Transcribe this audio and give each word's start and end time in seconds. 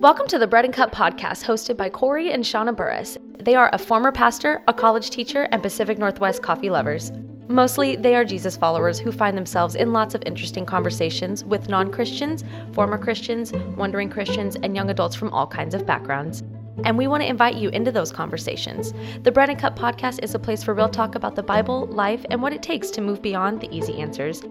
Welcome 0.00 0.26
to 0.28 0.38
the 0.38 0.46
Bread 0.46 0.64
and 0.64 0.74
Cup 0.74 0.92
podcast 0.92 1.44
hosted 1.44 1.76
by 1.76 1.88
Corey 1.88 2.32
and 2.32 2.44
Shauna 2.44 2.74
Burris. 2.74 3.16
They 3.38 3.54
are 3.54 3.70
a 3.72 3.78
former 3.78 4.12
pastor, 4.12 4.62
a 4.68 4.74
college 4.74 5.10
teacher, 5.10 5.48
and 5.52 5.62
Pacific 5.62 5.98
Northwest 5.98 6.42
coffee 6.42 6.70
lovers. 6.70 7.12
Mostly, 7.48 7.96
they 7.96 8.14
are 8.14 8.24
Jesus 8.24 8.56
followers 8.56 8.98
who 8.98 9.10
find 9.10 9.36
themselves 9.36 9.74
in 9.74 9.92
lots 9.92 10.14
of 10.14 10.22
interesting 10.26 10.66
conversations 10.66 11.44
with 11.44 11.68
non 11.68 11.90
Christians, 11.90 12.44
former 12.72 12.98
Christians, 12.98 13.52
wondering 13.76 14.10
Christians, 14.10 14.56
and 14.62 14.76
young 14.76 14.90
adults 14.90 15.14
from 15.16 15.32
all 15.32 15.46
kinds 15.46 15.74
of 15.74 15.86
backgrounds. 15.86 16.42
And 16.84 16.98
we 16.98 17.06
want 17.06 17.22
to 17.22 17.28
invite 17.28 17.56
you 17.56 17.68
into 17.70 17.92
those 17.92 18.12
conversations. 18.12 18.92
The 19.22 19.32
Bread 19.32 19.50
and 19.50 19.58
Cup 19.58 19.78
podcast 19.78 20.22
is 20.22 20.34
a 20.34 20.38
place 20.38 20.62
for 20.62 20.74
real 20.74 20.88
talk 20.88 21.14
about 21.14 21.36
the 21.36 21.42
Bible, 21.42 21.86
life, 21.86 22.24
and 22.30 22.42
what 22.42 22.52
it 22.52 22.62
takes 22.62 22.90
to 22.90 23.00
move 23.00 23.22
beyond 23.22 23.60
the 23.60 23.74
easy 23.74 24.00
answers. 24.00 24.42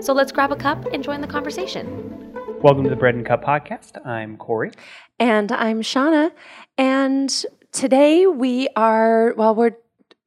So 0.00 0.12
let's 0.12 0.32
grab 0.32 0.52
a 0.52 0.56
cup 0.56 0.86
and 0.92 1.04
join 1.04 1.20
the 1.20 1.26
conversation. 1.26 2.23
Welcome 2.64 2.84
to 2.84 2.88
the 2.88 2.96
Bread 2.96 3.14
and 3.14 3.26
Cup 3.26 3.44
podcast. 3.44 4.06
I'm 4.06 4.38
Corey. 4.38 4.70
And 5.18 5.52
I'm 5.52 5.82
Shauna. 5.82 6.32
And 6.78 7.44
today 7.72 8.26
we 8.26 8.68
are, 8.74 9.34
well, 9.36 9.54
we're 9.54 9.72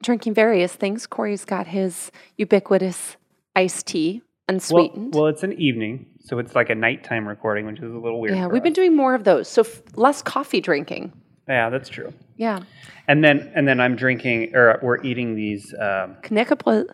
drinking 0.04 0.34
various 0.34 0.72
things. 0.72 1.04
Corey's 1.04 1.44
got 1.44 1.66
his 1.66 2.12
ubiquitous 2.36 3.16
iced 3.56 3.88
tea, 3.88 4.22
unsweetened. 4.48 5.14
Well, 5.16 5.24
well, 5.24 5.32
it's 5.32 5.42
an 5.42 5.54
evening, 5.54 6.06
so 6.20 6.38
it's 6.38 6.54
like 6.54 6.70
a 6.70 6.76
nighttime 6.76 7.26
recording, 7.26 7.66
which 7.66 7.80
is 7.80 7.92
a 7.92 7.98
little 7.98 8.20
weird. 8.20 8.36
yeah, 8.36 8.46
we've 8.46 8.62
been 8.62 8.72
doing 8.72 8.94
more 8.94 9.16
of 9.16 9.24
those. 9.24 9.48
So 9.48 9.62
f- 9.62 9.82
less 9.96 10.22
coffee 10.22 10.60
drinking. 10.60 11.12
Yeah, 11.48 11.70
that's 11.70 11.88
true. 11.88 12.14
Yeah. 12.36 12.60
And 13.08 13.24
then 13.24 13.50
and 13.56 13.66
then 13.66 13.80
I'm 13.80 13.96
drinking, 13.96 14.54
or 14.54 14.78
we're 14.80 15.02
eating 15.02 15.34
these. 15.34 15.74
Um, 15.74 16.14
Knickerpl- 16.22 16.86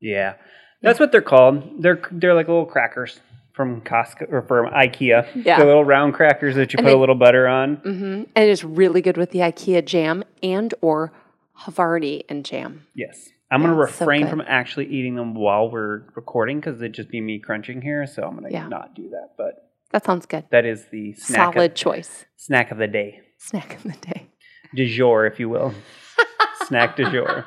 yeah, 0.00 0.34
that's 0.82 1.00
what 1.00 1.12
they're 1.12 1.22
called. 1.22 1.80
They're 1.82 2.02
they're 2.10 2.34
like 2.34 2.48
little 2.48 2.66
crackers 2.66 3.20
from 3.52 3.80
Costco 3.82 4.32
or 4.32 4.42
from 4.42 4.66
IKEA. 4.72 5.26
Yeah. 5.44 5.58
the 5.58 5.64
little 5.66 5.84
round 5.84 6.14
crackers 6.14 6.54
that 6.56 6.72
you 6.72 6.78
And 6.78 6.86
put 6.86 6.94
a 6.94 6.98
little 6.98 7.14
butter 7.14 7.46
on. 7.46 7.76
Mhm. 7.78 8.28
And 8.34 8.50
it's 8.50 8.64
really 8.64 9.02
good 9.02 9.16
with 9.16 9.30
the 9.30 9.40
IKEA 9.40 9.84
jam 9.84 10.24
and 10.42 10.72
or 10.80 11.12
Havarti 11.60 12.22
and 12.28 12.44
jam. 12.44 12.86
Yes. 12.94 13.28
I'm 13.50 13.60
going 13.60 13.70
to 13.72 13.76
so 13.76 13.80
refrain 14.04 14.22
good. 14.22 14.30
from 14.30 14.42
actually 14.46 14.86
eating 14.86 15.14
them 15.16 15.34
while 15.34 15.70
we're 15.70 16.04
recording 16.14 16.58
because 16.60 16.80
it'd 16.80 16.94
just 16.94 17.10
be 17.10 17.20
me 17.20 17.38
crunching 17.38 17.82
here. 17.82 18.06
So 18.06 18.22
I'm 18.22 18.32
going 18.38 18.44
to 18.50 18.52
Yeah. 18.52 18.66
not 18.68 18.94
do 18.94 19.10
that. 19.10 19.32
But 19.36 19.68
That 19.90 20.04
sounds 20.04 20.24
good. 20.24 20.44
that 20.50 20.64
is 20.64 20.86
the 20.90 21.12
snack 21.12 21.52
Solid 21.54 21.72
of, 21.72 21.76
choice. 21.76 22.24
snack 22.36 22.70
of 22.70 22.78
the 22.78 22.86
day. 22.88 23.20
Snack 23.36 23.74
of 23.76 23.82
the 23.82 23.92
day. 24.00 24.28
Du 24.74 24.86
jour, 24.86 25.26
if 25.26 25.38
you 25.38 25.50
will. 25.50 25.74
snack 26.66 26.96
du 26.96 27.10
jour. 27.10 27.44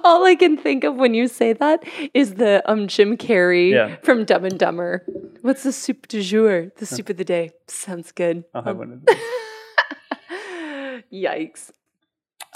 All 0.04 0.24
I 0.24 0.34
can 0.34 0.56
think 0.56 0.84
of 0.84 0.94
when 0.96 1.14
you 1.14 1.28
say 1.28 1.52
that 1.54 1.84
is 2.14 2.34
the 2.34 2.62
um 2.70 2.86
Jim 2.88 3.16
Carrey 3.16 3.70
Yeah. 3.72 3.96
from 4.02 4.24
Dumb 4.24 4.44
and 4.44 4.58
Dumber. 4.58 5.04
What's 5.42 5.62
the 5.64 5.72
soup 5.72 6.06
du 6.08 6.22
jour? 6.22 6.70
The 6.76 6.86
soup 6.86 7.08
of 7.10 7.16
the 7.16 7.24
day. 7.24 7.50
Sounds 7.66 8.12
good. 8.12 8.44
I'll 8.54 8.62
have 8.62 8.72
Um, 8.72 8.78
one 8.78 8.92
of 8.92 9.04
those. 9.06 11.02
Yikes. 11.12 11.70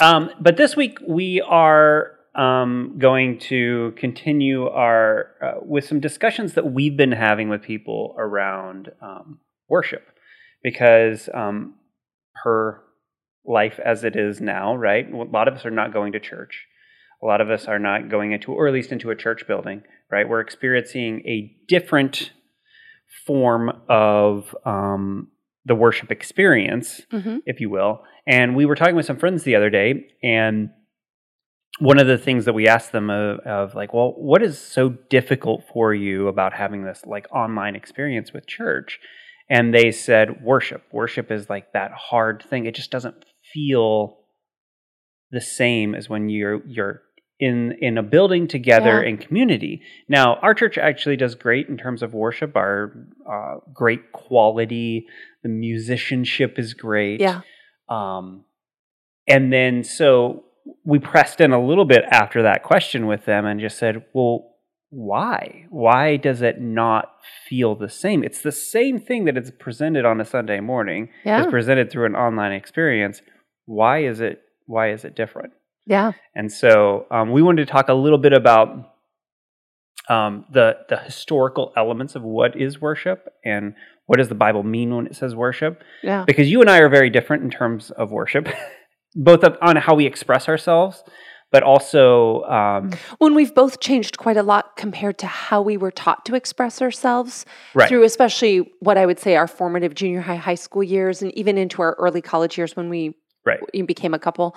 Um, 0.00 0.30
but 0.40 0.56
this 0.56 0.76
week 0.76 0.98
we 1.06 1.40
are 1.40 2.12
um, 2.34 2.96
going 2.98 3.38
to 3.40 3.92
continue 3.96 4.66
our 4.68 5.30
uh, 5.42 5.52
with 5.62 5.84
some 5.86 6.00
discussions 6.00 6.52
that 6.54 6.70
we've 6.72 6.96
been 6.96 7.12
having 7.12 7.48
with 7.48 7.62
people 7.62 8.14
around 8.18 8.90
um, 9.00 9.40
worship, 9.68 10.06
because 10.62 11.28
um, 11.34 11.74
per 12.42 12.82
life 13.44 13.80
as 13.84 14.04
it 14.04 14.16
is 14.16 14.40
now, 14.40 14.76
right? 14.76 15.10
A 15.10 15.16
lot 15.16 15.48
of 15.48 15.54
us 15.54 15.64
are 15.64 15.70
not 15.70 15.92
going 15.92 16.12
to 16.12 16.20
church. 16.20 16.66
A 17.26 17.28
lot 17.28 17.40
of 17.40 17.50
us 17.50 17.66
are 17.66 17.80
not 17.80 18.08
going 18.08 18.30
into, 18.30 18.52
or 18.52 18.68
at 18.68 18.72
least 18.72 18.92
into 18.92 19.10
a 19.10 19.16
church 19.16 19.48
building, 19.48 19.82
right? 20.12 20.28
We're 20.28 20.38
experiencing 20.40 21.22
a 21.26 21.52
different 21.66 22.30
form 23.26 23.72
of 23.88 24.54
um, 24.64 25.26
the 25.64 25.74
worship 25.74 26.12
experience 26.12 27.00
Mhm. 27.12 27.40
if 27.44 27.60
you 27.60 27.68
will. 27.68 28.04
And 28.28 28.54
we 28.54 28.64
were 28.64 28.76
talking 28.76 28.94
with 28.94 29.06
some 29.06 29.16
friends 29.16 29.42
the 29.42 29.56
other 29.56 29.70
day, 29.70 30.06
and 30.22 30.70
one 31.80 31.98
of 31.98 32.06
the 32.06 32.16
things 32.16 32.44
that 32.44 32.52
we 32.52 32.68
asked 32.68 32.92
them 32.92 33.10
of, 33.10 33.40
of 33.40 33.74
like, 33.74 33.92
well, 33.92 34.14
what 34.16 34.40
is 34.40 34.56
so 34.56 34.90
difficult 35.10 35.64
for 35.72 35.92
you 35.92 36.28
about 36.28 36.52
having 36.52 36.84
this 36.84 37.04
like 37.06 37.26
online 37.32 37.74
experience 37.74 38.32
with 38.32 38.46
church? 38.46 39.00
And 39.50 39.74
they 39.74 39.90
said 39.90 40.42
worship. 40.44 40.84
Worship 40.92 41.32
is 41.32 41.50
like 41.50 41.72
that 41.72 41.90
hard 41.90 42.44
thing. 42.48 42.66
It 42.66 42.76
just 42.76 42.92
doesn't 42.92 43.24
feel 43.52 44.20
the 45.32 45.40
same 45.40 45.96
as 45.96 46.08
when 46.08 46.28
you're 46.28 46.64
you're 46.66 47.02
in 47.38 47.72
in 47.80 47.98
a 47.98 48.02
building 48.02 48.48
together 48.48 49.02
Yeah. 49.02 49.08
in 49.10 49.18
community. 49.18 49.82
Now, 50.08 50.36
our 50.36 50.54
church 50.54 50.78
actually 50.78 51.16
does 51.16 51.34
great 51.34 51.68
in 51.68 51.76
terms 51.76 52.02
of 52.02 52.14
worship. 52.14 52.56
Our 52.56 52.92
uh, 53.30 53.56
great 53.72 54.12
quality, 54.12 55.06
the 55.42 55.48
musicianship 55.50 56.58
is 56.58 56.74
great. 56.74 57.20
Yeah. 57.20 57.40
Um, 57.88 58.44
and 59.28 59.52
then 59.52 59.84
so 59.84 60.44
we 60.84 60.98
pressed 60.98 61.40
in 61.40 61.52
a 61.52 61.64
little 61.64 61.84
bit 61.84 62.04
after 62.10 62.42
that 62.42 62.62
question 62.62 63.06
with 63.06 63.24
them 63.24 63.44
and 63.46 63.60
just 63.60 63.78
said, 63.78 64.04
well, 64.12 64.54
why? 64.90 65.66
Why 65.70 66.16
does 66.16 66.42
it 66.42 66.60
not 66.60 67.12
feel 67.48 67.74
the 67.74 67.88
same? 67.88 68.24
It's 68.24 68.40
the 68.40 68.52
same 68.52 68.98
thing 68.98 69.24
that 69.26 69.36
it's 69.36 69.50
presented 69.50 70.04
on 70.04 70.20
a 70.20 70.24
Sunday 70.24 70.60
morning. 70.60 71.10
Yeah. 71.24 71.42
It's 71.42 71.50
presented 71.50 71.90
through 71.90 72.06
an 72.06 72.16
online 72.16 72.52
experience. 72.52 73.20
Why 73.66 74.04
is 74.04 74.20
it? 74.20 74.40
Why 74.66 74.90
is 74.90 75.04
it 75.04 75.14
different? 75.14 75.52
Yeah. 75.86 76.12
And 76.34 76.50
so 76.50 77.06
um, 77.10 77.30
we 77.32 77.42
wanted 77.42 77.66
to 77.66 77.72
talk 77.72 77.88
a 77.88 77.94
little 77.94 78.18
bit 78.18 78.32
about 78.32 78.92
um, 80.08 80.44
the 80.52 80.76
the 80.88 80.98
historical 80.98 81.72
elements 81.76 82.14
of 82.14 82.22
what 82.22 82.56
is 82.60 82.80
worship 82.80 83.28
and 83.44 83.74
what 84.06 84.18
does 84.18 84.28
the 84.28 84.34
Bible 84.34 84.62
mean 84.62 84.94
when 84.94 85.06
it 85.06 85.16
says 85.16 85.34
worship. 85.34 85.82
Yeah. 86.02 86.24
Because 86.24 86.50
you 86.50 86.60
and 86.60 86.70
I 86.70 86.78
are 86.78 86.88
very 86.88 87.10
different 87.10 87.42
in 87.42 87.50
terms 87.50 87.90
of 87.90 88.10
worship, 88.10 88.48
both 89.14 89.42
of, 89.42 89.56
on 89.60 89.76
how 89.76 89.94
we 89.94 90.06
express 90.06 90.48
ourselves, 90.48 91.02
but 91.50 91.64
also 91.64 92.42
um, 92.44 92.92
When 93.18 93.34
we've 93.34 93.54
both 93.54 93.80
changed 93.80 94.18
quite 94.18 94.36
a 94.36 94.42
lot 94.44 94.76
compared 94.76 95.18
to 95.18 95.26
how 95.26 95.60
we 95.60 95.76
were 95.76 95.90
taught 95.90 96.24
to 96.26 96.34
express 96.34 96.80
ourselves 96.80 97.44
right. 97.74 97.88
through 97.88 98.04
especially 98.04 98.72
what 98.80 98.96
I 98.96 99.06
would 99.06 99.18
say 99.18 99.36
our 99.36 99.48
formative 99.48 99.94
junior 99.94 100.20
high, 100.20 100.36
high 100.36 100.54
school 100.54 100.82
years, 100.84 101.22
and 101.22 101.32
even 101.36 101.58
into 101.58 101.82
our 101.82 101.94
early 101.98 102.22
college 102.22 102.56
years 102.58 102.76
when 102.76 102.88
we 102.88 103.16
Right. 103.44 103.60
we 103.72 103.82
became 103.82 104.12
a 104.12 104.18
couple. 104.18 104.56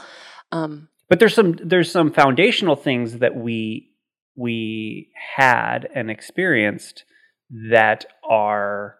Um, 0.51 0.89
but 1.09 1.19
there's 1.19 1.33
some 1.33 1.57
there's 1.63 1.91
some 1.91 2.11
foundational 2.11 2.75
things 2.75 3.17
that 3.19 3.35
we 3.35 3.89
we 4.35 5.09
had 5.37 5.89
and 5.93 6.09
experienced 6.09 7.03
that 7.71 8.05
are 8.29 8.95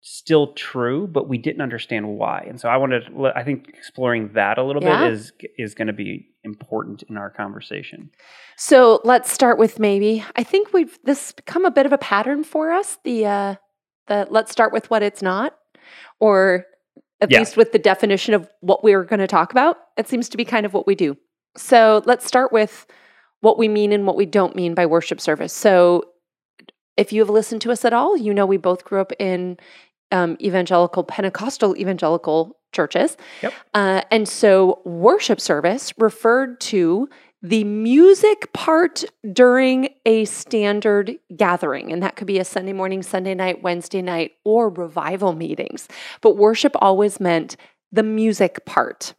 still 0.00 0.52
true 0.54 1.06
but 1.06 1.28
we 1.28 1.36
didn't 1.38 1.60
understand 1.60 2.08
why 2.08 2.44
and 2.48 2.60
so 2.60 2.68
i 2.68 2.76
wanted 2.76 3.04
to, 3.06 3.26
i 3.36 3.42
think 3.44 3.68
exploring 3.68 4.30
that 4.34 4.56
a 4.56 4.62
little 4.64 4.82
Yeah. 4.82 5.02
bit 5.02 5.12
is 5.12 5.32
is 5.58 5.74
going 5.74 5.88
to 5.88 5.92
be 5.92 6.28
important 6.44 7.02
in 7.10 7.16
our 7.16 7.30
conversation 7.30 8.10
So 8.56 9.00
let's 9.04 9.30
start 9.30 9.58
with 9.58 9.78
maybe. 9.78 10.24
I 10.34 10.42
think 10.42 10.72
we've 10.72 10.98
this 11.04 11.32
become 11.32 11.64
a 11.64 11.70
bit 11.70 11.86
of 11.86 11.92
a 11.92 11.98
pattern 11.98 12.42
for 12.42 12.72
us. 12.72 12.98
The 13.04 13.26
uh, 13.26 13.54
the 14.08 14.26
let's 14.30 14.50
start 14.50 14.72
with 14.72 14.90
what 14.90 15.02
it's 15.02 15.22
not, 15.22 15.54
or 16.18 16.64
at 17.20 17.30
Yeah. 17.30 17.40
least 17.40 17.56
with 17.56 17.72
the 17.72 17.78
definition 17.78 18.34
of 18.34 18.48
what 18.60 18.84
we're 18.84 19.04
going 19.04 19.20
to 19.20 19.26
talk 19.26 19.50
about. 19.52 19.78
It 19.96 20.08
seems 20.08 20.28
to 20.30 20.36
be 20.36 20.44
kind 20.44 20.64
of 20.66 20.72
what 20.74 20.86
we 20.86 20.94
do. 20.94 21.16
So 21.56 22.02
let's 22.06 22.26
start 22.26 22.52
with 22.52 22.86
what 23.40 23.58
we 23.58 23.68
mean 23.68 23.92
and 23.92 24.06
what 24.06 24.16
we 24.16 24.26
don't 24.26 24.54
mean 24.54 24.74
by 24.74 24.86
worship 24.86 25.20
service. 25.20 25.52
So 25.52 26.04
if 26.96 27.12
you 27.12 27.20
have 27.20 27.30
listened 27.30 27.60
to 27.62 27.72
us 27.72 27.84
at 27.84 27.92
all, 27.92 28.16
you 28.16 28.34
know 28.34 28.46
we 28.46 28.56
both 28.56 28.84
grew 28.84 29.00
up 29.00 29.12
in 29.18 29.56
um, 30.10 30.36
evangelical 30.40 31.04
Pentecostal 31.04 31.76
evangelical 31.76 32.56
churches. 32.72 33.16
Yep. 33.42 33.52
Uh, 33.74 34.02
and 34.10 34.28
so 34.28 34.80
worship 34.84 35.40
service 35.40 35.92
referred 35.98 36.60
to 36.60 37.08
the 37.40 37.64
music 37.64 38.52
part 38.52 39.04
during 39.32 39.90
a 40.04 40.24
standard 40.24 41.16
gathering. 41.36 41.92
And 41.92 42.02
that 42.02 42.16
could 42.16 42.26
be 42.26 42.38
a 42.38 42.44
Sunday 42.44 42.72
morning, 42.72 43.02
Sunday 43.02 43.34
night, 43.34 43.62
Wednesday 43.62 44.02
night, 44.02 44.32
or 44.44 44.68
revival 44.70 45.32
meetings. 45.32 45.88
But 46.20 46.36
worship 46.36 46.72
always 46.80 47.20
meant 47.20 47.56
the 47.92 48.02
music 48.02 48.64
part. 48.66 49.14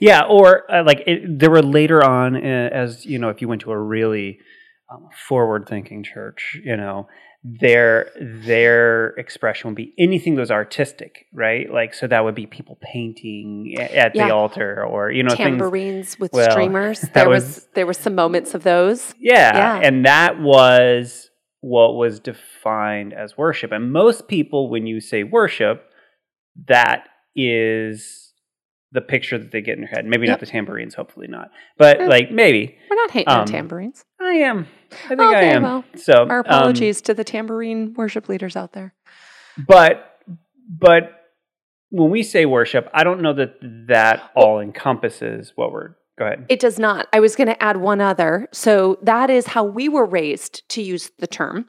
Yeah, 0.00 0.22
or 0.28 0.70
uh, 0.72 0.82
like 0.84 1.02
it, 1.06 1.38
there 1.38 1.50
were 1.50 1.62
later 1.62 2.02
on, 2.02 2.36
uh, 2.36 2.70
as 2.72 3.04
you 3.04 3.18
know, 3.18 3.28
if 3.28 3.40
you 3.40 3.48
went 3.48 3.60
to 3.62 3.70
a 3.70 3.78
really 3.78 4.38
um, 4.90 5.08
forward-thinking 5.28 6.04
church, 6.04 6.58
you 6.64 6.76
know, 6.76 7.06
their 7.46 8.10
their 8.18 9.08
expression 9.18 9.68
would 9.68 9.76
be 9.76 9.92
anything 9.98 10.34
that 10.34 10.40
was 10.40 10.50
artistic, 10.50 11.26
right? 11.32 11.70
Like, 11.70 11.92
so 11.92 12.06
that 12.06 12.24
would 12.24 12.34
be 12.34 12.46
people 12.46 12.78
painting 12.80 13.74
at 13.78 14.14
Yeah. 14.14 14.28
the 14.28 14.34
altar, 14.34 14.82
or 14.82 15.10
you 15.10 15.22
know, 15.22 15.28
things. 15.34 15.40
Tambourines 15.50 16.18
with 16.18 16.32
well, 16.32 16.50
streamers. 16.50 17.02
There 17.14 17.28
was, 17.28 17.44
was- 17.44 17.68
there 17.74 17.86
were 17.86 17.92
some 17.92 18.14
moments 18.14 18.54
of 18.54 18.62
those. 18.62 19.14
Yeah, 19.18 19.54
Yeah. 19.56 19.80
and 19.86 20.06
that 20.06 20.40
was 20.40 21.28
what 21.60 21.96
was 21.96 22.18
defined 22.18 23.12
as 23.12 23.36
worship. 23.36 23.72
And 23.72 23.92
most 23.92 24.26
people, 24.26 24.70
when 24.70 24.86
you 24.86 25.00
say 25.00 25.22
worship, 25.22 25.84
that 26.66 27.04
is 27.36 28.32
the 28.92 29.00
picture 29.00 29.36
that 29.38 29.50
they 29.50 29.60
get 29.60 29.74
in 29.74 29.80
their 29.80 29.88
head. 29.90 30.06
Maybe 30.06 30.26
Yep. 30.26 30.32
not 30.34 30.40
the 30.40 30.46
tambourines, 30.46 30.94
hopefully 30.94 31.26
not, 31.26 31.50
but 31.76 32.00
like 32.02 32.30
maybe. 32.30 32.76
We're 32.88 32.96
not 32.96 33.10
hating 33.10 33.28
on 33.28 33.40
Um, 33.40 33.46
tambourines. 33.46 34.04
I 34.20 34.34
am. 34.34 34.66
I 35.04 35.08
think 35.08 35.20
I 35.20 35.36
Okay, 35.36 35.50
am. 35.50 35.62
well, 35.62 35.84
so 35.96 36.26
Our 36.28 36.38
um, 36.40 36.44
apologies 36.46 37.00
to 37.02 37.14
the 37.14 37.24
tambourine 37.24 37.94
worship 37.94 38.28
leaders 38.28 38.56
out 38.56 38.72
there. 38.72 38.94
but 39.66 40.18
but 40.68 41.10
when 41.90 42.10
we 42.10 42.22
say 42.22 42.44
worship, 42.46 42.88
I 42.92 43.04
don't 43.04 43.20
know 43.22 43.34
that 43.34 43.54
that 43.88 44.30
all 44.34 44.60
encompasses 44.60 45.52
what 45.54 45.72
we're. 45.72 45.90
Go 46.18 46.26
ahead. 46.26 46.46
It 46.48 46.60
does 46.60 46.78
not. 46.78 47.08
I 47.12 47.18
was 47.20 47.34
going 47.34 47.48
to 47.48 47.60
add 47.62 47.76
one 47.78 48.00
other. 48.00 48.48
So 48.52 48.98
that 49.02 49.30
is 49.30 49.46
how 49.48 49.64
we 49.64 49.88
were 49.88 50.04
raised 50.06 50.68
to 50.70 50.82
use 50.82 51.10
the 51.18 51.26
term. 51.26 51.66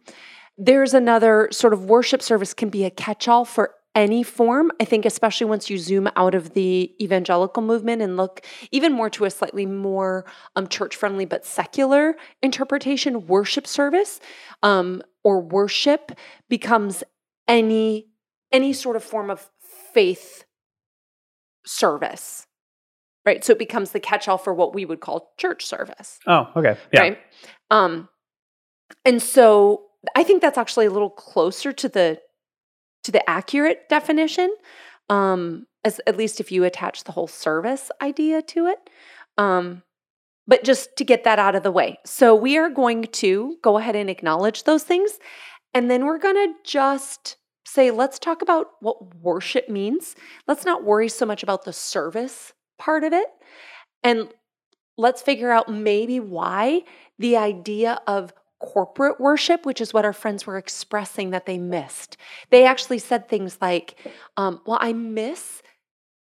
There's 0.58 0.94
another 0.94 1.50
sort 1.52 1.74
of 1.74 1.86
worship 1.86 2.22
service 2.22 2.54
can 2.54 2.70
be 2.70 2.86
a 2.86 2.92
catch 2.92 3.28
all 3.28 3.44
for 3.44 3.72
any 3.96 4.22
form. 4.24 4.72
I 4.80 4.86
think, 4.86 5.06
especially 5.06 5.48
once 5.48 5.70
you 5.70 5.78
zoom 5.78 6.10
out 6.16 6.36
of 6.36 6.54
the 6.54 6.94
evangelical 7.02 7.64
movement 7.64 8.02
and 8.02 8.18
look 8.18 8.46
even 8.72 8.92
more 8.94 9.10
to 9.12 9.26
a 9.26 9.30
slightly 9.32 9.66
more 9.66 10.26
um, 10.56 10.68
church 10.68 10.96
friendly 10.96 11.26
but 11.26 11.46
secular 11.46 12.16
interpretation, 12.44 13.26
worship 13.28 13.66
service 13.66 14.20
um, 14.62 15.02
or 15.24 15.42
worship 15.42 16.12
becomes 16.50 17.04
any 17.48 18.08
any 18.52 18.74
sort 18.74 18.96
of 18.96 19.04
form 19.04 19.30
of 19.30 19.50
faith 19.94 20.44
service 21.66 22.46
right 23.26 23.44
so 23.44 23.52
it 23.52 23.60
becomes 23.60 23.92
the 23.92 24.00
catch-all 24.00 24.38
for 24.38 24.54
what 24.54 24.74
we 24.76 24.86
would 24.86 25.00
call 25.00 25.34
church 25.38 25.66
service 25.66 26.20
Oh, 26.28 26.48
okay. 26.56 26.78
Yeah. 26.94 27.02
right 27.02 27.18
um 27.72 28.08
and 29.04 29.22
so 29.22 29.86
i 30.16 30.24
think 30.24 30.42
that's 30.42 30.58
actually 30.60 30.86
a 30.86 30.92
little 30.92 31.10
closer 31.10 31.72
to 31.74 31.90
the 31.90 32.20
to 33.06 33.12
the 33.12 33.28
accurate 33.30 33.88
definition 33.90 34.54
um 35.10 35.66
as 35.84 36.02
at 36.08 36.18
least 36.18 36.40
if 36.40 36.52
you 36.52 36.64
attach 36.64 37.04
the 37.04 37.12
whole 37.12 37.28
service 37.28 37.92
idea 38.02 38.42
to 38.42 38.66
it. 38.68 38.90
Um 39.38 39.84
but 40.48 40.64
just 40.64 40.96
to 40.98 41.04
get 41.04 41.24
that 41.24 41.40
out 41.40 41.56
of 41.56 41.64
the 41.64 41.72
way. 41.72 41.98
So 42.06 42.36
we 42.36 42.56
are 42.58 42.70
going 42.70 43.04
to 43.04 43.58
go 43.64 43.80
ahead 43.80 43.96
and 43.96 44.10
acknowledge 44.10 44.64
those 44.64 44.84
things 44.84 45.20
and 45.74 45.90
then 45.90 46.06
we're 46.06 46.20
going 46.20 46.36
to 46.36 46.54
just 46.64 47.38
say 47.66 47.92
let's 47.92 48.20
talk 48.20 48.42
about 48.42 48.68
what 48.80 49.16
worship 49.16 49.70
means. 49.70 50.16
Let's 50.48 50.66
not 50.66 50.84
worry 50.84 51.10
so 51.10 51.26
much 51.26 51.44
about 51.44 51.66
the 51.66 51.74
service 51.74 52.54
part 52.78 53.04
of 53.04 53.14
it 53.14 53.28
and 54.04 54.30
let's 54.98 55.22
figure 55.22 55.52
out 55.52 55.70
maybe 55.70 56.20
why 56.20 56.82
the 57.20 57.38
idea 57.38 58.00
of 58.08 58.34
corporate 58.66 59.20
worship, 59.20 59.66
which 59.66 59.80
is 59.80 59.94
what 59.94 60.06
our 60.06 60.14
friends 60.14 60.46
were 60.48 60.58
expressing 60.58 61.30
that 61.30 61.46
they 61.46 61.58
missed. 61.58 62.18
They 62.50 62.66
actually 62.66 63.00
said 63.00 63.28
things 63.28 63.58
like, 63.62 63.96
um, 64.38 64.62
Well, 64.66 64.80
I 64.82 64.94
miss 64.94 65.62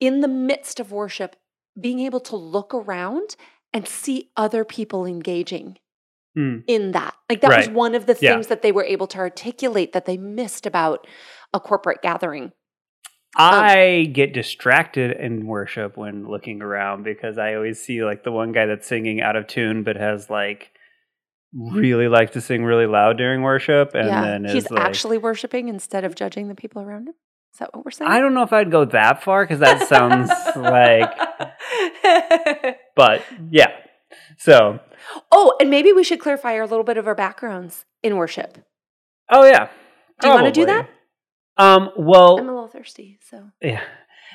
in 0.00 0.20
the 0.20 0.28
midst 0.28 0.78
of 0.78 0.92
worship 0.92 1.36
being 1.80 2.00
able 2.00 2.20
to 2.20 2.36
look 2.36 2.74
around 2.74 3.36
and 3.72 3.88
see 3.88 4.30
other 4.36 4.64
people 4.64 5.04
engaging 5.06 5.78
Mm. 6.36 6.64
in 6.66 6.92
that. 6.92 7.14
Like 7.30 7.40
that 7.40 7.48
was 7.56 7.70
one 7.70 7.94
of 7.94 8.04
the 8.04 8.16
Yeah. 8.20 8.32
things 8.32 8.48
that 8.48 8.60
they 8.60 8.70
were 8.70 8.84
able 8.84 9.06
to 9.08 9.18
articulate 9.18 9.92
that 9.94 10.04
they 10.04 10.18
missed 10.18 10.66
about 10.66 11.06
a 11.54 11.60
corporate 11.60 12.02
gathering. 12.02 12.52
I 13.38 14.10
get 14.12 14.32
distracted 14.32 15.12
in 15.12 15.46
worship 15.46 15.96
when 15.96 16.28
looking 16.28 16.62
around 16.62 17.04
because 17.04 17.38
I 17.38 17.54
always 17.54 17.82
see 17.82 18.04
like 18.04 18.22
the 18.22 18.32
one 18.32 18.52
guy 18.52 18.66
that's 18.66 18.86
singing 18.86 19.20
out 19.20 19.36
of 19.36 19.46
tune 19.46 19.82
but 19.82 19.96
has 19.96 20.28
like 20.30 20.72
really 21.52 22.08
likes 22.08 22.32
to 22.32 22.40
sing 22.40 22.64
really 22.64 22.86
loud 22.86 23.16
during 23.16 23.42
worship 23.42 23.94
and 23.94 24.08
yeah. 24.08 24.22
then 24.22 24.46
is 24.46 24.52
He's 24.52 24.70
like 24.70 24.82
actually 24.82 25.18
worshiping 25.18 25.68
instead 25.68 26.04
of 26.04 26.14
judging 26.14 26.48
the 26.48 26.54
people 26.54 26.82
around 26.82 27.08
him. 27.08 27.14
Is 27.52 27.60
that 27.60 27.74
what 27.74 27.84
we're 27.84 27.90
saying? 27.90 28.10
I 28.10 28.20
don't 28.20 28.34
know 28.34 28.42
if 28.42 28.52
I'd 28.52 28.70
go 28.70 28.84
that 28.86 29.22
far 29.22 29.44
because 29.44 29.60
that 29.60 29.88
sounds 29.88 30.30
like 30.56 31.10
but 32.96 33.22
yeah. 33.50 33.72
So 34.38 34.80
oh, 35.32 35.56
and 35.60 35.70
maybe 35.70 35.92
we 35.92 36.04
should 36.04 36.20
clarify 36.20 36.52
a 36.52 36.66
little 36.66 36.84
bit 36.84 36.96
of 36.96 37.06
our 37.06 37.14
backgrounds 37.14 37.84
in 38.02 38.16
worship. 38.16 38.58
oh 39.30 39.44
yeah. 39.44 39.68
Do 40.20 40.28
you 40.28 40.34
wanna 40.34 40.52
do 40.52 40.66
that 40.66 40.88
Um 41.56 41.90
well 41.96 42.38
I'm 42.38 42.48
a 42.48 42.52
little 42.54 42.68
thirsty, 42.68 43.18
so 43.28 43.50
Yeah. 43.62 43.82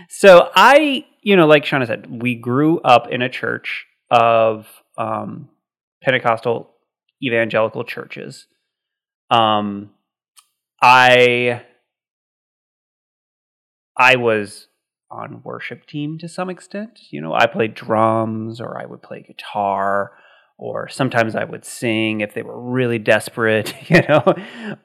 So 0.10 0.50
I, 0.56 1.06
you 1.22 1.36
know, 1.36 1.48
like 1.48 1.66
Shauna 1.66 1.88
said, 1.88 2.22
we 2.22 2.36
grew 2.36 2.80
up 2.80 3.08
in 3.10 3.22
a 3.22 3.30
church 3.30 3.86
of 4.10 4.68
um, 4.98 5.50
Pentecostal 6.02 6.71
evangelical 7.24 7.84
churches. 7.84 8.48
Um, 9.30 9.92
I 10.82 11.64
I 13.98 14.16
was 14.16 14.68
on 15.10 15.42
worship 15.44 15.86
team 15.86 16.18
to 16.20 16.28
some 16.28 16.50
extent. 16.50 17.00
You 17.12 17.22
know, 17.22 17.34
I 17.34 17.46
played 17.46 17.76
drums 17.76 18.60
or 18.62 18.82
I 18.82 18.86
would 18.86 19.02
play 19.02 19.22
guitar 19.22 20.12
or 20.58 20.88
sometimes 20.88 21.36
I 21.36 21.44
would 21.44 21.66
sing 21.66 22.22
if 22.22 22.34
they 22.34 22.44
were 22.44 22.60
really 22.60 23.00
desperate, 23.00 23.74
you 23.90 24.02
know. 24.08 24.24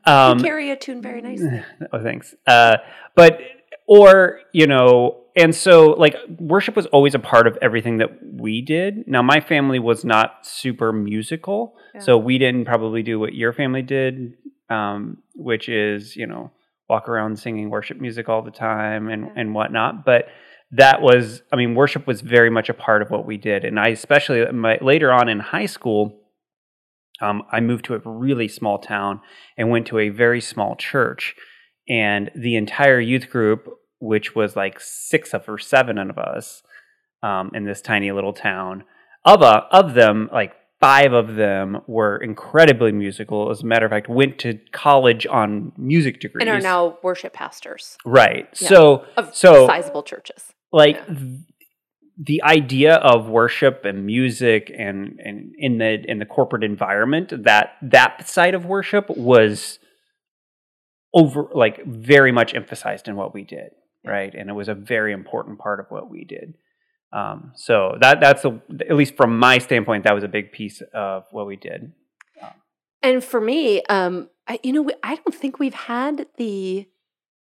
Um 0.04 0.38
you 0.38 0.44
carry 0.44 0.70
a 0.70 0.76
tune 0.76 1.00
very 1.00 1.20
nicely. 1.22 1.62
oh, 1.92 2.02
thanks. 2.02 2.34
Uh, 2.46 2.78
but 3.14 3.40
or 3.86 4.40
you 4.52 4.66
know, 4.66 5.24
and 5.36 5.54
so 5.54 5.90
like 5.90 6.16
worship 6.38 6.76
was 6.76 6.86
always 6.86 7.14
a 7.14 7.18
part 7.18 7.46
of 7.46 7.58
everything 7.62 7.98
that 7.98 8.10
we 8.22 8.62
did. 8.62 9.06
Now, 9.06 9.22
my 9.22 9.40
family 9.40 9.78
was 9.78 10.04
not 10.04 10.46
super 10.46 10.92
musical, 10.92 11.74
Yeah. 11.94 12.00
so 12.00 12.18
we 12.18 12.38
didn't 12.38 12.64
probably 12.64 13.02
do 13.02 13.18
what 13.20 13.34
your 13.34 13.52
family 13.52 13.82
did, 13.82 14.34
um, 14.70 15.18
which 15.34 15.68
is 15.68 16.16
you 16.16 16.26
know 16.26 16.50
walk 16.88 17.08
around 17.08 17.38
singing 17.38 17.68
worship 17.70 18.00
music 18.00 18.28
all 18.28 18.42
the 18.42 18.50
time 18.50 19.08
and 19.08 19.24
Yeah. 19.26 19.32
and 19.36 19.54
whatnot. 19.54 20.04
But 20.04 20.26
that 20.72 21.00
was, 21.00 21.42
I 21.52 21.56
mean, 21.56 21.76
worship 21.76 22.06
was 22.08 22.20
very 22.22 22.50
much 22.50 22.68
a 22.68 22.74
part 22.74 23.00
of 23.00 23.10
what 23.10 23.24
we 23.24 23.36
did, 23.36 23.64
and 23.64 23.78
I 23.78 23.88
especially 23.88 24.44
my, 24.52 24.78
later 24.80 25.12
on 25.12 25.28
in 25.28 25.38
high 25.40 25.66
school. 25.66 26.22
Um, 27.22 27.44
I 27.50 27.60
moved 27.60 27.86
to 27.86 27.94
a 27.94 28.00
really 28.04 28.46
small 28.46 28.78
town 28.78 29.22
and 29.56 29.70
went 29.70 29.86
to 29.86 29.98
a 29.98 30.10
very 30.10 30.40
small 30.42 30.76
church 30.76 31.34
and 31.88 32.30
the 32.34 32.56
entire 32.56 33.00
youth 33.00 33.30
group 33.30 33.68
which 33.98 34.34
was 34.34 34.54
like 34.56 34.78
six 34.80 35.32
of 35.32 35.48
or 35.48 35.58
seven 35.58 35.96
of 35.98 36.18
us 36.18 36.62
um, 37.22 37.50
in 37.54 37.64
this 37.64 37.80
tiny 37.80 38.12
little 38.12 38.32
town 38.34 38.84
of 39.24 39.42
a, 39.42 39.64
of 39.72 39.94
them 39.94 40.28
like 40.32 40.52
five 40.80 41.12
of 41.14 41.36
them 41.36 41.78
were 41.86 42.18
incredibly 42.18 42.92
musical 42.92 43.50
as 43.50 43.62
a 43.62 43.66
matter 43.66 43.86
of 43.86 43.90
fact 43.90 44.08
went 44.08 44.38
to 44.38 44.58
college 44.72 45.26
on 45.26 45.72
music 45.78 46.20
degrees 46.20 46.42
And 46.46 46.50
are 46.50 46.60
now 46.60 46.98
worship 47.02 47.32
pastors 47.32 47.96
right 48.04 48.48
Yeah. 48.60 48.68
so 48.68 49.04
of 49.16 49.34
so 49.34 49.66
sizable 49.66 50.02
churches. 50.02 50.52
like 50.72 50.96
Yeah. 50.96 51.14
th- 51.14 51.40
the 52.18 52.42
idea 52.44 52.94
of 52.96 53.28
worship 53.28 53.84
and 53.84 54.06
music 54.06 54.70
and 54.76 55.20
and 55.22 55.54
in 55.58 55.76
the 55.78 56.02
in 56.10 56.18
the 56.18 56.24
corporate 56.24 56.64
environment 56.64 57.32
that 57.44 57.72
that 57.82 58.26
side 58.28 58.54
of 58.54 58.64
worship 58.64 59.08
was 59.10 59.78
over 61.14 61.48
like 61.54 61.84
very 61.86 62.32
much 62.32 62.54
emphasized 62.54 63.08
in 63.08 63.16
what 63.16 63.32
we 63.34 63.42
did 63.44 63.70
right 64.04 64.34
and 64.34 64.50
it 64.50 64.52
was 64.54 64.68
a 64.68 64.74
very 64.74 65.12
important 65.12 65.58
part 65.58 65.80
of 65.80 65.86
what 65.88 66.10
we 66.10 66.24
did 66.24 66.54
um, 67.12 67.52
so 67.54 67.96
that 68.00 68.20
that's 68.20 68.44
a, 68.44 68.60
at 68.88 68.96
least 68.96 69.16
from 69.16 69.38
my 69.38 69.58
standpoint 69.58 70.04
that 70.04 70.14
was 70.14 70.24
a 70.24 70.28
big 70.28 70.52
piece 70.52 70.82
of 70.92 71.24
what 71.30 71.46
we 71.46 71.56
did 71.56 71.92
And 73.02 73.22
for 73.22 73.40
me, 73.40 73.82
um, 73.84 74.28
I, 74.48 74.58
you 74.64 74.72
know, 74.72 74.82
we- 74.82 74.94
I 75.02 75.14
don't 75.16 75.34
think 75.34 75.58
we've 75.58 75.74
had 75.74 76.26
the 76.38 76.86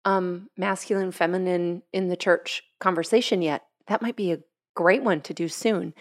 um, 0.05 0.51
masculine, 0.59 1.11
feminine 1.13 1.83
in 1.93 2.09
the 2.09 2.17
church 2.17 2.63
conversation 2.81 3.41
yet. 3.41 3.63
That 3.87 4.03
might 4.03 4.17
be 4.17 4.33
a 4.33 4.41
great 4.75 5.03
one 5.03 5.23
to 5.23 5.33
do 5.33 5.49
soon. 5.49 5.95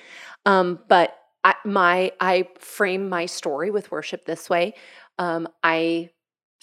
Um, 0.46 0.80
but 0.90 1.16
I, 1.46 1.56
my, 1.64 2.12
I 2.20 2.50
frame 2.60 3.08
my 3.08 3.26
story 3.26 3.72
with 3.72 3.92
worship 3.92 4.26
this 4.26 4.50
way. 4.50 4.74
Um, 5.18 5.48
I 5.64 6.10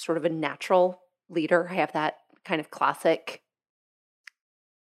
sort 0.00 0.18
of 0.18 0.24
a 0.24 0.28
natural 0.28 1.00
leader. 1.28 1.68
I 1.70 1.74
have 1.74 1.92
that 1.92 2.16
kind 2.44 2.60
of 2.60 2.70
classic 2.70 3.42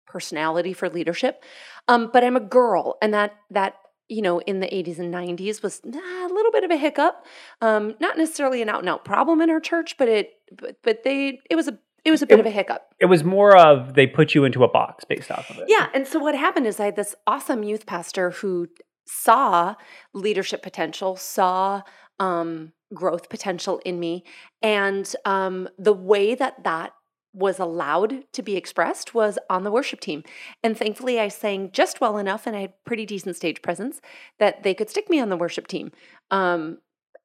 personality 0.07 0.73
for 0.73 0.89
leadership. 0.89 1.43
Um, 1.89 2.11
but 2.13 2.25
I'm 2.25 2.37
a 2.37 2.41
girl, 2.41 2.97
and 3.03 3.13
that 3.15 3.35
that 3.51 3.75
you 4.09 4.23
know 4.23 4.41
in 4.41 4.61
the 4.61 4.67
80s 4.67 4.99
and 4.99 5.13
90s 5.13 5.63
was 5.63 5.81
a 5.85 5.89
little 6.33 6.53
bit 6.53 6.65
of 6.65 6.71
a 6.71 6.77
hiccup. 6.77 7.25
Um, 7.61 7.95
not 8.01 8.17
necessarily 8.19 8.63
an 8.63 8.69
out 8.69 8.81
and 8.81 8.89
out 8.89 9.05
problem 9.05 9.41
in 9.41 9.51
our 9.51 9.61
church, 9.61 9.97
but 9.99 10.09
it 10.09 10.31
but 10.53 10.77
but 10.83 11.03
they 11.05 11.41
it 11.51 11.57
was 11.57 11.69
a 11.69 11.79
it 12.05 12.11
was 12.13 12.23
a 12.23 12.27
bit 12.27 12.39
It- 12.39 12.41
of 12.41 12.47
a 12.47 12.51
hiccup. 12.51 12.83
it 13.01 13.07
was 13.07 13.25
more 13.25 13.57
of 13.57 13.95
they 13.95 14.07
put 14.07 14.35
you 14.35 14.45
into 14.45 14.63
a 14.63 14.69
box 14.69 15.05
based 15.05 15.31
off 15.31 15.51
of 15.51 15.59
it 15.59 15.65
Yeah, 15.69 15.89
and 15.93 16.07
so 16.07 16.19
what 16.21 16.35
happened 16.37 16.67
is 16.67 16.79
I 16.79 16.85
had 16.87 16.97
this 16.97 17.17
awesome 17.27 17.65
youth 17.65 17.85
pastor 17.85 18.31
who 18.31 18.69
saw 19.09 19.75
leadership 20.13 20.63
potential, 20.63 21.17
saw 21.17 21.83
um, 22.21 22.73
growth 22.95 23.29
potential 23.29 23.81
in 23.85 23.99
me, 24.01 24.25
and 24.63 25.15
um, 25.25 25.69
the 25.79 25.93
way 25.93 26.35
that 26.35 26.65
that 26.65 26.93
was 27.37 27.59
allowed 27.59 28.25
to 28.33 28.43
be 28.43 28.57
expressed 28.57 29.15
was 29.15 29.39
on 29.51 29.63
the 29.63 29.71
worship 29.71 30.01
team. 30.01 30.25
And 30.65 30.77
thankfully, 30.77 31.21
I 31.21 31.29
sang 31.29 31.71
just 31.71 32.01
well 32.01 32.17
enough, 32.17 32.47
and 32.47 32.57
I 32.57 32.63
had 32.63 32.85
pretty 32.85 33.05
decent 33.05 33.37
stage 33.37 33.61
presence 33.61 34.01
that 34.39 34.63
they 34.63 34.73
could 34.73 34.89
stick 34.89 35.11
me 35.11 35.21
on 35.21 35.29
the 35.29 35.37
worship 35.37 35.67
team. 35.67 35.93
Um, 36.31 36.79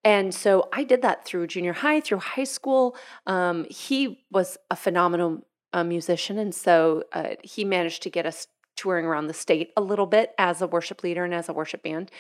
and 0.04 0.34
so 0.34 0.68
I 0.74 0.84
did 0.84 1.02
that 1.04 1.26
through 1.26 1.48
junior 1.48 1.74
high, 1.74 2.02
through 2.02 2.20
high 2.20 2.44
school. 2.44 2.96
Um, 3.26 3.66
he 3.70 4.26
was 4.32 4.58
a 4.70 4.76
phenomenal 4.76 5.48
uh, 5.74 5.86
musician, 5.86 6.38
and 6.38 6.54
so 6.54 7.04
uh, 7.14 7.36
he 7.42 7.64
managed 7.64 8.04
to 8.04 8.10
get 8.10 8.26
us 8.26 8.48
touring 8.76 9.06
around 9.06 9.28
the 9.28 9.34
state 9.34 9.72
a 9.76 9.82
little 9.82 10.06
bit 10.06 10.34
as 10.38 10.62
a 10.62 10.68
worship 10.68 11.04
leader 11.04 11.24
and 11.24 11.34
as 11.34 11.50
a 11.50 11.54
worship 11.54 11.84
band. 11.84 12.12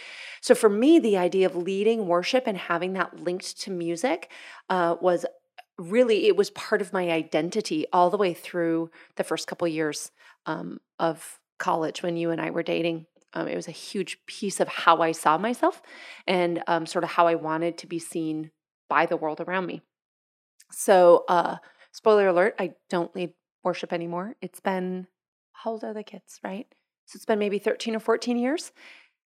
So 0.41 0.53
for 0.53 0.69
me, 0.69 0.99
the 0.99 1.17
idea 1.17 1.45
of 1.45 1.55
leading 1.55 2.07
worship 2.07 2.43
and 2.45 2.57
having 2.57 2.93
that 2.93 3.19
linked 3.19 3.59
to 3.61 3.71
music 3.71 4.31
uh, 4.69 4.95
was 5.01 5.25
really 5.77 6.27
it 6.27 6.35
was 6.35 6.49
part 6.51 6.81
of 6.81 6.93
my 6.93 7.09
identity 7.09 7.85
all 7.91 8.09
the 8.09 8.17
way 8.17 8.33
through 8.33 8.91
the 9.15 9.23
first 9.23 9.47
couple 9.47 9.67
years 9.67 10.11
um, 10.45 10.79
of 10.99 11.39
college 11.57 12.03
when 12.03 12.17
you 12.17 12.31
and 12.31 12.41
I 12.41 12.51
were 12.51 12.63
dating. 12.63 13.05
Um, 13.33 13.47
it 13.47 13.55
was 13.55 13.67
a 13.67 13.71
huge 13.71 14.17
piece 14.25 14.59
of 14.59 14.67
how 14.67 15.01
I 15.01 15.13
saw 15.13 15.37
myself 15.37 15.81
and 16.27 16.61
um, 16.67 16.85
sort 16.85 17.03
of 17.03 17.11
how 17.11 17.27
I 17.27 17.35
wanted 17.35 17.77
to 17.79 17.87
be 17.87 17.99
seen 17.99 18.51
by 18.89 19.05
the 19.05 19.15
world 19.15 19.39
around 19.39 19.67
me. 19.67 19.81
So, 20.69 21.23
uh, 21.29 21.57
spoiler 21.91 22.27
alert, 22.27 22.55
I 22.59 22.73
don't 22.89 23.15
lead 23.15 23.33
worship 23.63 23.93
anymore. 23.93 24.35
It's 24.41 24.59
been, 24.59 25.07
how 25.63 25.71
old 25.71 25.83
are 25.83 25.93
the 25.93 26.03
kids, 26.03 26.39
right? 26.43 26.67
So 27.05 27.17
it's 27.17 27.25
been 27.25 27.39
maybe 27.39 27.59
13 27.59 27.95
or 27.95 27.99
14 27.99 28.37
years. 28.37 28.71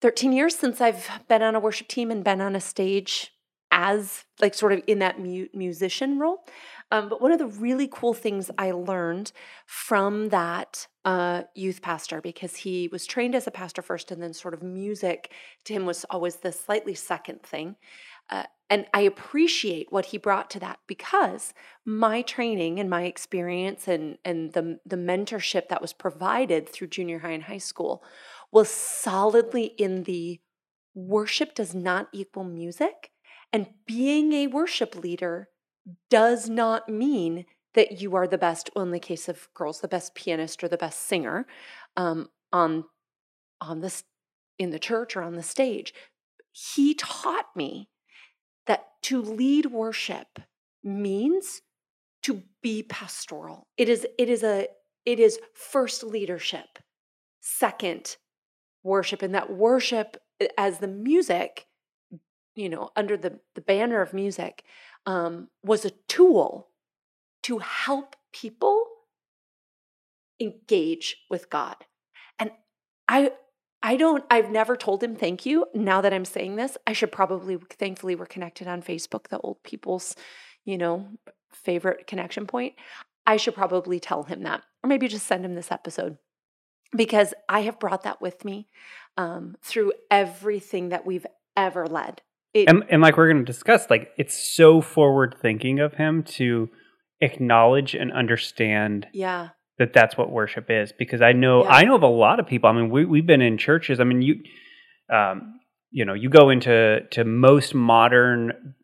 13 0.00 0.32
years 0.32 0.56
since 0.56 0.80
I've 0.80 1.08
been 1.28 1.42
on 1.42 1.54
a 1.54 1.60
worship 1.60 1.88
team 1.88 2.10
and 2.10 2.24
been 2.24 2.40
on 2.40 2.54
a 2.54 2.60
stage 2.60 3.32
as 3.70 4.24
like 4.40 4.54
sort 4.54 4.72
of 4.72 4.82
in 4.86 4.98
that 4.98 5.18
mu- 5.18 5.48
musician 5.54 6.18
role. 6.18 6.44
Um, 6.90 7.08
but 7.08 7.22
one 7.22 7.32
of 7.32 7.38
the 7.38 7.46
really 7.46 7.88
cool 7.90 8.12
things 8.12 8.50
I 8.58 8.72
learned 8.72 9.32
from 9.66 10.28
that 10.28 10.86
uh, 11.04 11.44
youth 11.54 11.80
pastor, 11.80 12.20
because 12.20 12.56
he 12.56 12.88
was 12.92 13.06
trained 13.06 13.34
as 13.34 13.46
a 13.46 13.50
pastor 13.50 13.80
first, 13.80 14.10
and 14.10 14.22
then 14.22 14.34
sort 14.34 14.52
of 14.54 14.62
music 14.62 15.32
to 15.64 15.72
him 15.72 15.86
was 15.86 16.04
always 16.10 16.36
the 16.36 16.52
slightly 16.52 16.94
second 16.94 17.42
thing. 17.42 17.76
Uh, 18.28 18.44
and 18.72 18.86
I 18.94 19.02
appreciate 19.02 19.92
what 19.92 20.06
he 20.06 20.16
brought 20.16 20.48
to 20.52 20.60
that 20.60 20.78
because 20.86 21.52
my 21.84 22.22
training 22.22 22.80
and 22.80 22.88
my 22.88 23.02
experience 23.02 23.86
and 23.86 24.16
and 24.24 24.54
the 24.54 24.80
the 24.86 24.96
mentorship 24.96 25.68
that 25.68 25.82
was 25.82 25.92
provided 25.92 26.66
through 26.66 26.86
junior 26.86 27.18
high 27.18 27.32
and 27.32 27.42
high 27.42 27.58
school 27.58 28.02
was 28.50 28.70
solidly 28.70 29.66
in 29.76 30.04
the 30.04 30.40
worship 30.94 31.54
does 31.54 31.74
not 31.74 32.08
equal 32.12 32.44
music 32.44 33.10
and 33.52 33.66
being 33.86 34.32
a 34.32 34.46
worship 34.46 34.96
leader 34.96 35.50
does 36.08 36.48
not 36.48 36.88
mean 36.88 37.44
that 37.74 38.00
you 38.00 38.16
are 38.16 38.26
the 38.26 38.38
best, 38.38 38.70
well, 38.74 38.84
in 38.84 38.90
the 38.90 38.98
case 38.98 39.28
of 39.28 39.48
girls, 39.52 39.80
the 39.80 39.88
best 39.88 40.14
pianist 40.14 40.64
or 40.64 40.68
the 40.68 40.78
best 40.78 41.00
singer 41.00 41.46
um, 41.96 42.28
on 42.52 42.84
on 43.60 43.80
this 43.80 44.04
in 44.58 44.70
the 44.70 44.78
church 44.78 45.14
or 45.14 45.22
on 45.22 45.34
the 45.34 45.42
stage. 45.42 45.92
He 46.52 46.94
taught 46.94 47.54
me 47.54 47.88
to 49.02 49.20
lead 49.20 49.66
worship 49.66 50.38
means 50.82 51.62
to 52.22 52.42
be 52.62 52.82
pastoral. 52.82 53.66
It 53.76 53.88
is 53.88 54.06
it 54.18 54.28
is 54.28 54.42
a 54.42 54.68
it 55.04 55.18
is 55.18 55.38
first 55.54 56.02
leadership, 56.02 56.78
second 57.40 58.16
worship, 58.82 59.22
and 59.22 59.34
that 59.34 59.52
worship 59.52 60.16
as 60.56 60.78
the 60.78 60.88
music 60.88 61.66
you 62.54 62.68
know, 62.68 62.90
under 62.96 63.16
the, 63.16 63.38
the 63.54 63.60
banner 63.60 64.00
of 64.02 64.12
music, 64.12 64.64
um, 65.06 65.48
was 65.64 65.84
a 65.84 65.90
tool 66.08 66.68
to 67.42 67.58
help 67.58 68.16
people 68.32 68.84
engage 70.40 71.16
with 71.30 71.50
God. 71.50 71.76
And 72.38 72.50
I 73.08 73.32
I 73.82 73.96
don't 73.96 74.24
I've 74.30 74.50
never 74.50 74.76
told 74.76 75.02
him 75.02 75.16
thank 75.16 75.44
you. 75.44 75.66
Now 75.74 76.00
that 76.00 76.12
I'm 76.12 76.24
saying 76.24 76.56
this, 76.56 76.76
I 76.86 76.92
should 76.92 77.12
probably 77.12 77.58
thankfully 77.70 78.14
we're 78.14 78.26
connected 78.26 78.68
on 78.68 78.82
Facebook, 78.82 79.28
the 79.28 79.38
old 79.40 79.62
people's, 79.62 80.14
you 80.64 80.78
know, 80.78 81.08
favorite 81.52 82.06
connection 82.06 82.46
point. 82.46 82.74
I 83.26 83.36
should 83.36 83.54
probably 83.54 84.00
tell 84.00 84.24
him 84.24 84.42
that 84.42 84.62
or 84.82 84.88
maybe 84.88 85.08
just 85.08 85.26
send 85.26 85.44
him 85.44 85.54
this 85.54 85.72
episode 85.72 86.18
because 86.96 87.34
I 87.48 87.60
have 87.62 87.78
brought 87.78 88.02
that 88.04 88.20
with 88.20 88.44
me 88.44 88.68
um, 89.16 89.56
through 89.62 89.92
everything 90.10 90.90
that 90.90 91.06
we've 91.06 91.26
ever 91.56 91.86
led. 91.86 92.22
It, 92.54 92.68
and, 92.68 92.84
and 92.90 93.00
like 93.00 93.16
we're 93.16 93.32
going 93.32 93.44
to 93.44 93.50
discuss, 93.50 93.88
like 93.88 94.10
it's 94.18 94.34
so 94.34 94.80
forward 94.80 95.36
thinking 95.40 95.78
of 95.78 95.94
him 95.94 96.22
to 96.22 96.68
acknowledge 97.22 97.94
and 97.94 98.12
understand 98.12 99.06
yeah 99.12 99.50
that 99.82 99.92
that's 99.92 100.16
what 100.16 100.30
worship 100.30 100.66
is 100.70 100.92
because 100.98 101.20
i 101.20 101.32
know 101.32 101.64
yeah. 101.64 101.70
i 101.70 101.84
know 101.84 101.96
of 101.96 102.02
a 102.02 102.06
lot 102.06 102.38
of 102.38 102.46
people 102.46 102.70
i 102.70 102.72
mean 102.72 102.88
we, 102.88 103.04
we've 103.04 103.26
been 103.26 103.42
in 103.42 103.58
churches 103.58 104.00
i 104.00 104.04
mean 104.04 104.22
you 104.22 104.36
um, 105.12 105.60
you 105.90 106.04
know 106.04 106.14
you 106.14 106.30
go 106.30 106.50
into 106.50 107.00
to 107.10 107.24
most 107.24 107.74
modern 107.74 108.74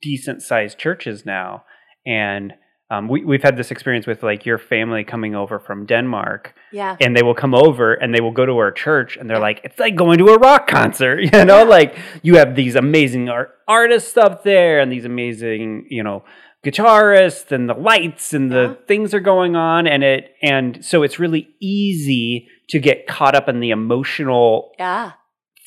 decent 0.00 0.42
sized 0.42 0.78
churches 0.78 1.24
now 1.26 1.64
and 2.06 2.54
um, 2.92 3.06
we, 3.06 3.24
we've 3.24 3.42
had 3.42 3.56
this 3.56 3.70
experience 3.70 4.04
with 4.06 4.24
like 4.24 4.44
your 4.44 4.58
family 4.58 5.04
coming 5.04 5.36
over 5.36 5.60
from 5.60 5.86
Denmark. 5.86 6.54
Yeah. 6.72 6.96
And 7.00 7.16
they 7.16 7.22
will 7.22 7.36
come 7.36 7.54
over 7.54 7.94
and 7.94 8.12
they 8.12 8.20
will 8.20 8.32
go 8.32 8.44
to 8.44 8.58
our 8.58 8.72
church 8.72 9.16
and 9.16 9.30
they're 9.30 9.36
yeah. 9.36 9.42
like, 9.42 9.60
it's 9.62 9.78
like 9.78 9.94
going 9.94 10.18
to 10.18 10.26
a 10.26 10.38
rock 10.38 10.66
concert, 10.66 11.20
you 11.32 11.44
know, 11.44 11.58
yeah. 11.58 11.62
like 11.62 11.96
you 12.22 12.36
have 12.38 12.56
these 12.56 12.74
amazing 12.74 13.28
art- 13.28 13.52
artists 13.68 14.16
up 14.16 14.42
there 14.42 14.80
and 14.80 14.90
these 14.90 15.04
amazing, 15.04 15.86
you 15.88 16.02
know, 16.02 16.24
guitarists 16.64 17.50
and 17.52 17.68
the 17.68 17.74
lights 17.74 18.34
and 18.34 18.52
the 18.52 18.76
yeah. 18.78 18.86
things 18.86 19.14
are 19.14 19.20
going 19.20 19.56
on 19.56 19.86
and 19.86 20.02
it 20.02 20.34
and 20.42 20.84
so 20.84 21.02
it's 21.02 21.18
really 21.18 21.48
easy 21.60 22.46
to 22.68 22.78
get 22.78 23.06
caught 23.06 23.34
up 23.34 23.48
in 23.48 23.60
the 23.60 23.70
emotional 23.70 24.72
yeah 24.78 25.12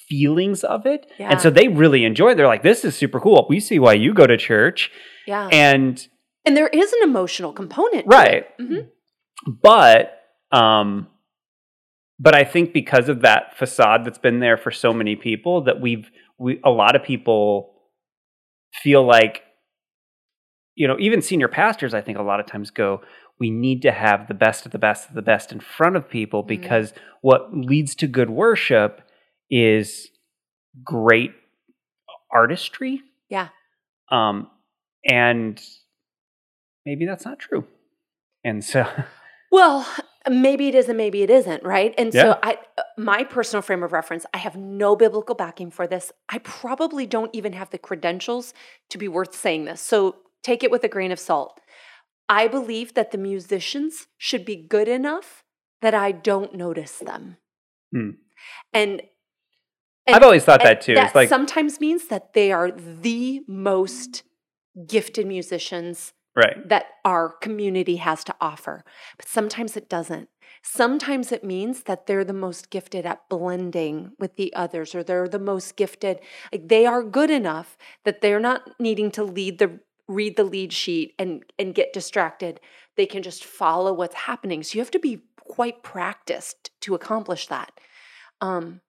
feelings 0.08 0.64
of 0.64 0.86
it 0.86 1.08
yeah. 1.18 1.30
and 1.30 1.42
so 1.42 1.50
they 1.50 1.68
really 1.68 2.06
enjoy 2.06 2.32
it 2.32 2.36
they're 2.36 2.46
like 2.46 2.62
this 2.62 2.86
is 2.86 2.96
super 2.96 3.20
cool 3.20 3.48
we 3.50 3.60
see 3.60 3.80
why 3.80 3.94
you 3.94 4.14
go 4.14 4.28
to 4.28 4.38
church 4.38 4.92
yeah 5.26 5.48
and 5.52 6.08
and 6.46 6.58
there 6.58 6.68
is 6.68 6.92
an 6.94 7.04
emotional 7.04 7.54
component, 7.54 8.06
right? 8.06 8.46
Mm-hmm. 8.60 9.52
But 9.62 10.20
um, 10.52 11.08
but 12.20 12.36
I 12.36 12.44
think 12.44 12.74
because 12.74 13.10
of 13.10 13.22
that 13.22 13.58
facade 13.58 14.06
that's 14.06 14.18
been 14.18 14.40
there 14.40 14.58
for 14.58 14.72
so 14.72 14.94
many 14.94 15.16
people, 15.16 15.64
that 15.64 15.80
we've 15.80 16.10
we 16.38 16.60
a 16.64 16.70
lot 16.70 16.96
of 16.96 17.04
people 17.04 17.74
feel 18.82 19.06
like 19.06 19.42
you 20.76 20.88
know 20.88 20.98
even 21.00 21.22
senior 21.22 21.48
pastors 21.48 21.94
i 21.94 22.02
think 22.02 22.18
a 22.18 22.24
lot 22.24 22.40
of 22.40 22.46
times 22.46 22.72
go 22.72 23.02
we 23.40 23.50
need 23.50 23.82
to 23.82 23.92
have 23.92 24.28
the 24.28 24.34
best 24.34 24.66
of 24.66 24.72
the 24.72 24.80
best 24.80 25.10
of 25.10 25.16
the 25.16 25.22
best 25.22 25.52
in 25.52 25.60
front 25.60 25.96
of 25.96 26.10
people 26.10 26.42
mm-hmm. 26.42 26.62
because 26.62 26.92
mm-hmm. 26.92 27.04
what 27.22 27.54
leads 27.54 27.96
to 27.96 28.08
good 28.08 28.30
worship 28.30 29.02
is 29.50 30.10
great 30.84 31.32
artistry 32.32 33.02
yeah 33.30 33.50
um 34.12 34.50
and 35.06 35.62
maybe 36.86 37.06
that's 37.06 37.26
not 37.26 37.40
true. 37.40 37.66
And 38.44 38.64
so 38.64 38.86
Well, 39.52 39.88
maybe 40.28 40.68
it 40.68 40.76
is 40.76 40.90
and 40.90 40.98
maybe 40.98 41.22
it 41.22 41.30
isn't, 41.30 41.64
right? 41.64 41.94
And 41.98 42.12
yeah. 42.14 42.22
so 42.24 42.40
I 42.42 42.58
my 42.98 43.24
personal 43.24 43.62
frame 43.62 43.84
of 43.84 43.92
reference, 43.92 44.26
I 44.34 44.38
have 44.40 44.56
no 44.56 44.96
biblical 44.96 45.36
backing 45.36 45.70
for 45.70 45.86
this. 45.86 46.12
I 46.30 46.40
probably 46.40 47.06
don't 47.06 47.30
even 47.34 47.54
have 47.54 47.70
the 47.70 47.78
credentials 47.78 48.54
to 48.90 48.98
be 48.98 49.08
worth 49.08 49.36
saying 49.36 49.66
this. 49.66 49.82
So 49.82 50.16
take 50.44 50.64
it 50.64 50.72
with 50.72 50.84
a 50.84 50.90
grain 50.90 51.12
of 51.12 51.20
salt. 51.20 51.60
I 52.30 52.48
believe 52.48 52.94
that 52.94 53.12
the 53.12 53.18
musicians 53.18 54.08
should 54.18 54.46
be 54.46 54.56
good 54.56 54.88
enough 54.88 55.44
that 55.82 55.94
I 55.94 56.12
don't 56.12 56.56
notice 56.56 57.00
them. 57.00 57.38
Hmm. 57.92 58.12
And, 58.72 59.02
and, 60.08 60.16
I've 60.16 60.24
always 60.24 60.44
thought 60.44 60.64
that 60.64 60.82
too. 60.82 60.96
That 60.96 61.14
like, 61.14 61.30
sometimes 61.30 61.80
means 61.80 62.08
that 62.08 62.34
they 62.34 62.52
are 62.52 62.72
the 62.72 63.42
most 63.48 64.24
gifted 64.88 65.28
musicians 65.28 66.14
right. 66.36 66.68
that 66.68 66.86
our 67.06 67.30
community 67.30 67.98
has 67.98 68.24
to 68.26 68.36
offer. 68.42 68.84
But 69.18 69.28
sometimes 69.28 69.78
it 69.78 69.90
doesn't. 69.90 70.30
Sometimes 70.62 71.32
it 71.32 71.44
means 71.44 71.84
that 71.84 72.08
they're 72.08 72.24
the 72.24 72.34
most 72.34 72.70
gifted 72.70 73.06
at 73.06 73.28
blending 73.30 74.14
with 74.18 74.38
the 74.38 74.54
others, 74.56 74.96
or 74.96 75.04
they're 75.04 75.28
the 75.28 75.40
most 75.40 75.76
gifted. 75.76 76.20
Like 76.52 76.70
they 76.70 76.86
are 76.86 77.04
good 77.04 77.30
enough 77.30 77.78
that 78.06 78.22
they're 78.22 78.40
not 78.40 78.70
needing 78.80 79.12
to 79.12 79.24
lead 79.24 79.60
the 79.60 79.80
read 80.08 80.36
the 80.36 80.44
lead 80.44 80.74
sheet 80.74 81.14
and 81.18 81.44
and 81.58 81.76
get 81.76 81.94
distracted. 81.94 82.60
They 82.96 83.06
can 83.06 83.24
just 83.24 83.44
follow 83.44 83.94
what's 83.94 84.16
happening. 84.16 84.64
So 84.64 84.76
you 84.76 84.82
have 84.82 84.92
to 84.92 85.00
be 85.00 85.24
quite 85.40 85.84
practiced 85.84 86.72
to 86.82 86.96
accomplish 86.96 87.48
that. 87.48 87.72
Um, 88.42 88.82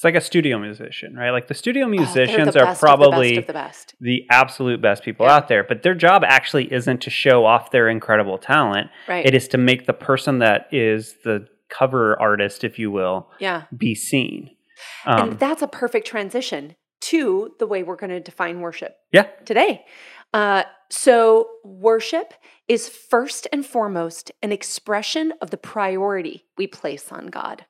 it's 0.00 0.04
like 0.04 0.14
a 0.14 0.20
studio 0.22 0.58
musician, 0.58 1.14
right? 1.14 1.30
Like 1.30 1.48
the 1.48 1.54
studio 1.54 1.86
musicians 1.86 2.48
oh, 2.48 2.52
the 2.52 2.66
are 2.66 2.74
probably 2.74 3.40
the, 3.40 3.52
best 3.52 3.94
the, 4.00 4.20
the 4.20 4.26
absolute 4.30 4.80
best 4.80 5.02
people 5.02 5.26
yeah. 5.26 5.36
out 5.36 5.48
there, 5.48 5.62
but 5.62 5.82
their 5.82 5.94
job 5.94 6.22
actually 6.24 6.72
isn't 6.72 7.02
to 7.02 7.10
show 7.10 7.44
off 7.44 7.70
their 7.70 7.86
incredible 7.86 8.38
talent. 8.38 8.88
Right. 9.06 9.26
It 9.26 9.34
is 9.34 9.46
to 9.48 9.58
make 9.58 9.84
the 9.84 9.92
person 9.92 10.38
that 10.38 10.68
is 10.72 11.16
the 11.22 11.46
cover 11.68 12.18
artist, 12.18 12.64
if 12.64 12.78
you 12.78 12.90
will, 12.90 13.28
yeah. 13.40 13.64
be 13.76 13.94
seen. 13.94 14.56
Um, 15.04 15.30
and 15.30 15.38
that's 15.38 15.60
a 15.60 15.68
perfect 15.68 16.06
transition 16.06 16.76
to 17.02 17.54
the 17.58 17.66
way 17.66 17.82
we're 17.82 17.96
going 17.96 18.08
to 18.08 18.20
define 18.20 18.60
worship. 18.60 18.96
Yeah. 19.12 19.24
Today. 19.44 19.84
Uh, 20.32 20.64
so 20.90 21.48
worship 21.64 22.34
is 22.68 22.88
first 22.88 23.46
and 23.52 23.66
foremost 23.66 24.30
an 24.42 24.52
expression 24.52 25.32
of 25.40 25.50
the 25.50 25.56
priority 25.56 26.44
we 26.56 26.66
place 26.66 27.10
on 27.10 27.26
God 27.26 27.64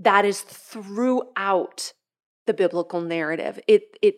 that 0.00 0.24
is 0.24 0.40
throughout 0.40 1.92
the 2.46 2.54
biblical 2.54 3.00
narrative. 3.00 3.60
It 3.68 3.98
it 4.02 4.16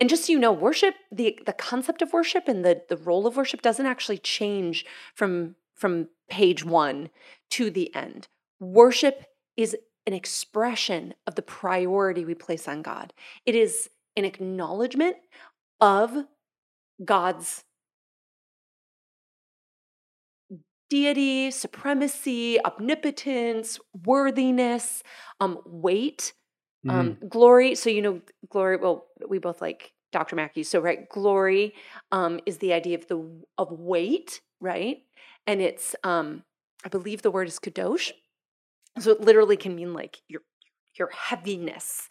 and 0.00 0.08
just 0.08 0.26
so 0.26 0.32
you 0.32 0.38
know, 0.38 0.52
worship, 0.52 0.94
the 1.12 1.38
the 1.44 1.52
concept 1.52 2.00
of 2.00 2.12
worship 2.12 2.48
and 2.48 2.64
the 2.64 2.82
the 2.88 2.96
role 2.96 3.26
of 3.26 3.36
worship 3.36 3.60
doesn't 3.60 3.86
actually 3.86 4.18
change 4.18 4.86
from 5.14 5.56
from 5.74 6.08
page 6.30 6.64
1 6.64 7.10
to 7.50 7.68
the 7.68 7.94
end. 7.94 8.28
Worship 8.60 9.24
is 9.56 9.76
an 10.06 10.12
expression 10.12 11.14
of 11.26 11.34
the 11.34 11.42
priority 11.42 12.24
we 12.24 12.34
place 12.34 12.68
on 12.68 12.80
God. 12.80 13.12
It 13.44 13.56
is 13.56 13.90
an 14.16 14.24
acknowledgement 14.24 15.16
of 15.80 16.26
God's 17.04 17.64
deity, 20.90 21.50
supremacy, 21.50 22.58
omnipotence, 22.64 23.80
worthiness, 24.04 25.02
um, 25.40 25.58
weight, 25.66 26.34
um, 26.88 27.16
glory. 27.28 27.74
So, 27.74 27.90
you 27.90 28.02
know, 28.02 28.20
glory, 28.50 28.76
well, 28.76 29.06
we 29.28 29.38
both 29.38 29.60
like 29.60 29.92
Dr. 30.12 30.36
Mackie. 30.36 30.62
So, 30.62 30.80
right, 30.80 31.08
glory 31.08 31.74
um, 32.12 32.40
is 32.46 32.58
the 32.58 32.72
idea 32.72 32.96
of 32.98 33.08
the 33.08 33.28
of 33.58 33.72
weight, 33.72 34.40
right? 34.60 34.98
And 35.46 35.60
it's, 35.60 35.96
um, 36.04 36.44
I 36.84 36.88
believe 36.88 37.22
the 37.22 37.30
word 37.30 37.48
is 37.48 37.58
kadosh. 37.58 38.12
So 38.98 39.10
it 39.10 39.20
literally 39.20 39.56
can 39.56 39.74
mean 39.74 39.92
like 39.92 40.20
your 40.28 40.42
your 40.98 41.10
heaviness. 41.12 42.08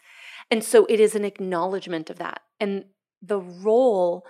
And 0.50 0.62
so 0.62 0.86
it 0.86 1.00
is 1.00 1.14
an 1.14 1.24
acknowledgement 1.24 2.10
of 2.10 2.18
that. 2.18 2.42
And 2.60 2.84
the 3.22 3.40
role 3.40 4.26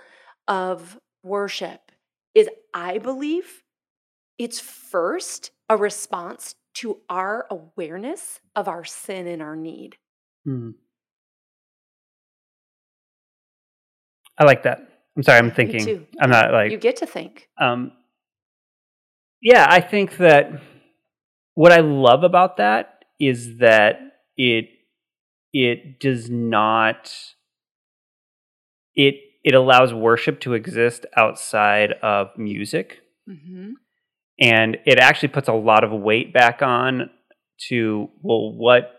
of 0.47 0.99
worship 1.23 1.91
is, 2.33 2.49
I 2.73 2.97
believe, 2.97 3.63
it's 4.37 4.59
first 4.59 5.51
a 5.69 5.77
response 5.77 6.55
to 6.75 6.97
our 7.09 7.47
awareness 7.49 8.39
of 8.55 8.67
our 8.67 8.83
sin 8.83 9.27
and 9.27 9.41
our 9.41 9.55
need. 9.55 9.97
Hmm. 10.43 10.71
I 14.37 14.43
like 14.43 14.63
that. 14.63 14.79
I'm 15.15 15.23
sorry, 15.23 15.39
I'm 15.39 15.51
thinking. 15.51 16.05
I'm 16.19 16.29
not 16.29 16.51
like 16.51 16.71
you 16.71 16.77
get 16.77 16.97
to 16.97 17.05
think. 17.05 17.47
um 17.59 17.93
yeah, 19.41 19.67
I 19.69 19.79
think 19.79 20.17
that 20.17 20.61
what 21.53 21.71
I 21.71 21.79
love 21.79 22.23
about 22.23 22.57
that 22.57 23.05
is 23.19 23.57
that 23.59 23.99
it 24.37 24.65
it 25.53 25.99
does 25.99 26.29
not 26.29 27.11
it 28.93 29.15
it 29.43 29.53
allows 29.53 29.93
worship 29.93 30.39
to 30.41 30.53
exist 30.53 31.05
outside 31.15 31.93
of 32.01 32.27
music 32.37 32.99
Mm-hmm. 33.27 33.71
and 34.39 34.77
it 34.85 34.99
actually 34.99 35.29
puts 35.29 35.47
a 35.47 35.53
lot 35.53 35.83
of 35.83 35.91
weight 35.91 36.31
back 36.31 36.61
on 36.61 37.09
to 37.69 38.09
well 38.21 38.53
what 38.55 38.91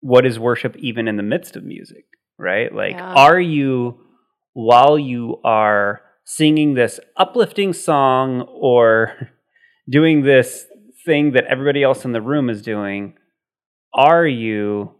what 0.00 0.26
is 0.26 0.38
worship 0.38 0.76
even 0.76 1.06
in 1.08 1.16
the 1.16 1.22
midst 1.22 1.54
of 1.56 1.64
music 1.64 2.04
right 2.38 2.74
like 2.74 2.92
Yeah. 2.96 3.12
are 3.14 3.40
you 3.40 4.00
while 4.54 4.98
you 4.98 5.36
are 5.44 6.00
singing 6.24 6.74
this 6.74 6.98
uplifting 7.16 7.72
song 7.72 8.40
or 8.42 9.30
doing 9.88 10.22
this 10.22 10.66
thing 11.04 11.32
that 11.32 11.44
everybody 11.44 11.82
else 11.84 12.04
in 12.04 12.10
the 12.12 12.20
room 12.20 12.50
is 12.50 12.60
doing 12.62 13.14
are 13.94 14.26
you 14.26 14.92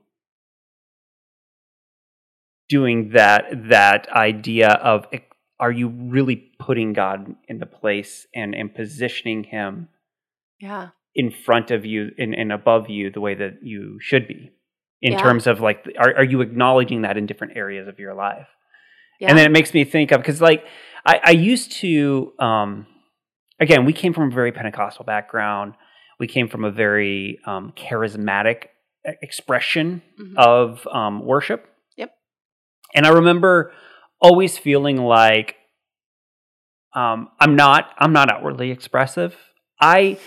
doing 2.68 3.10
that 3.10 3.44
that 3.68 4.08
idea 4.10 4.68
of 4.70 5.06
are 5.58 5.72
you 5.72 5.88
really 5.88 6.50
putting 6.58 6.92
God 6.92 7.34
in 7.48 7.58
the 7.58 7.66
place 7.66 8.26
and, 8.34 8.54
and 8.54 8.74
positioning 8.74 9.44
him 9.44 9.88
Yeah. 10.60 10.88
in 11.14 11.30
front 11.30 11.70
of 11.70 11.86
you 11.86 12.10
and, 12.18 12.34
and 12.34 12.52
above 12.52 12.90
you 12.90 13.10
the 13.10 13.20
way 13.20 13.34
that 13.34 13.58
you 13.62 13.98
should 14.00 14.26
be 14.28 14.50
in 15.00 15.12
Yeah. 15.12 15.22
terms 15.22 15.46
of 15.46 15.60
like 15.60 15.86
are, 15.98 16.16
are 16.16 16.24
you 16.24 16.40
acknowledging 16.40 17.02
that 17.02 17.16
in 17.16 17.26
different 17.26 17.56
areas 17.56 17.86
of 17.88 17.98
your 17.98 18.14
life 18.14 18.48
Yeah. 19.20 19.28
and 19.28 19.38
then 19.38 19.46
it 19.46 19.52
makes 19.52 19.72
me 19.72 19.84
think 19.84 20.10
of 20.10 20.20
because 20.20 20.40
like 20.40 20.64
I, 21.04 21.20
I 21.24 21.30
used 21.30 21.72
to 21.82 22.32
um 22.40 22.86
again 23.60 23.84
we 23.84 23.92
came 23.92 24.12
from 24.12 24.32
a 24.32 24.34
very 24.34 24.50
pentecostal 24.52 25.04
background 25.04 25.74
we 26.18 26.26
came 26.26 26.48
from 26.48 26.64
a 26.64 26.70
very 26.70 27.38
um, 27.44 27.72
charismatic 27.76 28.68
expression 29.22 30.02
Mhm. 30.20 30.34
of 30.36 30.86
um, 30.90 31.25
worship 31.25 31.66
Yep. 31.96 32.12
and 32.94 33.06
i 33.06 33.10
remember 33.10 33.72
always 34.20 34.58
feeling 34.58 34.96
like 34.98 35.56
um, 36.94 37.28
i'm 37.40 37.56
not 37.56 37.90
i'm 37.98 38.12
not 38.12 38.30
outwardly 38.30 38.70
expressive 38.70 39.36
i 39.80 40.18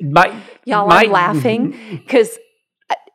my 0.00 0.40
Y'all, 0.64 0.86
my, 0.86 1.02
I'm 1.02 1.10
laughing 1.10 1.78
because 2.06 2.38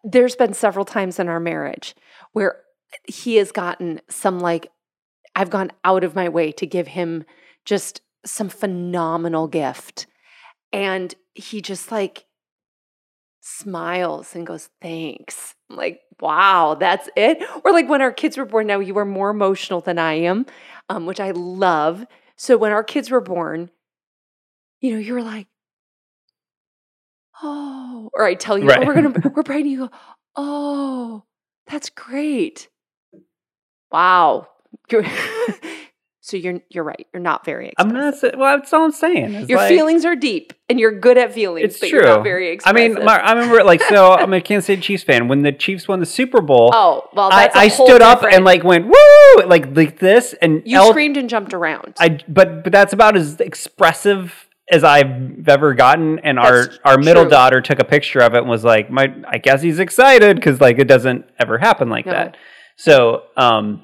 there's 0.03 0.35
been 0.35 0.53
several 0.53 0.85
times 0.85 1.17
in 1.19 1.29
our 1.29 1.39
marriage 1.39 1.95
where 2.33 2.57
he 3.07 3.35
has 3.37 3.51
gotten 3.51 4.01
some 4.09 4.39
like 4.39 4.69
I've 5.35 5.49
gone 5.49 5.71
out 5.83 6.03
of 6.03 6.13
my 6.15 6.29
way 6.29 6.51
to 6.53 6.65
give 6.65 6.87
him 6.87 7.23
just 7.65 8.01
some 8.25 8.49
phenomenal 8.49 9.47
gift. 9.47 10.05
And 10.71 11.13
he 11.33 11.61
just 11.61 11.91
like 11.91 12.25
smiles 13.43 14.35
and 14.35 14.47
goes, 14.47 14.69
Thanks. 14.81 15.55
I'm 15.69 15.75
like, 15.77 16.01
wow, 16.19 16.75
that's 16.79 17.09
it. 17.15 17.43
Or 17.65 17.71
like 17.71 17.89
when 17.89 18.01
our 18.01 18.11
kids 18.11 18.37
were 18.37 18.45
born, 18.45 18.67
now 18.67 18.79
you 18.79 18.97
are 18.97 19.05
more 19.05 19.29
emotional 19.29 19.81
than 19.81 19.99
I 19.99 20.13
am, 20.13 20.45
um, 20.89 21.05
which 21.05 21.19
I 21.19 21.31
love. 21.31 22.05
So 22.35 22.57
when 22.57 22.71
our 22.71 22.83
kids 22.83 23.11
were 23.11 23.21
born, 23.21 23.69
you 24.81 24.93
know, 24.93 24.99
you 24.99 25.13
were 25.13 25.21
like, 25.21 25.47
oh, 27.41 28.09
or 28.13 28.23
I 28.25 28.33
tell 28.35 28.57
you, 28.57 28.67
Right. 28.67 28.79
oh, 28.79 28.85
we're 28.85 28.93
gonna 28.95 29.31
we're 29.35 29.43
praying. 29.43 29.67
You 29.67 29.87
go, 29.87 29.91
oh, 30.35 31.23
that's 31.67 31.89
great. 31.89 32.69
Wow. 33.91 34.47
So 36.25 36.37
you're 36.37 36.61
you're 36.69 36.85
right. 36.85 37.05
You're 37.13 37.21
not 37.21 37.43
very. 37.43 37.73
i'm 37.77 37.89
not 37.89 38.15
well 38.37 38.57
that's 38.57 38.71
all 38.71 38.85
i'm 38.85 38.93
saying 38.93 39.33
It's 39.33 39.49
Your 39.49 39.59
like- 39.59 39.67
feelings 39.67 40.05
are 40.05 40.15
deep, 40.15 40.53
and 40.69 40.79
you're 40.79 40.97
good 40.97 41.17
at 41.17 41.33
feelings. 41.33 41.65
It's 41.65 41.79
but 41.81 41.89
true. 41.89 41.99
You're 41.99 42.07
not 42.07 42.23
very 42.23 42.57
I 42.63 42.71
mean, 42.71 42.93
my, 42.93 43.17
I 43.19 43.33
remember 43.33 43.61
like 43.65 43.83
so. 43.83 44.13
I'm 44.21 44.31
a 44.33 44.39
Kansas 44.39 44.67
City 44.67 44.81
Chiefs 44.81 45.03
fan. 45.03 45.27
When 45.27 45.41
the 45.41 45.51
Chiefs 45.51 45.85
won 45.85 45.99
the 45.99 46.05
Super 46.05 46.39
Bowl, 46.41 46.71
oh 46.73 47.09
well, 47.13 47.27
I, 47.29 47.49
I 47.53 47.67
stood 47.67 48.01
up 48.01 48.23
and 48.23 48.45
like 48.45 48.63
went 48.63 48.85
woo, 48.87 49.43
like 49.45 49.75
like 49.75 49.99
this, 49.99 50.33
and 50.41 50.61
you 50.65 50.77
El- 50.77 50.91
screamed 50.91 51.17
and 51.17 51.29
jumped 51.29 51.53
around. 51.53 51.93
I 51.99 52.19
but 52.29 52.63
but 52.63 52.71
that's 52.71 52.93
about 52.93 53.17
as 53.17 53.41
expressive 53.41 54.47
as 54.71 54.85
I've 54.85 55.47
ever 55.49 55.73
gotten. 55.73 56.19
And 56.19 56.39
our 56.39 56.67
That's 56.67 56.79
our 56.85 56.97
middle 56.97 57.23
true. 57.23 57.31
daughter 57.31 57.59
took 57.59 57.79
a 57.79 57.83
picture 57.83 58.21
of 58.21 58.33
it 58.33 58.37
and 58.39 58.49
was 58.49 58.63
like, 58.63 58.89
"My, 58.89 59.13
I 59.27 59.39
guess 59.39 59.61
he's 59.61 59.79
excited 59.79 60.37
because 60.37 60.61
like 60.61 60.79
it 60.79 60.87
doesn't 60.87 61.25
ever 61.37 61.57
happen 61.57 61.89
like 61.89 62.05
No. 62.05 62.13
that." 62.13 62.37
So, 62.77 63.23
um, 63.35 63.83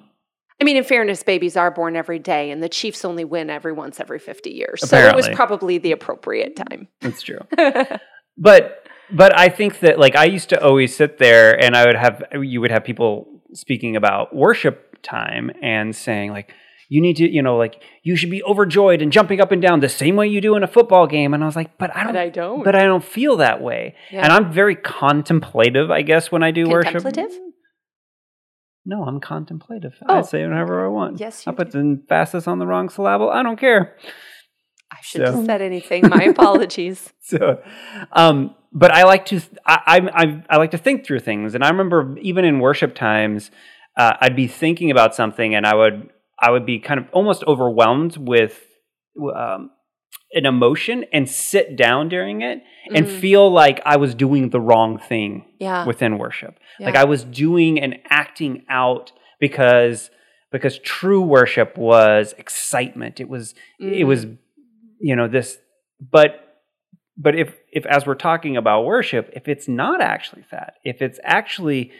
I 0.61 0.65
mean, 0.65 0.75
in 0.77 0.83
fairness, 0.83 1.23
babies 1.23 1.55
are 1.55 1.71
born 1.71 1.95
every 1.95 2.19
day, 2.19 2.51
and 2.51 2.61
the 2.61 2.69
Chiefs 2.69 3.05
only 3.05 3.23
win 3.23 3.49
every 3.49 3.71
once 3.71 3.99
every 3.99 4.19
fifty 4.19 4.51
years. 4.51 4.87
So 4.87 4.97
it 4.97 5.15
was 5.15 5.29
probably 5.29 5.77
the 5.77 5.91
appropriate 5.93 6.55
time. 6.55 6.87
that's 7.01 7.21
true. 7.21 7.39
but 8.37 8.85
but 9.11 9.37
I 9.37 9.49
think 9.49 9.79
that 9.79 9.99
like 9.99 10.15
I 10.15 10.25
used 10.25 10.49
to 10.49 10.63
always 10.63 10.95
sit 10.95 11.17
there 11.17 11.59
and 11.59 11.75
I 11.75 11.85
would 11.85 11.95
have 11.95 12.23
you 12.41 12.61
would 12.61 12.71
have 12.71 12.83
people 12.83 13.41
speaking 13.53 13.95
about 13.95 14.35
worship 14.35 15.01
time 15.01 15.49
and 15.61 15.95
saying 15.95 16.31
like 16.31 16.53
you 16.89 17.01
need 17.01 17.15
to 17.17 17.27
you 17.29 17.41
know 17.41 17.55
like 17.57 17.81
you 18.03 18.15
should 18.15 18.29
be 18.29 18.43
overjoyed 18.43 19.01
and 19.01 19.11
jumping 19.11 19.39
up 19.41 19.51
and 19.51 19.61
down 19.61 19.79
the 19.79 19.89
same 19.89 20.15
way 20.15 20.27
you 20.27 20.41
do 20.41 20.55
in 20.55 20.63
a 20.63 20.67
football 20.67 21.07
game 21.07 21.33
and 21.33 21.41
I 21.41 21.45
was 21.45 21.55
like 21.55 21.77
but 21.77 21.95
I 21.95 22.03
don't 22.03 22.13
but 22.13 22.19
I 22.19 22.29
don't. 22.29 22.63
but 22.63 22.75
I 22.75 22.83
don't 22.83 23.03
feel 23.03 23.37
that 23.37 23.61
way 23.61 23.95
Yeah. 24.11 24.23
and 24.23 24.33
I'm 24.33 24.51
very 24.51 24.75
contemplative 24.75 25.89
I 25.89 26.01
guess 26.01 26.31
when 26.31 26.43
I 26.43 26.51
do 26.51 26.67
worship 26.69 27.01
Contemplative? 27.01 27.39
No 28.91 28.97
I'm 29.09 29.19
contemplative 29.31 29.95
I 30.07 30.19
Oh. 30.19 30.21
say 30.31 30.39
whatever 30.47 30.75
I 30.85 30.89
want 30.99 31.19
Yes, 31.25 31.35
you 31.45 31.51
I 31.51 31.55
put 31.59 31.67
the 31.71 31.79
emphasis 31.79 32.47
on 32.51 32.57
the 32.61 32.67
wrong 32.71 32.87
syllable 32.95 33.29
I 33.29 33.41
don't 33.47 33.59
care 33.67 33.83
I 34.91 34.97
should 35.07 35.25
So- 35.25 35.33
have 35.35 35.45
said 35.45 35.61
anything. 35.71 36.01
My 36.17 36.23
apologies. 36.35 36.99
so 37.31 37.61
um 38.21 38.37
but 38.83 38.91
i 38.99 39.03
like 39.13 39.23
to 39.31 39.35
I, 39.73 39.77
I 39.95 39.97
i 40.21 40.43
I 40.53 40.55
like 40.63 40.71
to 40.77 40.81
think 40.85 40.97
through 41.05 41.21
things 41.29 41.49
and 41.55 41.61
i 41.63 41.69
remember 41.75 41.97
even 42.29 42.43
in 42.45 42.55
worship 42.67 42.91
times 42.95 43.41
uh, 44.01 44.13
i'd 44.21 44.35
be 44.43 44.47
thinking 44.63 44.89
about 44.95 45.11
something 45.21 45.49
and 45.57 45.63
i 45.71 45.75
would 45.79 45.97
i 46.39 46.49
would 46.53 46.65
be 46.73 46.77
kind 46.79 46.99
of 47.01 47.05
almost 47.17 47.41
overwhelmed 47.53 48.13
with 48.33 48.55
um, 49.43 49.61
an 50.33 50.45
emotion 50.45 51.05
and 51.11 51.27
sit 51.27 51.75
down 51.75 52.07
during 52.09 52.41
it 52.41 52.61
and 52.93 53.05
Mhm. 53.05 53.19
feel 53.19 53.49
like 53.51 53.81
i 53.85 53.97
was 53.97 54.13
doing 54.15 54.49
the 54.49 54.59
wrong 54.61 54.97
thing 54.99 55.45
Yeah. 55.59 55.85
within 55.85 56.17
worship 56.17 56.59
like 56.79 56.95
i 56.95 57.03
was 57.03 57.23
doing 57.23 57.79
and 57.79 57.99
acting 58.09 58.63
out 58.69 59.11
because 59.39 60.11
because 60.51 60.77
true 60.79 61.21
worship 61.21 61.77
was 61.77 62.33
excitement 62.37 63.19
it 63.19 63.27
was 63.29 63.53
it 63.79 64.03
Mm. 64.03 64.07
was 64.07 64.25
you 64.99 65.15
know 65.15 65.27
this 65.27 65.57
but 65.99 66.45
but 67.17 67.35
if 67.35 67.55
if 67.71 67.85
as 67.87 68.05
we're 68.05 68.15
talking 68.15 68.55
about 68.55 68.85
worship 68.85 69.29
if 69.33 69.47
it's 69.47 69.67
not 69.67 69.99
actually 70.01 70.43
that 70.51 70.75
if 70.83 71.01
it's 71.01 71.19
actually 71.23 71.91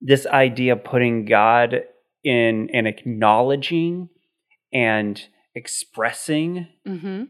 this 0.00 0.26
idea 0.26 0.72
of 0.74 0.84
putting 0.84 1.24
god 1.26 1.82
in 2.24 2.68
and 2.72 2.86
acknowledging 2.86 4.08
and 4.72 5.28
expressing 5.56 6.68
Mm-hmm. 6.86 7.24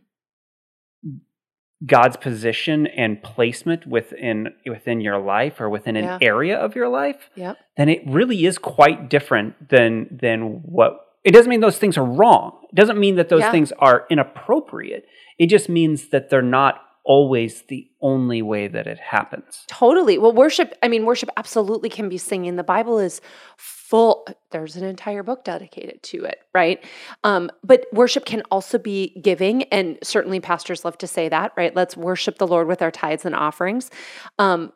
god's 1.87 2.17
position 2.17 2.87
and 2.87 3.23
placement 3.23 3.87
within 3.87 4.49
within 4.67 5.01
your 5.01 5.19
life 5.19 5.61
or 5.61 5.69
within 5.71 5.95
an 5.97 6.05
Yeah. 6.05 6.19
area 6.23 6.57
of 6.59 6.75
your 6.75 6.89
life 6.89 7.29
Yep. 7.37 7.57
then 7.77 7.89
it 7.89 8.03
really 8.07 8.45
is 8.47 8.59
quite 8.59 9.09
different 9.11 9.69
than 9.69 10.19
than 10.23 10.63
what 10.63 10.93
it 11.23 11.33
doesn't 11.33 11.51
mean 11.51 11.61
those 11.61 11.79
things 11.79 11.99
are 11.99 12.05
wrong 12.05 12.59
it 12.73 12.75
doesn't 12.75 12.99
mean 12.99 13.17
that 13.17 13.29
those 13.29 13.41
Yeah. 13.43 13.51
things 13.53 13.73
are 13.79 14.07
inappropriate 14.11 15.05
it 15.39 15.47
just 15.49 15.69
means 15.69 16.09
that 16.09 16.31
they're 16.31 16.43
not 16.43 16.81
always 17.07 17.63
the 17.69 17.89
only 18.01 18.43
way 18.43 18.67
that 18.67 18.87
it 18.87 18.99
happens. 18.99 19.65
Totally. 19.69 20.19
Well, 20.19 20.33
worship, 20.33 20.75
I 20.83 20.89
mean, 20.89 21.07
worship 21.07 21.31
absolutely 21.37 21.89
can 21.89 22.09
be 22.09 22.19
singing. 22.19 22.57
The 22.57 22.65
Bible 22.65 22.99
is 22.99 23.21
full, 23.57 24.27
there's 24.51 24.77
an 24.77 24.85
entire 24.85 25.23
book 25.23 25.45
dedicated 25.45 26.03
to 26.03 26.25
it, 26.25 26.41
right? 26.53 26.85
Um, 27.23 27.49
but 27.63 27.87
worship 27.93 28.27
can 28.27 28.43
also 28.51 28.77
be 28.77 29.19
giving, 29.23 29.63
and 29.65 29.99
certainly 30.03 30.41
pastors 30.41 30.85
love 30.85 30.99
to 30.99 31.07
say 31.07 31.29
that, 31.29 31.53
right? 31.57 31.75
Let's 31.75 31.97
worship 31.97 32.39
the 32.39 32.47
Lord 32.47 32.67
with 32.67 32.83
our 32.83 32.91
tithes 32.91 33.25
and 33.25 33.35
offerings. 33.35 33.91
Um, 34.39 34.73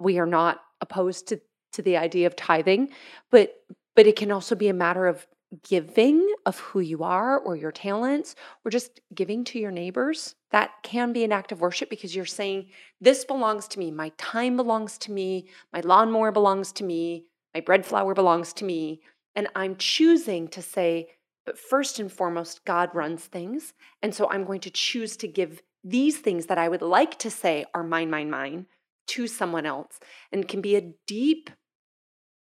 we 0.00 0.18
are 0.18 0.26
not 0.26 0.60
opposed 0.80 1.28
to, 1.28 1.40
to 1.72 1.82
the 1.82 1.96
idea 1.96 2.26
of 2.28 2.36
tithing, 2.36 2.90
but 3.30 3.54
but 3.96 4.08
it 4.08 4.16
can 4.16 4.32
also 4.32 4.56
be 4.56 4.68
a 4.68 4.74
matter 4.74 5.06
of 5.06 5.24
giving 5.62 6.34
of 6.46 6.58
who 6.58 6.80
you 6.80 7.02
are 7.02 7.38
or 7.38 7.56
your 7.56 7.72
talents 7.72 8.34
or 8.64 8.70
just 8.70 9.00
giving 9.14 9.44
to 9.44 9.58
your 9.58 9.70
neighbors, 9.70 10.34
that 10.50 10.70
can 10.82 11.12
be 11.12 11.24
an 11.24 11.32
act 11.32 11.52
of 11.52 11.60
worship 11.60 11.90
because 11.90 12.14
you're 12.14 12.24
saying, 12.24 12.66
This 13.00 13.24
belongs 13.24 13.68
to 13.68 13.78
me. 13.78 13.90
My 13.90 14.10
time 14.18 14.56
belongs 14.56 14.98
to 14.98 15.12
me. 15.12 15.48
My 15.72 15.80
lawnmower 15.80 16.32
belongs 16.32 16.72
to 16.72 16.84
me. 16.84 17.26
My 17.54 17.60
bread 17.60 17.86
flour 17.86 18.14
belongs 18.14 18.52
to 18.54 18.64
me. 18.64 19.00
And 19.36 19.48
I'm 19.54 19.76
choosing 19.76 20.48
to 20.48 20.62
say, 20.62 21.08
But 21.46 21.58
first 21.58 21.98
and 21.98 22.10
foremost, 22.10 22.64
God 22.64 22.90
runs 22.94 23.24
things. 23.24 23.72
And 24.02 24.14
so 24.14 24.28
I'm 24.30 24.44
going 24.44 24.60
to 24.60 24.70
choose 24.70 25.16
to 25.18 25.28
give 25.28 25.62
these 25.82 26.18
things 26.18 26.46
that 26.46 26.58
I 26.58 26.68
would 26.68 26.82
like 26.82 27.18
to 27.20 27.30
say 27.30 27.66
are 27.74 27.84
mine, 27.84 28.10
mine, 28.10 28.30
mine 28.30 28.66
to 29.06 29.26
someone 29.26 29.66
else 29.66 29.98
and 30.32 30.48
can 30.48 30.60
be 30.60 30.76
a 30.76 30.92
deep 31.06 31.50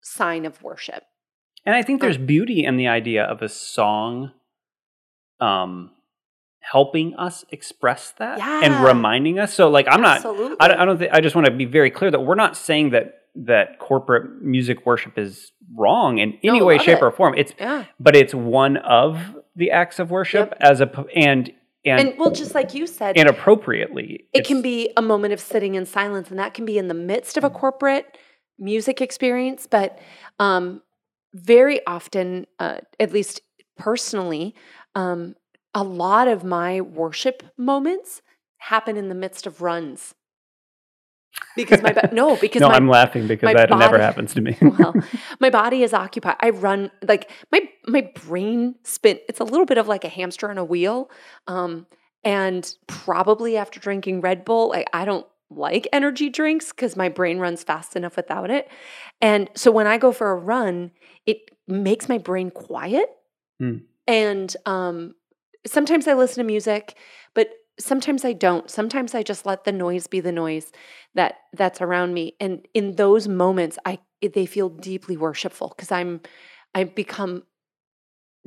sign 0.02 0.46
of 0.46 0.62
worship. 0.62 1.04
And 1.66 1.76
I 1.76 1.82
think 1.82 2.02
there's 2.02 2.18
beauty 2.18 2.66
in 2.66 2.78
the 2.78 2.88
idea 2.88 3.24
of 3.24 3.42
a 3.42 3.50
song 3.50 4.32
um, 5.40 5.92
helping 6.60 7.16
us 7.16 7.44
express 7.52 8.12
that 8.18 8.38
Yeah. 8.38 8.62
and 8.64 8.84
reminding 8.86 9.40
us. 9.40 9.54
So, 9.54 9.70
like, 9.70 9.88
I'm 9.90 10.02
not, 10.02 10.18
Absolutely. 10.18 10.58
I, 10.60 10.68
don't- 10.68 10.80
I 10.80 10.86
don't 10.86 10.98
think, 10.98 11.12
I 11.14 11.22
just 11.22 11.36
want 11.36 11.46
to 11.46 11.52
be 11.54 11.66
very 11.66 11.90
clear 11.92 12.12
that 12.12 12.22
we're 12.22 12.36
not 12.36 12.56
saying 12.58 12.92
that 12.92 13.16
that 13.36 13.80
corporate 13.80 14.42
music 14.44 14.86
worship 14.86 15.18
is 15.18 15.52
wrong 15.76 16.20
in 16.20 16.38
any 16.44 16.60
No, 16.60 16.66
way, 16.66 16.78
shape, 16.78 17.00
it. 17.00 17.04
or 17.04 17.12
form. 17.12 17.34
It's, 17.36 17.54
Yeah. 17.60 17.86
but 18.00 18.16
it's 18.16 18.34
one 18.34 18.78
of 18.78 19.18
the 19.56 19.72
acts 19.72 20.00
of 20.00 20.12
worship 20.12 20.50
Yep. 20.52 20.58
as 20.62 20.82
a 20.82 21.06
and, 21.16 21.52
and, 21.86 22.10
And 22.10 22.20
well, 22.20 22.32
just 22.32 22.54
like 22.56 22.74
you 22.74 22.86
said, 22.88 23.18
and 23.18 23.28
appropriately. 23.28 24.26
it 24.34 24.46
can 24.46 24.62
be 24.62 24.92
a 24.96 25.02
moment 25.02 25.34
of 25.34 25.40
sitting 25.40 25.76
in 25.76 25.86
silence, 25.86 26.30
and 26.30 26.40
that 26.40 26.54
can 26.54 26.64
be 26.66 26.78
in 26.78 26.88
the 26.88 26.94
midst 26.94 27.36
of 27.38 27.44
a 27.44 27.50
corporate 27.50 28.18
music 28.60 29.02
experience. 29.02 29.68
But 29.68 29.98
um, 30.40 30.82
very 31.34 31.86
often, 31.86 32.46
uh, 32.60 32.78
at 33.00 33.12
least 33.12 33.42
personally, 33.78 34.56
um, 34.96 35.36
a 35.74 35.84
lot 35.84 36.28
of 36.28 36.44
my 36.44 36.82
worship 36.82 37.44
moments 37.58 38.22
happen 38.58 38.96
in 38.96 39.10
the 39.10 39.16
midst 39.16 39.48
of 39.48 39.62
runs. 39.62 40.14
Because 41.56 41.82
my 41.82 41.96
no, 42.12 42.36
because 42.42 42.62
no, 42.62 42.70
my 42.70 42.76
I'm 42.76 42.88
laughing 42.88 43.28
because 43.28 43.54
that 43.54 43.70
never 43.70 43.94
body- 43.94 44.04
happens 44.04 44.34
to 44.36 44.42
me. 44.42 44.56
well 44.62 44.94
my 45.40 45.50
body 45.50 45.82
is 45.82 45.94
occupied 45.94 46.36
i 46.40 46.52
run 46.52 46.92
like 47.08 47.30
my 47.52 47.68
my 47.88 48.10
brain 48.24 48.76
spin 48.84 49.20
it's 49.28 49.40
a 49.40 49.44
little 49.44 49.66
bit 49.66 49.78
of 49.78 49.88
like 49.88 50.04
a 50.04 50.10
hamster 50.10 50.50
on 50.50 50.58
a 50.60 50.64
wheel 50.64 51.10
um 51.48 51.88
and 52.24 52.76
probably 52.88 53.58
after 53.58 53.80
drinking 53.80 54.22
red 54.22 54.46
bull 54.46 54.70
like 54.70 54.88
i 54.94 55.06
don't 55.06 55.26
like 55.56 55.88
energy 55.94 56.30
drinks 56.30 56.72
because 56.72 56.96
my 56.96 57.10
brain 57.10 57.40
runs 57.40 57.64
fast 57.64 57.96
enough 57.96 58.16
without 58.16 58.50
it. 58.50 58.70
And 59.22 59.50
so 59.56 59.72
when 59.72 59.88
i 59.88 59.98
go 59.98 60.12
for 60.12 60.32
a 60.32 60.36
run 60.36 60.92
it 61.26 61.38
makes 61.68 62.10
my 62.10 62.18
brain 62.18 62.52
quiet. 62.52 63.10
Hmm. 63.60 63.78
and 64.08 64.56
um 64.66 65.16
sometimes 65.66 66.08
i 66.08 66.14
listen 66.14 66.44
to 66.44 66.48
music 66.48 66.98
but 67.36 67.50
sometimes 67.80 68.24
i 68.26 68.34
don't. 68.34 68.70
Sometimes 68.70 69.16
i 69.16 69.24
just 69.24 69.46
let 69.46 69.64
the 69.64 69.72
noise 69.72 70.08
be 70.08 70.20
the 70.20 70.32
noise 70.32 70.72
that 71.16 71.36
that's 71.54 71.82
around 71.82 72.14
me. 72.14 72.36
And 72.40 72.68
in 72.74 72.96
those 72.96 73.28
moments 73.28 73.78
i 73.86 74.00
they 74.22 74.46
feel 74.46 74.70
deeply 74.70 75.18
worshipful 75.18 75.70
because 75.70 75.92
i'm 75.92 76.22
i've 76.76 76.96
become 76.96 77.44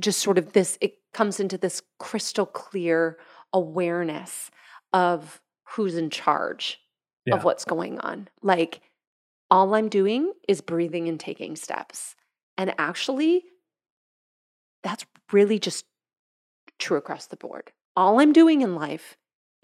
just 0.01 0.21
sort 0.21 0.39
of 0.39 0.53
this 0.53 0.79
it 0.81 0.95
comes 1.13 1.41
into 1.41 1.59
this 1.59 1.83
crystal 1.99 2.47
clear 2.47 3.19
awareness 3.53 4.51
of 4.93 5.41
who's 5.71 5.97
in 5.97 6.11
charge 6.11 6.79
Yeah. 7.27 7.37
of 7.37 7.45
what's 7.45 7.65
going 7.65 7.99
on 8.01 8.29
like 8.43 8.81
all 9.51 9.75
i'm 9.75 9.89
doing 9.89 10.33
is 10.49 10.61
breathing 10.61 11.09
and 11.09 11.21
taking 11.21 11.57
steps 11.57 12.15
and 12.57 12.75
actually 12.79 13.45
that's 14.83 15.05
really 15.33 15.59
just 15.59 15.85
true 16.79 16.97
across 16.97 17.27
the 17.27 17.37
board 17.37 17.73
all 17.97 18.21
i'm 18.21 18.33
doing 18.33 18.63
in 18.63 18.75
life 18.75 19.17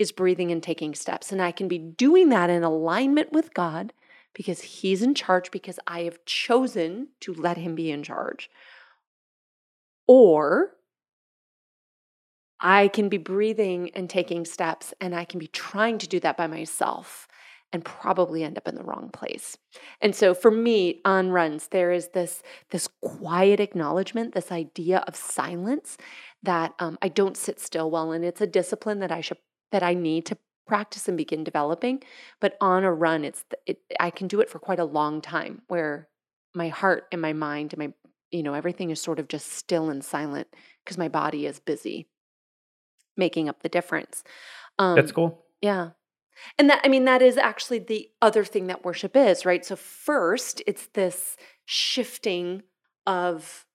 is 0.02 0.12
breathing 0.12 0.50
and 0.50 0.62
taking 0.62 0.94
steps. 0.94 1.32
And 1.32 1.40
I 1.40 1.52
can 1.52 1.68
be 1.68 1.78
doing 1.78 2.28
that 2.30 2.50
in 2.50 2.62
alignment 2.62 3.32
with 3.32 3.54
God 3.54 3.92
because 4.34 4.60
He's 4.60 5.02
in 5.02 5.14
charge, 5.14 5.50
because 5.50 5.78
I 5.86 6.02
have 6.02 6.24
chosen 6.26 7.08
to 7.20 7.32
let 7.32 7.56
Him 7.56 7.74
be 7.74 7.90
in 7.90 8.02
charge. 8.02 8.50
Or 10.06 10.74
I 12.60 12.88
can 12.88 13.08
be 13.08 13.18
breathing 13.18 13.90
and 13.94 14.08
taking 14.08 14.44
steps, 14.44 14.92
and 15.00 15.14
I 15.14 15.24
can 15.24 15.38
be 15.38 15.48
trying 15.48 15.98
to 15.98 16.08
do 16.08 16.20
that 16.20 16.36
by 16.36 16.46
myself 16.46 17.26
and 17.72 17.84
probably 17.84 18.44
end 18.44 18.58
up 18.58 18.68
in 18.68 18.74
the 18.74 18.84
wrong 18.84 19.10
place. 19.12 19.56
And 20.00 20.14
so 20.14 20.34
for 20.34 20.50
me 20.50 21.00
on 21.04 21.30
runs 21.30 21.68
there 21.68 21.92
is 21.92 22.08
this 22.08 22.42
this 22.70 22.88
quiet 23.00 23.60
acknowledgement, 23.60 24.34
this 24.34 24.52
idea 24.52 24.98
of 25.06 25.16
silence 25.16 25.96
that 26.42 26.74
um, 26.78 26.98
I 27.00 27.08
don't 27.08 27.36
sit 27.36 27.60
still 27.60 27.90
well 27.90 28.12
and 28.12 28.24
it's 28.24 28.40
a 28.40 28.46
discipline 28.46 29.00
that 29.00 29.12
I 29.12 29.20
should 29.20 29.38
that 29.70 29.82
I 29.82 29.94
need 29.94 30.26
to 30.26 30.36
practice 30.66 31.08
and 31.08 31.16
begin 31.16 31.44
developing. 31.44 32.02
But 32.40 32.56
on 32.60 32.84
a 32.84 32.92
run, 32.92 33.24
it's 33.24 33.44
it, 33.66 33.80
I 33.98 34.10
can 34.10 34.28
do 34.28 34.40
it 34.40 34.50
for 34.50 34.58
quite 34.58 34.78
a 34.78 34.84
long 34.84 35.20
time, 35.20 35.62
where 35.68 36.08
my 36.54 36.68
heart 36.68 37.06
and 37.12 37.20
my 37.20 37.32
mind 37.32 37.72
and 37.72 37.78
my 37.78 37.92
you 38.30 38.42
know 38.42 38.54
everything 38.54 38.90
is 38.90 39.00
sort 39.00 39.18
of 39.18 39.28
just 39.28 39.52
still 39.52 39.90
and 39.90 40.04
silent 40.04 40.48
because 40.84 40.98
my 40.98 41.08
body 41.08 41.46
is 41.46 41.60
busy 41.60 42.08
making 43.16 43.48
up 43.48 43.62
the 43.62 43.68
difference. 43.68 44.24
Um, 44.78 44.96
That's 44.96 45.12
cool. 45.12 45.44
yeah. 45.60 45.90
And 46.58 46.68
that, 46.70 46.80
I 46.84 46.88
mean, 46.88 47.04
that 47.04 47.22
is 47.22 47.36
actually 47.36 47.78
the 47.78 48.08
other 48.20 48.44
thing 48.44 48.66
that 48.66 48.84
worship 48.84 49.16
is, 49.16 49.44
right? 49.44 49.64
So, 49.64 49.76
first, 49.76 50.62
it's 50.66 50.88
this 50.88 51.36
shifting 51.64 52.62
of, 53.06 53.66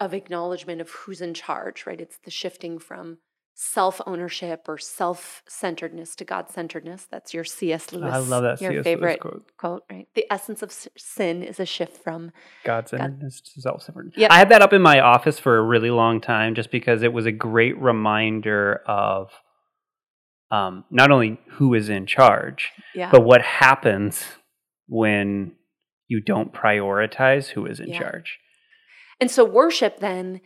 of 0.00 0.14
acknowledgement 0.14 0.80
of 0.80 0.90
who's 0.90 1.20
in 1.20 1.34
charge, 1.34 1.86
right? 1.86 2.00
It's 2.00 2.18
the 2.24 2.30
shifting 2.30 2.78
from 2.78 3.18
self 3.56 4.02
ownership 4.06 4.66
or 4.68 4.78
self 4.78 5.42
centeredness 5.48 6.14
to 6.16 6.24
God 6.24 6.50
centeredness. 6.50 7.08
That's 7.10 7.34
your 7.34 7.44
C.S. 7.44 7.90
Lewis. 7.90 8.12
I 8.12 8.18
love 8.18 8.42
that 8.42 8.60
Your 8.60 8.72
C.S. 8.72 8.84
Favorite 8.84 9.20
quote. 9.20 9.50
quote, 9.56 9.84
right? 9.90 10.06
The 10.14 10.26
essence 10.30 10.62
of 10.62 10.72
sin 10.96 11.42
is 11.42 11.58
a 11.58 11.66
shift 11.66 11.96
from 11.96 12.30
God 12.64 12.88
centeredness 12.88 13.40
to 13.40 13.60
self 13.60 13.82
centeredness. 13.82 14.16
Yep. 14.18 14.30
I 14.30 14.38
had 14.38 14.50
that 14.50 14.62
up 14.62 14.72
in 14.72 14.82
my 14.82 15.00
office 15.00 15.38
for 15.38 15.56
a 15.56 15.62
really 15.62 15.90
long 15.90 16.20
time 16.20 16.54
just 16.54 16.70
because 16.70 17.02
it 17.02 17.12
was 17.12 17.26
a 17.26 17.32
great 17.32 17.80
reminder 17.80 18.82
of 18.86 19.32
um, 20.50 20.84
not 20.90 21.10
only 21.10 21.40
who 21.52 21.74
is 21.74 21.88
in 21.88 22.06
charge, 22.06 22.72
yeah, 22.94 23.10
but 23.10 23.22
what 23.22 23.42
happens 23.42 24.24
when 24.88 25.52
you 26.08 26.20
don't 26.20 26.52
prioritize 26.52 27.48
who 27.48 27.66
is 27.66 27.80
in 27.80 27.88
Yeah. 27.90 27.98
charge. 27.98 28.38
And 29.20 29.30
so 29.30 29.44
worship 29.44 29.98
then 29.98 30.40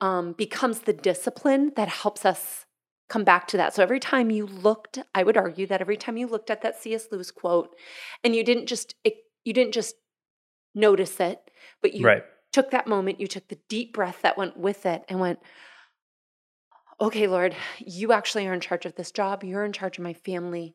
um, 0.00 0.32
becomes 0.32 0.80
the 0.80 0.92
discipline 0.92 1.72
that 1.76 1.88
helps 1.88 2.24
us 2.24 2.66
come 3.08 3.24
back 3.24 3.46
to 3.48 3.56
that. 3.56 3.74
So 3.74 3.82
every 3.82 4.00
time 4.00 4.30
you 4.30 4.46
looked, 4.46 4.98
I 5.14 5.22
would 5.22 5.36
argue 5.36 5.66
that 5.66 5.80
every 5.80 5.96
time 5.96 6.16
you 6.16 6.26
looked 6.26 6.50
at 6.50 6.62
that 6.62 6.80
C.S. 6.80 7.08
Lewis 7.12 7.30
quote, 7.30 7.74
and 8.22 8.34
you 8.34 8.42
didn't 8.42 8.66
just 8.66 8.94
it, 9.04 9.14
you 9.44 9.52
didn't 9.52 9.74
just 9.74 9.94
notice 10.74 11.20
it, 11.20 11.40
but 11.82 11.94
you 11.94 12.04
right. 12.04 12.24
took 12.52 12.70
that 12.70 12.86
moment, 12.86 13.20
you 13.20 13.26
took 13.26 13.48
the 13.48 13.58
deep 13.68 13.92
breath 13.92 14.22
that 14.22 14.38
went 14.38 14.56
with 14.56 14.86
it, 14.86 15.04
and 15.08 15.20
went, 15.20 15.38
"Okay, 17.00 17.26
Lord, 17.26 17.54
you 17.78 18.12
actually 18.12 18.46
are 18.46 18.54
in 18.54 18.60
charge 18.60 18.86
of 18.86 18.94
this 18.94 19.10
job. 19.10 19.44
You're 19.44 19.64
in 19.64 19.72
charge 19.72 19.98
of 19.98 20.04
my 20.04 20.12
family." 20.14 20.74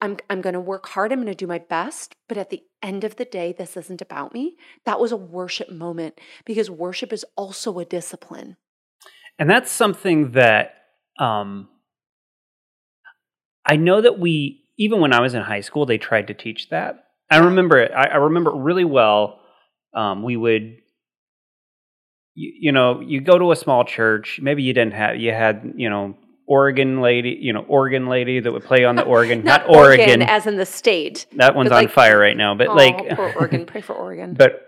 I'm, 0.00 0.18
I'm 0.28 0.42
going 0.42 0.54
to 0.54 0.60
work 0.60 0.86
hard. 0.88 1.12
I'm 1.12 1.20
going 1.20 1.28
to 1.28 1.34
do 1.34 1.46
my 1.46 1.58
best. 1.58 2.14
But 2.28 2.36
at 2.36 2.50
the 2.50 2.62
end 2.82 3.04
of 3.04 3.16
the 3.16 3.24
day, 3.24 3.54
this 3.56 3.74
isn't 3.74 4.02
about 4.02 4.34
me. 4.34 4.56
That 4.84 5.00
was 5.00 5.12
a 5.12 5.16
worship 5.16 5.70
moment 5.70 6.20
because 6.44 6.68
worship 6.70 7.10
is 7.10 7.24
also 7.36 7.78
a 7.78 7.86
discipline. 7.86 8.56
And 9.38 9.48
that's 9.48 9.70
something 9.70 10.32
that 10.32 10.74
um, 11.18 11.68
I 13.64 13.76
know 13.76 14.02
that 14.02 14.18
we, 14.18 14.66
even 14.76 15.00
when 15.00 15.14
I 15.14 15.20
was 15.20 15.32
in 15.32 15.42
high 15.42 15.62
school, 15.62 15.86
they 15.86 15.96
tried 15.96 16.26
to 16.26 16.34
teach 16.34 16.68
that. 16.68 17.04
I 17.30 17.38
remember 17.38 17.78
it. 17.78 17.90
I, 17.92 18.08
I 18.08 18.16
remember 18.16 18.50
it 18.50 18.58
really 18.58 18.84
well. 18.84 19.40
Um, 19.94 20.22
we 20.22 20.36
would, 20.36 20.76
you, 22.34 22.52
you 22.60 22.72
know, 22.72 23.00
you 23.00 23.20
go 23.20 23.38
to 23.38 23.52
a 23.52 23.56
small 23.56 23.84
church. 23.84 24.38
Maybe 24.42 24.62
you 24.62 24.72
didn't 24.72 24.94
have, 24.94 25.16
you 25.16 25.32
had, 25.32 25.74
you 25.76 25.88
know, 25.90 26.16
Oregon 26.46 27.00
lady, 27.00 27.38
you 27.40 27.52
know, 27.52 27.64
Oregon 27.68 28.06
lady 28.08 28.38
that 28.40 28.52
would 28.52 28.64
play 28.64 28.84
on 28.84 28.96
the 28.96 29.02
organ. 29.16 29.44
not, 29.44 29.68
Oregon. 29.68 30.22
as 30.22 30.46
in 30.46 30.56
the 30.56 30.66
state. 30.66 31.26
that 31.36 31.54
one's 31.54 31.70
but 31.70 31.84
on 31.84 31.88
fire 31.88 32.18
right 32.18 32.36
now. 32.36 32.54
But 32.54 32.68
Oh, 32.68 32.74
like, 32.74 33.16
poor 33.16 33.32
Oregon. 33.38 33.64
Pray 33.66 33.80
for 33.80 33.94
Oregon. 33.94 34.34
but 34.34 34.60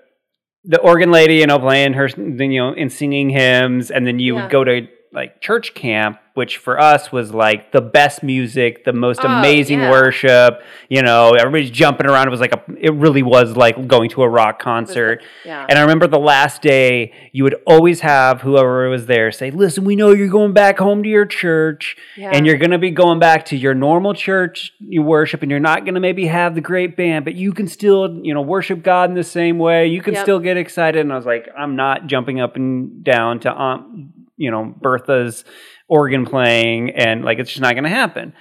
the 0.64 0.81
organ 0.81 1.11
lady, 1.12 1.37
you 1.37 1.46
know, 1.46 1.59
playing 1.61 1.92
her, 1.92 2.09
then 2.09 2.50
you 2.50 2.61
know, 2.61 2.72
and 2.74 2.90
singing 2.92 3.31
hymns, 3.31 3.90
and 3.90 4.07
then 4.07 4.18
you 4.18 4.35
Yeah. 4.37 4.42
would 4.42 4.50
go 4.50 4.64
to 4.64 4.88
like 5.16 5.40
church 5.40 5.74
camp, 5.74 6.18
which 6.35 6.59
for 6.59 6.79
us 6.79 7.11
was 7.11 7.33
like 7.33 7.72
the 7.72 7.81
best 7.81 8.22
music, 8.22 8.85
the 8.85 8.92
most 8.92 9.20
Oh, 9.24 9.29
amazing 9.29 9.79
yeah. 9.81 9.90
worship. 9.90 10.61
You 10.90 11.00
know, 11.02 11.31
everybody's 11.33 11.70
jumping 11.70 12.07
around. 12.07 12.29
It 12.29 12.31
was 12.31 12.40
like 12.40 12.52
a, 12.52 12.62
it 12.79 12.92
really 12.92 13.22
was 13.22 13.57
like 13.57 13.88
going 13.88 14.11
to 14.11 14.22
a 14.22 14.29
rock 14.29 14.61
concert. 14.61 15.22
Yeah. 15.46 15.64
And 15.68 15.79
I 15.79 15.83
remember 15.83 16.07
the 16.07 16.18
last 16.18 16.61
day, 16.61 17.14
you 17.33 17.42
would 17.44 17.57
always 17.66 18.00
have 18.00 18.42
whoever 18.42 18.88
was 18.90 19.07
there 19.07 19.33
say, 19.33 19.50
"Listen, 19.50 19.85
we 19.85 19.96
know 19.96 20.11
you're 20.11 20.29
going 20.29 20.52
back 20.52 20.79
home 20.79 21.02
to 21.02 21.09
your 21.09 21.24
church, 21.26 21.96
yeah. 22.16 22.31
and 22.33 22.46
you're 22.46 22.59
going 22.59 22.70
to 22.72 22.79
be 22.79 22.90
going 22.90 23.18
back 23.18 23.46
to 23.46 23.57
your 23.57 23.74
normal 23.74 24.12
church 24.12 24.72
you 24.79 25.02
worship, 25.02 25.40
and 25.42 25.50
you're 25.50 25.59
not 25.59 25.85
going 25.87 25.94
to 25.94 26.00
maybe 26.00 26.26
have 26.26 26.55
the 26.55 26.61
great 26.61 26.96
band, 26.96 27.24
but 27.24 27.35
you 27.35 27.52
can 27.52 27.66
still, 27.66 28.20
you 28.22 28.35
know, 28.35 28.42
worship 28.42 28.83
God 28.83 29.09
in 29.09 29.16
the 29.16 29.24
same 29.24 29.59
way. 29.59 29.87
You 29.87 30.02
can 30.02 30.12
Yep. 30.12 30.22
still 30.22 30.38
get 30.40 30.59
excited." 30.59 31.00
And 31.00 31.11
I 31.12 31.16
was 31.16 31.24
like, 31.26 31.48
"I'm 31.57 31.74
not 31.76 32.07
jumping 32.07 32.38
up 32.38 32.57
and 32.57 33.02
down 33.02 33.40
to 33.40 33.50
Aunt, 33.50 34.11
you 34.37 34.51
know, 34.51 34.75
Bertha's 34.81 35.44
organ 35.88 36.25
playing, 36.27 36.90
and 36.90 37.25
like 37.25 37.38
it's 37.38 37.51
just 37.51 37.61
not 37.62 37.72
going 37.75 37.85
to 37.85 37.90
happen." 37.90 38.33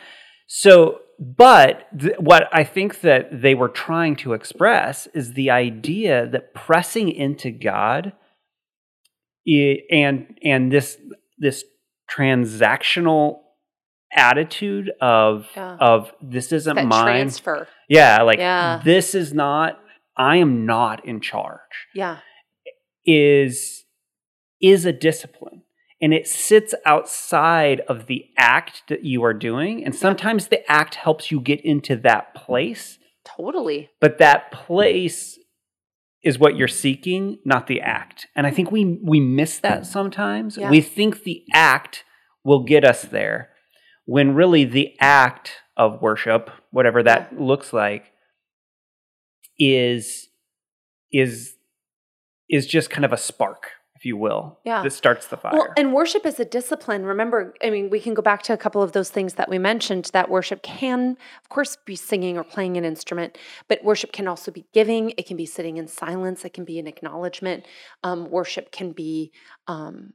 So, 0.48 1.00
but 1.20 1.88
th- 2.00 2.18
what 2.20 2.48
I 2.52 2.64
think 2.64 3.02
that 3.02 3.42
they 3.42 3.56
were 3.56 3.70
trying 3.70 4.16
to 4.18 4.34
express 4.34 5.08
is 5.14 5.34
the 5.34 5.50
idea 5.52 6.28
that 6.28 6.54
pressing 6.54 7.10
into 7.10 7.52
God 7.52 8.14
i- 9.48 9.80
and 9.92 10.38
and 10.44 10.72
this 10.72 10.98
this 11.38 11.64
transactional 12.10 13.40
attitude 14.16 14.92
of 15.02 15.48
Yeah. 15.56 15.78
of 15.80 16.12
this 16.22 16.52
isn't 16.52 16.76
that 16.76 16.86
mine. 16.86 17.06
transfer. 17.06 17.68
yeah, 17.90 18.22
like 18.22 18.40
Yeah. 18.40 18.82
this 18.84 19.14
is 19.16 19.34
not. 19.34 19.80
I 20.18 20.38
am 20.38 20.66
not 20.66 21.04
in 21.06 21.20
charge 21.20 21.60
Yeah. 21.94 22.20
is 23.06 23.84
is 24.62 24.86
a 24.86 24.94
discipline 24.94 25.64
and 26.06 26.14
it 26.14 26.28
sits 26.28 26.76
outside 26.86 27.82
of 27.90 28.06
the 28.06 28.26
act 28.38 28.84
that 28.90 29.04
you 29.04 29.24
are 29.24 29.34
doing. 29.34 29.84
And 29.84 29.96
sometimes 29.96 30.50
the 30.50 30.72
act 30.72 30.94
helps 30.94 31.32
you 31.32 31.40
get 31.40 31.66
into 31.66 31.96
that 31.96 32.36
place. 32.36 33.00
Totally. 33.24 33.90
but 34.00 34.20
that 34.20 34.52
place 34.52 35.40
is 36.22 36.38
what 36.38 36.56
you're 36.56 36.68
seeking 36.68 37.40
not 37.44 37.66
the 37.66 37.82
act. 37.82 38.28
And 38.36 38.46
i 38.46 38.52
think 38.52 38.72
we 38.72 39.00
we 39.04 39.20
miss 39.20 39.58
that 39.60 39.88
sometimes. 39.88 40.58
Yeah. 40.58 40.70
we 40.70 40.80
think 40.80 41.24
the 41.24 41.44
act 41.52 42.04
will 42.44 42.64
get 42.64 42.86
us 42.86 43.02
there 43.02 43.50
when 44.06 44.36
really 44.36 44.64
the 44.64 44.94
act 45.02 45.54
of 45.76 46.04
worship 46.04 46.52
whatever 46.70 47.02
that 47.02 47.42
looks 47.42 47.74
like 47.74 48.12
is 49.58 50.28
is 51.12 51.56
is 52.48 52.68
just 52.68 52.92
kind 52.92 53.06
of 53.06 53.12
a 53.12 53.18
spark 53.18 53.72
if 54.06 54.10
you 54.10 54.18
will 54.18 54.60
Yeah. 54.64 54.84
This 54.84 54.96
starts 54.96 55.28
the 55.28 55.38
fire 55.38 55.52
Well, 55.54 55.74
and 55.76 55.92
worship 55.92 56.26
is 56.26 56.40
a 56.40 56.46
discipline. 56.46 57.06
Remember, 57.06 57.56
I 57.64 57.72
mean, 57.72 57.90
we 57.90 58.00
can 58.00 58.14
go 58.14 58.22
back 58.22 58.44
to 58.44 58.54
a 58.54 58.58
couple 58.58 58.84
of 58.84 58.92
those 58.92 59.10
things 59.10 59.34
that 59.34 59.50
we 59.50 59.58
mentioned 59.58 60.12
that 60.14 60.30
worship 60.30 60.62
can, 60.62 61.18
of 61.42 61.50
course, 61.50 61.76
be 61.86 61.96
singing 61.96 62.38
or 62.38 62.44
playing 62.44 62.78
an 62.78 62.86
instrument, 62.86 63.38
but 63.68 63.84
worship 63.84 64.12
can 64.12 64.28
also 64.28 64.52
be 64.52 64.66
giving. 64.74 65.12
It 65.18 65.26
can 65.26 65.38
be 65.38 65.48
sitting 65.48 65.78
in 65.78 65.88
silence. 65.88 66.46
It 66.46 66.54
can 66.54 66.66
be 66.66 66.78
an 66.78 66.88
acknowledgement. 66.88 67.66
Um, 68.04 68.30
worship 68.30 68.72
can 68.72 68.92
be. 68.92 69.32
Um, 69.68 70.14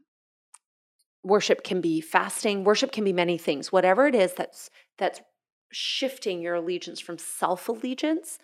worship 1.23 1.63
can 1.63 1.83
be 1.83 2.01
fasting 2.01 2.65
worship 2.65 2.93
can 2.93 3.05
be 3.05 3.13
many 3.13 3.37
things 3.37 3.71
whatever 3.71 4.07
it 4.07 4.15
is 4.15 4.33
that's 4.33 4.71
that's 4.97 5.21
shifting 5.71 6.41
your 6.41 6.55
allegiance 6.55 6.99
from 6.99 7.19
self 7.19 7.69
allegiance 7.69 8.39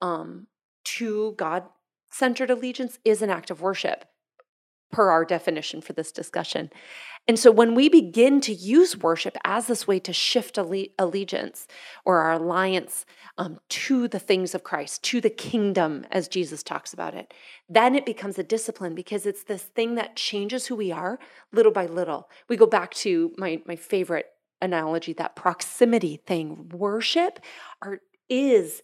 um, 0.00 0.46
to 0.84 1.34
god 1.36 1.64
centered 2.08 2.48
allegiance 2.48 3.00
is 3.04 3.20
an 3.20 3.30
act 3.30 3.50
of 3.50 3.60
worship 3.60 4.04
per 4.90 5.10
our 5.10 5.24
definition 5.24 5.80
for 5.80 5.92
this 5.92 6.12
discussion. 6.12 6.70
And 7.28 7.38
so 7.38 7.50
when 7.50 7.74
we 7.74 7.88
begin 7.88 8.40
to 8.42 8.52
use 8.52 8.96
worship 8.96 9.36
as 9.44 9.66
this 9.66 9.86
way 9.86 10.00
to 10.00 10.12
shift 10.12 10.58
alle- 10.58 10.86
allegiance 10.98 11.68
or 12.04 12.18
our 12.18 12.32
alliance 12.32 13.04
um, 13.38 13.60
to 13.68 14.08
the 14.08 14.18
things 14.18 14.54
of 14.54 14.64
Christ, 14.64 15.04
to 15.04 15.20
the 15.20 15.30
kingdom, 15.30 16.06
as 16.10 16.28
Jesus 16.28 16.62
talks 16.62 16.92
about 16.92 17.14
it, 17.14 17.32
then 17.68 17.94
it 17.94 18.06
becomes 18.06 18.38
a 18.38 18.42
discipline 18.42 18.94
because 18.94 19.26
it's 19.26 19.44
this 19.44 19.62
thing 19.62 19.94
that 19.94 20.16
changes 20.16 20.66
who 20.66 20.76
we 20.76 20.90
are 20.90 21.18
little 21.52 21.72
by 21.72 21.86
little. 21.86 22.28
We 22.48 22.56
go 22.56 22.66
back 22.66 22.92
to 22.94 23.32
my, 23.36 23.62
my 23.66 23.76
favorite 23.76 24.26
analogy, 24.60 25.12
that 25.14 25.36
proximity 25.36 26.16
thing. 26.26 26.70
Worship 26.70 27.40
are, 27.82 28.00
is 28.28 28.82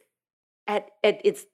at, 0.66 0.88
at 1.03 1.21
its, 1.25 1.47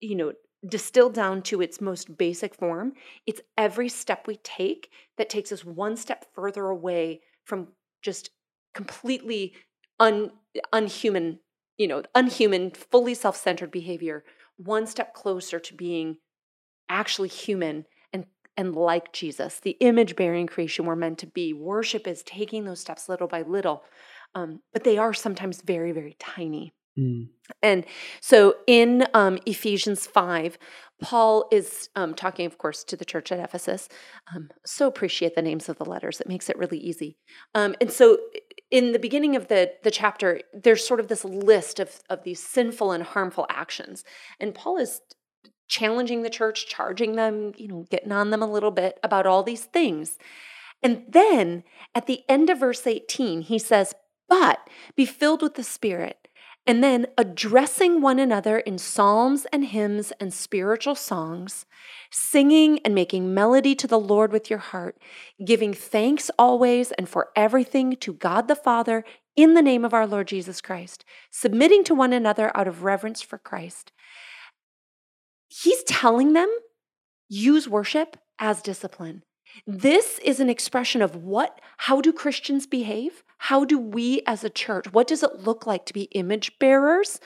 you 0.00 0.14
know, 0.14 0.32
distilled 0.66 1.14
down 1.14 1.42
to 1.42 1.60
its 1.60 1.80
most 1.80 2.16
basic 2.16 2.54
form, 2.54 2.92
it's 3.26 3.40
every 3.56 3.88
step 3.88 4.26
we 4.26 4.36
take 4.36 4.90
that 5.18 5.28
takes 5.28 5.52
us 5.52 5.64
one 5.64 5.96
step 5.96 6.26
further 6.34 6.66
away 6.66 7.20
from 7.44 7.68
just 8.02 8.30
completely 8.74 9.54
un, 9.98 10.30
unhuman, 10.72 11.40
you 11.78 11.88
know, 11.88 12.02
unhuman, 12.14 12.70
fully 12.70 13.14
self 13.14 13.36
centered 13.36 13.70
behavior, 13.70 14.24
one 14.56 14.86
step 14.86 15.14
closer 15.14 15.58
to 15.58 15.74
being 15.74 16.18
actually 16.88 17.28
human 17.28 17.84
and 18.12 18.26
and 18.56 18.74
like 18.74 19.12
Jesus, 19.12 19.60
the 19.60 19.76
image 19.80 20.16
bearing 20.16 20.46
creation 20.46 20.86
we're 20.86 20.96
meant 20.96 21.18
to 21.18 21.26
be. 21.26 21.52
Worship 21.52 22.06
is 22.06 22.22
taking 22.22 22.64
those 22.64 22.80
steps 22.80 23.08
little 23.08 23.28
by 23.28 23.42
little, 23.42 23.82
um, 24.34 24.60
but 24.72 24.84
they 24.84 24.98
are 24.98 25.12
sometimes 25.12 25.60
very, 25.62 25.92
very 25.92 26.16
tiny. 26.18 26.72
Mm. 26.98 27.28
And 27.62 27.84
so 28.20 28.56
in 28.66 29.06
um, 29.14 29.38
Ephesians 29.46 30.06
5, 30.06 30.58
Paul 31.00 31.46
is 31.52 31.90
um, 31.94 32.14
talking, 32.14 32.46
of 32.46 32.58
course, 32.58 32.82
to 32.84 32.96
the 32.96 33.04
church 33.04 33.30
at 33.30 33.38
Ephesus. 33.38 33.88
Um, 34.34 34.48
so 34.64 34.86
appreciate 34.86 35.34
the 35.34 35.42
names 35.42 35.68
of 35.68 35.76
the 35.76 35.84
letters, 35.84 36.20
it 36.20 36.28
makes 36.28 36.48
it 36.48 36.58
really 36.58 36.78
easy. 36.78 37.18
Um, 37.54 37.74
and 37.80 37.92
so 37.92 38.18
in 38.70 38.92
the 38.92 38.98
beginning 38.98 39.36
of 39.36 39.48
the, 39.48 39.72
the 39.82 39.90
chapter, 39.90 40.40
there's 40.52 40.86
sort 40.86 41.00
of 41.00 41.08
this 41.08 41.24
list 41.24 41.78
of, 41.78 42.00
of 42.08 42.24
these 42.24 42.42
sinful 42.42 42.92
and 42.92 43.04
harmful 43.04 43.46
actions. 43.50 44.04
And 44.40 44.54
Paul 44.54 44.78
is 44.78 45.00
challenging 45.68 46.22
the 46.22 46.30
church, 46.30 46.66
charging 46.66 47.16
them, 47.16 47.52
you 47.56 47.68
know, 47.68 47.86
getting 47.90 48.12
on 48.12 48.30
them 48.30 48.42
a 48.42 48.50
little 48.50 48.70
bit 48.70 48.98
about 49.02 49.26
all 49.26 49.42
these 49.42 49.64
things. 49.64 50.18
And 50.82 51.04
then 51.08 51.64
at 51.94 52.06
the 52.06 52.22
end 52.28 52.50
of 52.50 52.60
verse 52.60 52.86
18, 52.86 53.42
he 53.42 53.58
says, 53.58 53.94
But 54.28 54.60
be 54.94 55.06
filled 55.06 55.42
with 55.42 55.54
the 55.54 55.64
Spirit 55.64 56.25
and 56.66 56.82
then 56.82 57.06
addressing 57.16 58.00
one 58.00 58.18
another 58.18 58.58
in 58.58 58.78
psalms 58.78 59.46
and 59.52 59.66
hymns 59.66 60.12
and 60.18 60.34
spiritual 60.34 60.94
songs, 60.94 61.64
singing 62.10 62.80
and 62.80 62.94
making 62.94 63.32
melody 63.32 63.74
to 63.76 63.86
the 63.86 64.00
Lord 64.00 64.32
with 64.32 64.50
your 64.50 64.58
heart, 64.58 64.98
giving 65.44 65.72
thanks 65.72 66.30
always 66.38 66.90
and 66.92 67.08
for 67.08 67.28
everything 67.36 67.94
to 67.96 68.12
God 68.12 68.48
the 68.48 68.56
Father 68.56 69.04
in 69.36 69.54
the 69.54 69.62
name 69.62 69.84
of 69.84 69.94
our 69.94 70.06
Lord 70.06 70.28
Jesus 70.28 70.60
Christ, 70.60 71.04
submitting 71.30 71.84
to 71.84 71.94
one 71.94 72.12
another 72.12 72.50
out 72.56 72.66
of 72.66 72.82
reverence 72.82 73.22
for 73.22 73.38
Christ. 73.38 73.92
He's 75.48 75.84
telling 75.84 76.32
them 76.32 76.48
use 77.28 77.68
worship 77.68 78.16
as 78.38 78.62
discipline. 78.62 79.22
This 79.66 80.18
is 80.18 80.40
an 80.40 80.50
expression 80.50 81.02
of 81.02 81.16
what, 81.16 81.60
how 81.78 82.00
do 82.00 82.12
Christians 82.12 82.66
behave? 82.66 83.22
How 83.38 83.64
do 83.64 83.78
we 83.78 84.22
as 84.26 84.44
a 84.44 84.50
church, 84.50 84.92
what 84.92 85.06
does 85.06 85.22
it 85.22 85.40
look 85.40 85.66
like 85.66 85.84
to 85.86 85.92
be 85.92 86.04
image 86.12 86.58
bearers? 86.58 87.20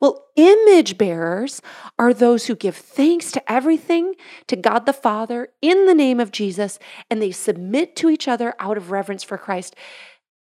Well, 0.00 0.26
image 0.36 0.96
bearers 0.96 1.60
are 1.98 2.14
those 2.14 2.46
who 2.46 2.54
give 2.54 2.76
thanks 2.76 3.32
to 3.32 3.52
everything 3.52 4.14
to 4.46 4.56
God 4.56 4.86
the 4.86 4.92
Father 4.92 5.48
in 5.60 5.86
the 5.86 5.94
name 5.94 6.20
of 6.20 6.32
Jesus, 6.32 6.78
and 7.10 7.20
they 7.20 7.32
submit 7.32 7.96
to 7.96 8.10
each 8.10 8.28
other 8.28 8.54
out 8.58 8.76
of 8.76 8.90
reverence 8.90 9.24
for 9.24 9.38
Christ. 9.38 9.74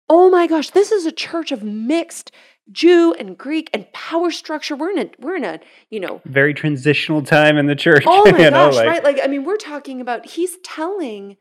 Oh 0.08 0.30
my 0.30 0.46
gosh, 0.46 0.70
this 0.70 0.92
is 0.92 1.06
a 1.06 1.12
church 1.12 1.52
of 1.52 1.62
mixed 1.62 2.30
Jew 2.70 3.14
and 3.18 3.36
Greek 3.36 3.70
and 3.72 3.90
power 3.92 4.30
structure. 4.30 4.76
We're 4.76 4.90
in 4.90 4.98
a, 4.98 5.10
we're 5.18 5.36
in 5.36 5.44
a, 5.44 5.60
you 5.90 6.00
know, 6.00 6.20
very 6.24 6.54
transitional 6.54 7.22
time 7.22 7.56
in 7.56 7.66
the 7.66 7.76
church 7.76 8.04
Oh 8.06 8.30
my 8.30 8.38
you 8.44 8.44
know, 8.44 8.70
gosh, 8.70 8.74
like- 8.74 8.86
right? 8.86 9.04
Like, 9.04 9.20
I 9.22 9.26
mean, 9.26 9.44
we're 9.44 9.56
talking 9.56 10.00
about 10.00 10.26
he's 10.26 10.58
telling 10.58 11.36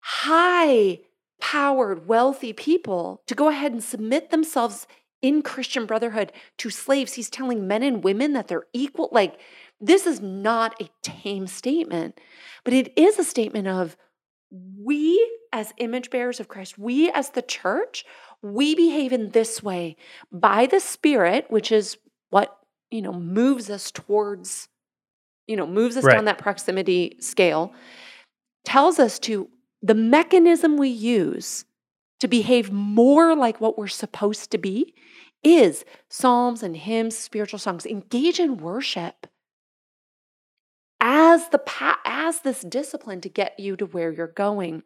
high 0.00 1.00
powered, 1.40 2.06
wealthy 2.06 2.52
people 2.52 3.22
to 3.26 3.34
go 3.34 3.48
ahead 3.48 3.72
and 3.72 3.82
submit 3.82 4.30
themselves 4.30 4.86
in 5.22 5.42
Christian 5.42 5.86
brotherhood 5.86 6.32
to 6.58 6.70
slaves. 6.70 7.14
He's 7.14 7.30
telling 7.30 7.66
men 7.66 7.82
and 7.82 8.04
women 8.04 8.34
that 8.34 8.48
they're 8.48 8.66
equal. 8.72 9.08
Like, 9.12 9.38
this 9.80 10.06
is 10.06 10.20
not 10.20 10.80
a 10.80 10.88
tame 11.02 11.46
statement, 11.46 12.20
but 12.64 12.74
it 12.74 12.92
is 12.96 13.18
a 13.18 13.24
statement 13.24 13.66
of 13.68 13.96
we 14.50 15.38
as 15.52 15.72
image 15.78 16.10
bearers 16.10 16.40
of 16.40 16.48
Christ, 16.48 16.78
we 16.78 17.10
as 17.10 17.30
the 17.30 17.42
church, 17.42 18.04
we 18.44 18.74
behave 18.74 19.12
in 19.12 19.30
this 19.30 19.62
way 19.62 19.96
by 20.30 20.66
the 20.66 20.78
Spirit, 20.80 21.46
which 21.48 21.72
is 21.72 21.96
what, 22.30 22.56
you 22.90 23.00
know, 23.02 23.12
moves 23.12 23.70
us 23.70 23.90
towards, 23.90 24.68
you 25.46 25.56
know, 25.56 25.66
moves 25.66 25.96
us 25.96 26.04
Right. 26.04 26.14
down 26.14 26.26
that 26.26 26.38
proximity 26.38 27.16
scale, 27.20 27.72
tells 28.64 28.98
us 28.98 29.18
to 29.20 29.48
the 29.82 29.94
mechanism 29.94 30.76
we 30.76 30.88
use 30.90 31.64
to 32.20 32.28
behave 32.28 32.70
more 32.70 33.34
like 33.34 33.60
what 33.60 33.76
we're 33.78 33.86
supposed 33.88 34.50
to 34.50 34.58
be 34.58 34.94
is 35.42 35.84
psalms 36.08 36.62
and 36.62 36.76
hymns, 36.76 37.16
spiritual 37.18 37.58
songs. 37.58 37.84
Engage 37.84 38.38
in 38.40 38.56
worship 38.56 39.26
as 41.00 41.48
the 41.50 41.58
pa- 41.58 42.00
as 42.04 42.40
this 42.40 42.60
discipline 42.62 43.20
to 43.20 43.28
get 43.28 43.58
you 43.58 43.76
to 43.76 43.84
where 43.86 44.10
you're 44.12 44.26
going. 44.26 44.82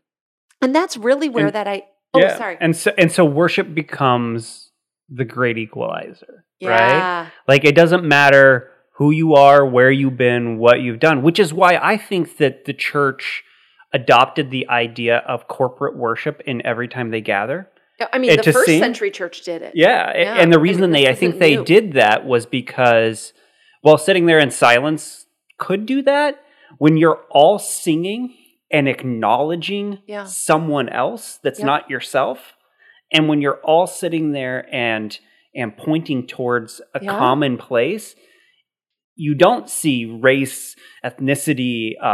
And 0.60 0.74
that's 0.74 0.96
really 0.96 1.28
where 1.28 1.46
And- 1.46 1.54
that 1.54 1.68
I 1.68 1.88
Oh, 2.14 2.20
yeah. 2.20 2.38
sorry. 2.38 2.56
And 2.60 2.76
so 2.76 2.92
and 2.96 3.10
so 3.12 3.24
worship 3.24 3.74
becomes 3.74 4.70
the 5.08 5.24
great 5.24 5.58
equalizer, 5.58 6.44
right? 6.62 7.28
Like 7.46 7.64
it 7.64 7.74
doesn't 7.74 8.04
matter 8.04 8.70
who 8.96 9.10
you 9.10 9.34
are, 9.34 9.64
where 9.64 9.90
you've 9.90 10.16
been, 10.16 10.58
what 10.58 10.80
you've 10.80 10.98
done, 11.00 11.22
which 11.22 11.38
is 11.38 11.52
why 11.54 11.78
I 11.80 11.96
think 11.96 12.38
that 12.38 12.64
the 12.64 12.72
church 12.74 13.44
adopted 13.92 14.50
the 14.50 14.68
idea 14.68 15.18
of 15.18 15.48
corporate 15.48 15.96
worship 15.96 16.40
in 16.46 16.64
every 16.66 16.88
time 16.88 17.10
they 17.10 17.20
gather. 17.20 17.70
I 18.12 18.18
mean, 18.18 18.30
Uh, 18.38 18.42
the 18.42 18.52
first 18.52 18.66
sing? 18.66 18.80
century 18.80 19.10
church 19.10 19.42
did 19.42 19.62
it. 19.62 19.72
Yeah, 19.74 20.12
Yeah, 20.16 20.34
and 20.34 20.52
the 20.52 20.56
I 20.58 20.62
mean, 20.62 20.72
reason 20.72 20.90
they 20.92 21.08
I 21.08 21.14
think 21.14 21.38
they 21.38 21.56
new. 21.56 21.64
did 21.64 21.92
that 21.94 22.24
was 22.26 22.44
because 22.46 23.32
while 23.82 23.98
sitting 23.98 24.26
there 24.26 24.38
in 24.38 24.50
silence 24.50 25.26
could 25.58 25.86
do 25.86 26.02
that 26.02 26.40
when 26.78 26.96
you're 26.96 27.20
all 27.30 27.58
singing 27.58 28.34
and 28.70 28.88
acknowledging 28.88 29.98
Yeah. 30.06 30.24
someone 30.24 30.88
else 30.88 31.38
that's 31.42 31.58
Yep. 31.60 31.66
not 31.66 31.90
yourself 31.90 32.54
and 33.12 33.28
when 33.28 33.40
you're 33.40 33.60
all 33.64 33.86
sitting 33.86 34.32
there 34.32 34.66
and 34.72 35.18
and 35.54 35.76
pointing 35.76 36.26
towards 36.26 36.80
a 36.94 37.00
Yeah. 37.02 37.16
common 37.16 37.56
place 37.56 38.14
you 39.16 39.34
don't 39.34 39.68
see 39.68 40.04
race 40.04 40.76
ethnicity 41.04 41.92
uh, 42.02 42.06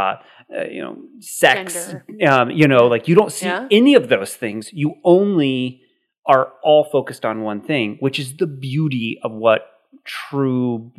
uh, 0.56 0.64
you 0.70 0.80
know 0.82 0.96
sex 1.20 1.94
um, 2.26 2.50
you 2.50 2.68
know 2.68 2.86
like 2.86 3.08
you 3.08 3.14
don't 3.14 3.32
see 3.32 3.46
Yeah. 3.46 3.66
any 3.70 3.94
of 3.94 4.08
those 4.08 4.34
things 4.36 4.70
you 4.72 4.94
only 5.04 5.80
are 6.26 6.52
all 6.62 6.84
focused 6.84 7.24
on 7.24 7.42
one 7.42 7.60
thing 7.60 7.96
which 8.00 8.18
is 8.18 8.36
the 8.36 8.46
beauty 8.46 9.18
of 9.22 9.32
what 9.32 9.62
true 10.04 10.92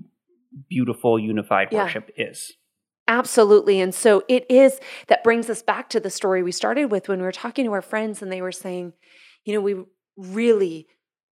beautiful 0.70 1.18
unified 1.18 1.70
worship 1.72 2.12
is 2.18 2.54
Absolutely. 3.08 3.80
And 3.80 3.94
so 3.94 4.24
it 4.28 4.46
is 4.50 4.80
that 5.08 5.24
brings 5.24 5.50
us 5.50 5.62
back 5.62 5.90
to 5.90 6.00
the 6.00 6.10
story 6.10 6.42
we 6.42 6.52
started 6.52 6.86
with 6.92 7.08
when 7.08 7.20
we 7.20 7.26
were 7.26 7.32
talking 7.32 7.66
to 7.66 7.72
our 7.74 7.82
friends 7.82 8.22
and 8.22 8.32
they 8.32 8.42
were 8.42 8.52
saying, 8.52 8.94
you 9.44 9.54
know, 9.54 9.62
we 9.62 9.76
really, 10.18 10.88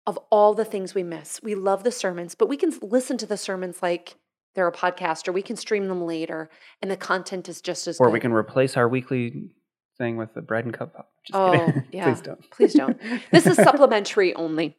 of 0.06 0.18
all 0.30 0.52
the 0.54 0.64
things 0.66 0.94
we 0.94 1.02
miss, 1.02 1.40
we 1.42 1.54
love 1.54 1.82
the 1.82 1.92
sermons, 1.92 2.34
but 2.34 2.48
we 2.48 2.56
can 2.58 2.72
listen 2.82 3.16
to 3.18 3.26
the 3.26 3.36
sermons 3.38 3.82
like 3.82 4.16
they're 4.54 4.68
a 4.68 4.72
podcast 4.72 5.26
or 5.28 5.32
we 5.32 5.40
can 5.40 5.56
stream 5.56 5.88
them 5.88 6.02
later 6.04 6.50
and 6.82 6.90
the 6.90 6.96
content 6.96 7.48
is 7.48 7.62
just 7.62 7.86
as 7.88 7.98
or 7.98 8.06
good. 8.08 8.12
we 8.12 8.20
can 8.20 8.32
replace 8.34 8.76
our 8.76 8.86
weekly 8.86 9.48
thing 9.96 10.18
with 10.18 10.34
the 10.34 10.42
bread 10.42 10.66
and 10.66 10.74
cup 10.74 11.10
just 11.24 11.34
Oh, 11.34 11.52
kidding 11.52 11.84
yeah. 11.92 12.04
please 12.12 12.20
don't 12.20 12.50
Please 12.50 12.74
don't. 12.74 13.00
this 13.30 13.46
is 13.46 13.56
supplementary 13.62 14.34
only 14.34 14.76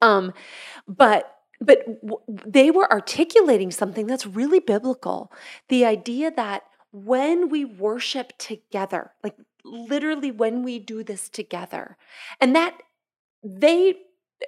um 0.00 0.32
but 0.88 1.33
but 1.60 1.84
w- 2.02 2.20
they 2.46 2.70
were 2.70 2.90
articulating 2.90 3.70
something 3.70 4.06
that's 4.06 4.26
really 4.26 4.60
biblical. 4.60 5.32
The 5.68 5.84
idea 5.84 6.30
that 6.32 6.64
when 6.92 7.48
we 7.48 7.64
worship 7.64 8.32
together 8.38 9.12
like 9.24 9.34
literally 9.64 10.30
when 10.30 10.62
we 10.62 10.78
do 10.78 11.02
this 11.02 11.28
together 11.28 11.96
and 12.40 12.54
that 12.54 12.74
they 13.42 13.96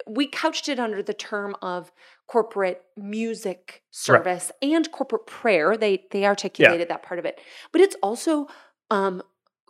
we 0.06 0.26
couched 0.26 0.68
it 0.68 0.78
under 0.78 1.02
the 1.02 1.14
term 1.14 1.56
of 1.62 1.90
corporate 2.26 2.82
music 2.96 3.82
service 3.90 4.52
and 4.60 4.90
corporate 4.92 5.26
prayer. 5.26 5.76
They 5.76 6.04
they 6.10 6.24
articulated 6.26 6.88
that 6.88 7.02
part 7.02 7.18
of 7.18 7.24
it. 7.24 7.40
But 7.72 7.80
it's 7.80 7.96
also 8.02 8.48
um 8.90 9.22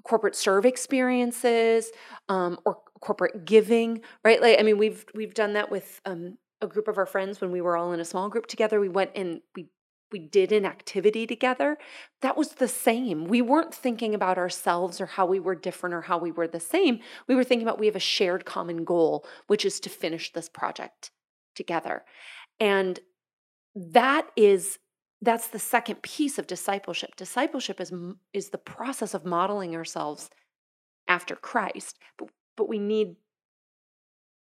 corporate 0.05 0.37
serve 0.37 0.65
experiences 0.67 1.91
um, 2.29 2.59
or 2.65 2.79
corporate 3.01 3.45
giving 3.45 4.01
right? 4.25 4.41
Like 4.41 4.59
i 4.59 4.63
mean 4.63 4.79
we've 4.79 5.05
we've 5.15 5.35
done 5.35 5.55
that 5.55 5.71
with 5.71 6.01
um, 6.05 6.39
a 6.61 6.67
group 6.67 6.89
of 6.89 6.99
our 6.99 7.07
friends 7.07 7.41
when 7.41 7.51
we 7.51 7.61
were 7.61 7.77
all 7.77 7.93
in 7.93 8.01
a 8.01 8.05
small 8.05 8.29
group 8.29 8.47
together. 8.47 8.81
We 8.81 8.89
went 8.89 9.11
and 9.15 9.41
we 9.55 9.69
we 10.13 10.21
did 10.21 10.53
an 10.53 10.65
activity 10.65 11.27
together. 11.27 11.77
That 12.23 12.37
was 12.37 12.51
the 12.51 12.69
same. 12.69 13.25
We 13.25 13.43
weren't 13.43 13.75
thinking 13.75 14.15
about 14.15 14.39
ourselves 14.39 15.01
or 15.01 15.07
how 15.07 15.27
we 15.27 15.41
were 15.41 15.57
different 15.57 15.97
or 15.97 16.03
how 16.03 16.17
we 16.17 16.31
were 16.31 16.47
the 16.47 16.61
same. 16.61 17.01
We 17.27 17.35
were 17.35 17.43
thinking 17.43 17.67
about 17.67 17.81
we 17.81 17.87
have 17.87 17.97
a 17.97 18.01
shared 18.01 18.45
common 18.45 18.85
goal 18.85 19.27
which 19.49 19.65
is 19.65 19.81
to 19.81 19.91
finish 19.91 20.33
this 20.33 20.49
project 20.49 21.11
together. 21.57 22.05
And 22.61 23.01
that 23.75 24.29
is 24.37 24.79
that's 25.23 25.49
the 25.49 25.59
second 25.59 26.03
piece 26.03 26.39
of 26.39 26.47
discipleship. 26.47 27.17
Discipleship 27.17 27.81
is 27.81 27.93
is 28.33 28.51
the 28.51 28.59
process 28.59 29.13
of 29.13 29.25
modeling 29.25 29.75
ourselves 29.75 30.31
after 31.09 31.37
christ 31.37 31.99
but, 32.19 32.29
but 32.57 32.69
we 32.69 32.79
need 32.79 33.17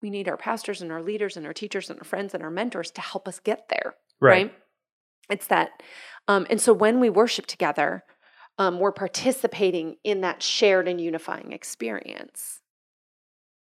we 0.06 0.12
need 0.12 0.30
our 0.30 0.38
pastors 0.38 0.82
and 0.84 0.92
our 0.92 1.02
leaders 1.02 1.36
and 1.36 1.48
our 1.48 1.54
teachers 1.54 1.90
and 1.90 1.98
our 2.00 2.06
friends 2.06 2.36
and 2.36 2.44
our 2.44 2.52
mentors 2.52 2.92
to 2.92 3.02
help 3.02 3.28
us 3.28 3.40
get 3.40 3.70
there 3.70 3.96
right, 4.22 4.54
it's 5.32 5.48
that 5.48 5.70
um, 6.28 6.46
and 6.50 6.62
so 6.62 6.72
when 6.72 7.00
we 7.00 7.10
worship 7.10 7.48
together 7.48 8.04
um, 8.60 8.80
we're 8.80 8.92
participating 8.92 9.96
in 10.04 10.22
that 10.22 10.44
shared 10.44 10.88
and 10.88 11.02
unifying 11.02 11.52
experience 11.52 12.62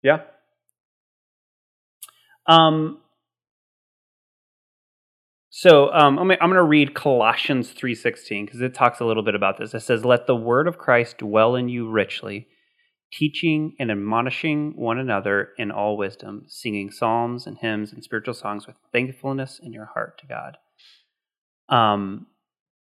Yeah. 0.02 0.18
Um. 2.46 2.98
So 5.54 5.92
um, 5.92 6.18
I'm, 6.18 6.30
I'm 6.32 6.38
going 6.38 6.54
to 6.54 6.62
read 6.62 6.94
Colossians 6.94 7.72
3:16 7.72 8.46
because 8.46 8.60
it 8.60 8.74
talks 8.74 9.00
a 9.00 9.04
little 9.04 9.22
bit 9.22 9.34
about 9.34 9.58
this. 9.58 9.74
It 9.74 9.80
says, 9.80 10.04
"Let 10.04 10.26
the 10.26 10.34
word 10.34 10.66
of 10.66 10.78
Christ 10.78 11.18
dwell 11.18 11.54
in 11.54 11.68
you 11.68 11.88
richly, 11.88 12.48
teaching 13.12 13.74
and 13.78 13.90
admonishing 13.90 14.72
one 14.76 14.98
another 14.98 15.50
in 15.58 15.70
all 15.70 15.96
wisdom, 15.96 16.44
singing 16.46 16.90
psalms 16.90 17.46
and 17.46 17.58
hymns 17.58 17.92
and 17.92 18.02
spiritual 18.02 18.34
songs 18.34 18.66
with 18.66 18.76
thankfulness 18.92 19.60
in 19.62 19.72
your 19.72 19.86
heart 19.86 20.18
to 20.18 20.26
God." 20.26 20.56
Um, 21.68 22.26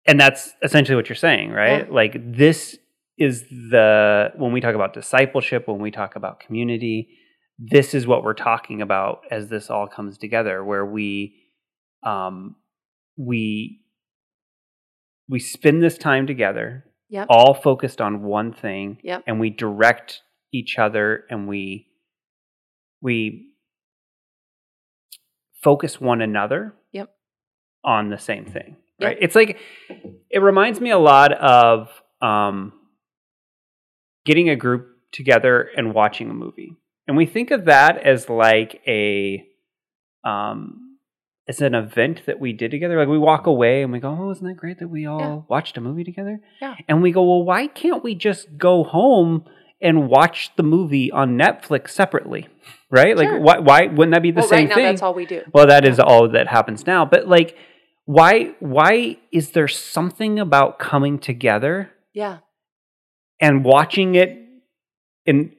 and 0.06 0.18
that's 0.18 0.52
essentially 0.62 0.96
what 0.96 1.08
you're 1.08 1.16
saying, 1.16 1.50
right? 1.50 1.86
Yeah. 1.86 1.94
Like 1.94 2.36
this 2.36 2.78
is 3.18 3.44
the 3.48 4.32
when 4.36 4.52
we 4.52 4.60
talk 4.60 4.74
about 4.74 4.94
discipleship, 4.94 5.68
when 5.68 5.80
we 5.80 5.90
talk 5.90 6.16
about 6.16 6.40
community, 6.40 7.18
this 7.58 7.94
is 7.94 8.06
what 8.06 8.24
we're 8.24 8.34
talking 8.34 8.82
about 8.82 9.20
as 9.30 9.48
this 9.48 9.70
all 9.70 9.86
comes 9.86 10.18
together, 10.18 10.64
where 10.64 10.84
we 10.84 11.36
um, 12.02 12.56
we 13.16 13.80
we 15.28 15.38
spend 15.38 15.82
this 15.82 15.96
time 15.96 16.26
together, 16.26 16.84
Yep. 17.12 17.26
all 17.28 17.52
focused 17.54 18.00
on 18.00 18.22
one 18.22 18.52
thing, 18.54 18.98
Yep. 19.02 19.24
and 19.26 19.38
we 19.38 19.50
direct 19.50 20.22
each 20.52 20.78
other, 20.78 21.24
and 21.30 21.46
we 21.46 21.86
we 23.02 23.48
focus 25.62 26.00
one 26.00 26.20
another, 26.22 26.74
Yep. 26.92 27.10
on 27.84 28.08
the 28.08 28.18
same 28.18 28.46
thing. 28.46 28.76
Right? 29.00 29.18
It's 29.20 29.34
like 29.34 29.58
it 30.30 30.38
reminds 30.40 30.80
me 30.80 30.90
a 30.90 30.98
lot 30.98 31.32
of 31.32 31.88
um, 32.20 32.72
getting 34.24 34.48
a 34.48 34.56
group 34.56 34.86
together 35.12 35.68
and 35.76 35.92
watching 35.92 36.30
a 36.30 36.34
movie, 36.34 36.76
and 37.06 37.16
we 37.16 37.26
think 37.26 37.50
of 37.50 37.64
that 37.66 37.98
as 37.98 38.28
like 38.30 38.80
a 38.86 39.44
um, 40.24 40.81
as 41.52 41.60
an 41.60 41.74
event 41.74 42.22
that 42.26 42.40
we 42.40 42.52
did 42.54 42.70
together. 42.70 42.98
Like 42.98 43.08
we 43.08 43.18
walk 43.18 43.42
mm-hmm. 43.42 43.50
away 43.50 43.82
and 43.82 43.92
we 43.92 43.98
go, 43.98 44.16
"Oh, 44.18 44.30
isn't 44.30 44.46
that 44.46 44.56
great 44.56 44.78
that 44.78 44.88
we 44.88 45.04
all 45.06 45.20
Yeah. 45.20 45.40
watched 45.48 45.76
a 45.76 45.80
movie 45.80 46.04
together?" 46.04 46.40
Yeah. 46.60 46.76
And 46.88 47.02
we 47.02 47.12
go, 47.12 47.22
"Well, 47.22 47.44
why 47.44 47.66
can't 47.66 48.02
we 48.02 48.14
just 48.14 48.56
go 48.56 48.84
home 48.84 49.44
and 49.80 50.08
watch 50.08 50.50
the 50.56 50.62
movie 50.62 51.10
on 51.12 51.36
Netflix 51.36 51.90
separately?" 51.90 52.48
Right? 52.90 53.18
Sure. 53.18 53.40
Like 53.40 53.42
why 53.46 53.58
why 53.58 53.86
wouldn't 53.86 54.14
that 54.14 54.22
be 54.22 54.30
the 54.30 54.40
well, 54.40 54.48
same 54.48 54.60
right 54.60 54.68
now 54.70 54.74
thing? 54.76 54.84
that's 54.84 55.02
all 55.02 55.14
we 55.14 55.26
do 55.26 55.42
Well, 55.52 55.66
that 55.66 55.84
is 55.84 56.00
all 56.00 56.28
that 56.30 56.48
happens 56.48 56.86
now. 56.86 57.04
But 57.04 57.28
like, 57.28 57.56
why 58.06 58.54
why 58.60 59.18
is 59.30 59.50
there 59.50 59.68
something 59.68 60.38
about 60.38 60.78
coming 60.78 61.18
together 61.18 61.90
yeah 62.14 62.38
and 63.40 63.64
watching 63.64 64.14
it 64.14 64.38
in 65.26 65.52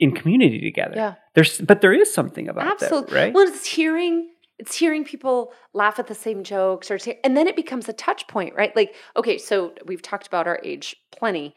in 0.00 0.12
community 0.12 0.60
together? 0.60 0.94
yeah 0.96 1.14
There's 1.34 1.60
but 1.60 1.80
there 1.80 1.92
is 1.92 2.12
something 2.12 2.48
about 2.48 2.66
Absolutely. 2.72 3.14
that, 3.14 3.20
right? 3.20 3.34
Well, 3.34 3.46
it's 3.46 3.66
hearing 3.66 4.30
it's 4.62 4.76
hearing 4.76 5.02
people 5.04 5.52
laugh 5.74 5.98
at 5.98 6.06
the 6.06 6.14
same 6.14 6.44
jokes 6.44 6.88
or 6.88 6.96
and 7.24 7.36
then 7.36 7.48
it 7.48 7.56
becomes 7.56 7.88
a 7.88 7.92
touch 7.92 8.28
point, 8.28 8.54
right? 8.54 8.74
Like, 8.76 8.94
okay, 9.16 9.36
so 9.36 9.72
we've 9.86 10.00
talked 10.00 10.28
about 10.28 10.46
our 10.46 10.60
age 10.62 10.94
plenty. 11.10 11.56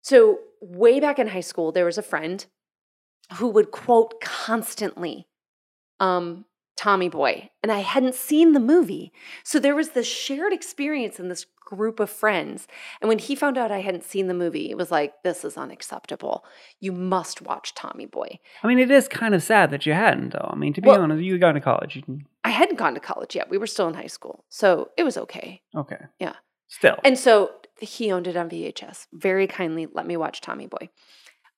So, 0.00 0.38
way 0.62 0.98
back 0.98 1.18
in 1.18 1.28
high 1.28 1.40
school, 1.40 1.72
there 1.72 1.84
was 1.84 1.98
a 1.98 2.02
friend 2.02 2.46
who 3.34 3.48
would 3.48 3.70
quote 3.70 4.18
constantly 4.22 5.26
um 6.00 6.46
Tommy 6.82 7.08
Boy, 7.08 7.48
and 7.62 7.70
I 7.70 7.78
hadn't 7.78 8.16
seen 8.16 8.54
the 8.54 8.58
movie. 8.58 9.12
So 9.44 9.60
there 9.60 9.76
was 9.76 9.90
this 9.90 10.08
shared 10.08 10.52
experience 10.52 11.20
in 11.20 11.28
this 11.28 11.46
group 11.64 12.00
of 12.00 12.10
friends. 12.10 12.66
And 13.00 13.08
when 13.08 13.20
he 13.20 13.36
found 13.36 13.56
out 13.56 13.70
I 13.70 13.82
hadn't 13.82 14.02
seen 14.02 14.26
the 14.26 14.34
movie, 14.34 14.68
it 14.68 14.76
was 14.76 14.90
like, 14.90 15.14
this 15.22 15.44
is 15.44 15.56
unacceptable. 15.56 16.44
You 16.80 16.90
must 16.90 17.40
watch 17.40 17.72
Tommy 17.76 18.06
Boy. 18.06 18.40
I 18.64 18.66
mean, 18.66 18.80
it 18.80 18.90
is 18.90 19.06
kind 19.06 19.32
of 19.32 19.44
sad 19.44 19.70
that 19.70 19.86
you 19.86 19.92
hadn't, 19.92 20.30
though. 20.30 20.50
I 20.52 20.56
mean, 20.56 20.72
to 20.72 20.80
be 20.80 20.88
Well- 20.88 21.00
honest, 21.00 21.22
you 21.22 21.38
got 21.38 21.52
to 21.52 21.60
college. 21.60 22.02
You 22.04 22.18
I 22.42 22.50
hadn't 22.50 22.78
gone 22.80 22.94
to 22.94 23.00
college 23.00 23.36
yet. 23.36 23.48
We 23.48 23.58
were 23.58 23.68
still 23.68 23.86
in 23.86 23.94
high 23.94 24.08
school. 24.08 24.44
So 24.48 24.90
it 24.96 25.04
was 25.04 25.16
okay. 25.16 25.62
okay. 25.76 26.00
Yeah. 26.18 26.34
Still. 26.66 26.96
And 27.04 27.16
so 27.16 27.52
he 27.80 28.10
owned 28.10 28.26
it 28.26 28.36
on 28.36 28.50
VHS. 28.50 29.06
Very 29.12 29.46
kindly 29.46 29.86
let 29.86 30.04
me 30.04 30.16
watch 30.16 30.40
Tommy 30.40 30.66
Boy. 30.66 30.88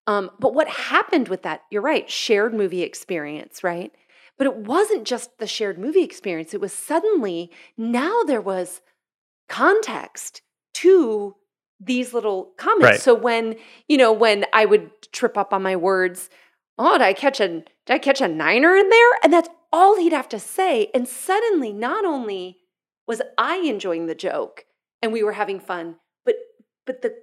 Um, 0.06 0.30
but 0.38 0.52
what 0.52 0.68
happened 0.68 1.28
with 1.28 1.44
that, 1.44 1.62
you're 1.70 1.80
right, 1.80 2.10
shared 2.10 2.52
movie 2.52 2.82
experience, 2.82 3.64
right? 3.64 3.90
But 4.36 4.46
it 4.46 4.56
wasn't 4.56 5.04
just 5.04 5.38
the 5.38 5.46
shared 5.46 5.78
movie 5.78 6.02
experience. 6.02 6.54
It 6.54 6.60
was 6.60 6.72
suddenly 6.72 7.50
now 7.76 8.22
there 8.24 8.40
was 8.40 8.80
context 9.48 10.42
to 10.74 11.36
these 11.80 12.14
little 12.14 12.52
comments. 12.56 12.84
Right. 12.84 13.00
So 13.00 13.14
when, 13.14 13.56
you 13.88 13.96
know, 13.96 14.12
when 14.12 14.44
I 14.52 14.64
would 14.64 14.90
trip 15.12 15.36
up 15.36 15.52
on 15.52 15.62
my 15.62 15.76
words, 15.76 16.30
oh, 16.78 16.98
did 16.98 17.02
I 17.02 17.12
catch 17.12 17.40
a 17.40 17.48
did 17.48 17.66
I 17.88 17.98
catch 17.98 18.20
a 18.20 18.28
niner 18.28 18.74
in 18.74 18.88
there? 18.88 19.10
And 19.22 19.32
that's 19.32 19.48
all 19.72 19.98
he'd 19.98 20.12
have 20.12 20.28
to 20.30 20.38
say. 20.38 20.90
And 20.94 21.06
suddenly, 21.06 21.72
not 21.72 22.04
only 22.04 22.58
was 23.06 23.20
I 23.36 23.58
enjoying 23.58 24.06
the 24.06 24.14
joke 24.14 24.64
and 25.02 25.12
we 25.12 25.22
were 25.22 25.32
having 25.32 25.60
fun, 25.60 25.96
but 26.24 26.36
but 26.86 27.02
the 27.02 27.14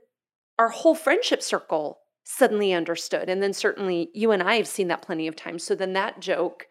our 0.59 0.69
whole 0.69 0.95
friendship 0.95 1.41
circle 1.41 1.99
suddenly 2.23 2.71
understood. 2.71 3.29
And 3.29 3.41
then 3.41 3.53
certainly 3.53 4.09
you 4.13 4.31
and 4.31 4.43
I 4.43 4.55
have 4.55 4.67
seen 4.67 4.87
that 4.89 5.01
plenty 5.01 5.27
of 5.27 5.35
times. 5.35 5.63
So 5.63 5.73
then 5.73 5.93
that 5.93 6.19
joke 6.19 6.67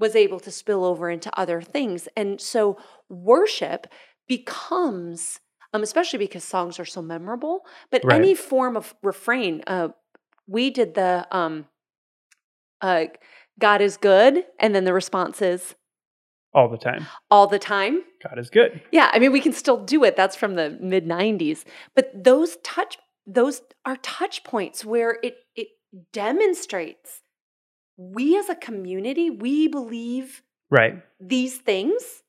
was 0.00 0.16
able 0.16 0.40
to 0.40 0.50
spill 0.50 0.84
over 0.84 1.08
into 1.08 1.30
other 1.38 1.62
things. 1.62 2.08
And 2.16 2.40
so 2.40 2.76
worship 3.08 3.86
becomes 4.26 5.38
um, 5.72 5.82
especially 5.84 6.18
because 6.18 6.42
songs 6.42 6.80
are 6.80 6.84
so 6.84 7.00
memorable. 7.00 7.64
But 7.90 8.04
Right. 8.04 8.16
any 8.16 8.34
form 8.34 8.76
of 8.76 8.94
refrain, 9.02 9.62
uh, 9.68 9.90
we 10.48 10.70
did 10.70 10.94
the 10.94 11.28
um, 11.30 11.66
uh, 12.80 13.04
God 13.58 13.80
is 13.80 13.96
good, 13.96 14.46
and 14.58 14.74
then 14.74 14.84
the 14.84 14.92
response 14.92 15.40
is 15.42 15.74
All 16.52 16.68
the 16.68 16.78
time. 16.78 17.06
all 17.30 17.46
the 17.46 17.58
time. 17.58 18.02
God 18.22 18.38
is 18.38 18.50
good. 18.50 18.80
Yeah, 18.90 19.10
I 19.12 19.18
mean 19.20 19.30
we 19.32 19.40
can 19.40 19.52
still 19.52 19.84
do 19.84 20.02
it. 20.02 20.16
That's 20.16 20.34
from 20.34 20.54
the 20.56 20.76
mid 20.80 21.06
'90s, 21.06 21.64
but 21.94 22.10
those 22.24 22.56
touch 22.64 22.98
those 23.26 23.62
are 23.84 23.96
touch 23.96 24.42
points 24.42 24.84
where 24.84 25.18
it 25.22 25.36
it 25.54 25.68
demonstrates 26.12 27.22
we 28.00 28.38
as 28.38 28.48
a 28.48 28.54
community 28.54 29.28
we 29.30 29.68
believe 29.68 30.42
Right. 30.70 31.02
these 31.20 31.58
things, 31.58 32.22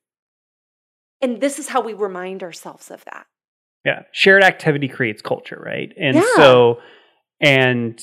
and 1.22 1.40
this 1.40 1.58
is 1.58 1.68
how 1.68 1.80
we 1.80 1.94
remind 1.94 2.42
ourselves 2.42 2.90
of 2.90 3.04
that. 3.06 3.26
Yeah. 3.84 4.02
Shared 4.12 4.42
activity 4.42 4.88
creates 4.88 5.22
culture, 5.22 5.60
right? 5.64 5.92
And 5.98 6.16
Yeah. 6.16 6.24
so, 6.36 6.80
and 7.40 8.00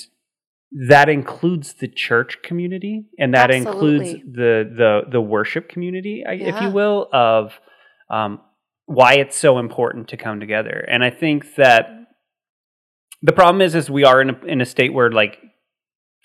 that 0.87 1.09
includes 1.09 1.73
the 1.75 1.87
church 1.87 2.41
community 2.43 3.05
and 3.17 3.33
that 3.33 3.51
includes 3.51 4.11
the, 4.11 4.63
the, 4.75 5.01
the 5.11 5.21
worship 5.21 5.67
community, 5.69 6.23
I- 6.27 6.33
if 6.33 6.61
you 6.61 6.69
will, 6.69 7.07
of 7.11 7.59
um, 8.09 8.41
why 8.85 9.13
it's 9.15 9.35
so 9.37 9.59
important 9.59 10.07
to 10.09 10.17
come 10.17 10.39
together. 10.39 10.85
And 10.87 11.03
I 11.03 11.09
think 11.09 11.55
that 11.55 11.89
the 13.21 13.31
problem 13.33 13.61
is, 13.61 13.75
is 13.75 13.89
we 13.89 14.03
are 14.05 14.21
in 14.21 14.29
a, 14.29 14.45
in 14.45 14.61
a 14.61 14.65
state 14.65 14.93
where 14.93 15.11
like 15.11 15.37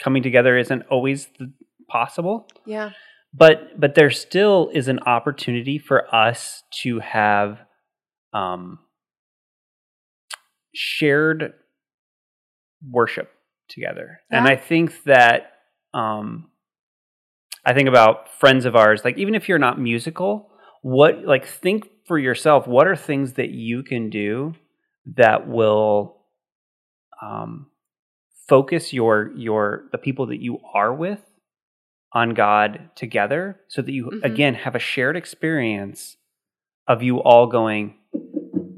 coming 0.03 0.22
together 0.22 0.57
isn't 0.57 0.82
always 0.90 1.28
the, 1.38 1.53
possible. 1.88 2.49
Yeah, 2.66 2.90
but 3.32 3.78
but 3.78 3.95
there 3.95 4.11
still 4.11 4.70
is 4.72 4.88
an 4.88 5.01
opportunity 5.01 5.78
for 5.78 6.12
us 6.14 6.62
to 6.82 7.01
have 7.01 7.59
um 8.32 8.78
shared 10.74 11.53
worship 12.90 13.30
together. 13.68 14.20
And 14.30 14.47
i 14.47 14.57
think 14.57 15.05
that 15.05 15.53
um 15.95 16.51
i 17.64 17.72
think 17.72 17.88
about 17.88 18.28
friends 18.38 18.64
of 18.64 18.76
ours 18.76 19.03
like 19.05 19.16
even 19.16 19.34
if 19.34 19.49
you're 19.49 19.59
not 19.59 19.80
musical 19.80 20.51
what 20.82 21.24
like 21.24 21.47
think 21.47 21.88
for 22.07 22.18
yourself 22.18 22.66
what 22.66 22.86
are 22.86 22.97
things 22.97 23.34
that 23.34 23.51
you 23.51 23.82
can 23.82 24.11
do 24.11 24.55
that 25.16 25.49
will 25.49 26.16
um 27.22 27.68
focus 28.49 28.92
your 28.92 29.30
your 29.36 29.84
the 29.92 29.99
people 29.99 30.26
that 30.26 30.40
you 30.40 30.59
are 30.72 30.92
with 30.92 31.20
on 32.12 32.34
God 32.34 32.90
together 32.95 33.61
so 33.68 33.82
that 33.82 33.92
you 33.92 34.07
Mhm. 34.11 34.24
again 34.24 34.55
have 34.55 34.74
a 34.74 34.78
shared 34.78 35.16
experience 35.16 36.16
of 36.86 37.03
you 37.03 37.18
all 37.22 37.47
going 37.47 37.95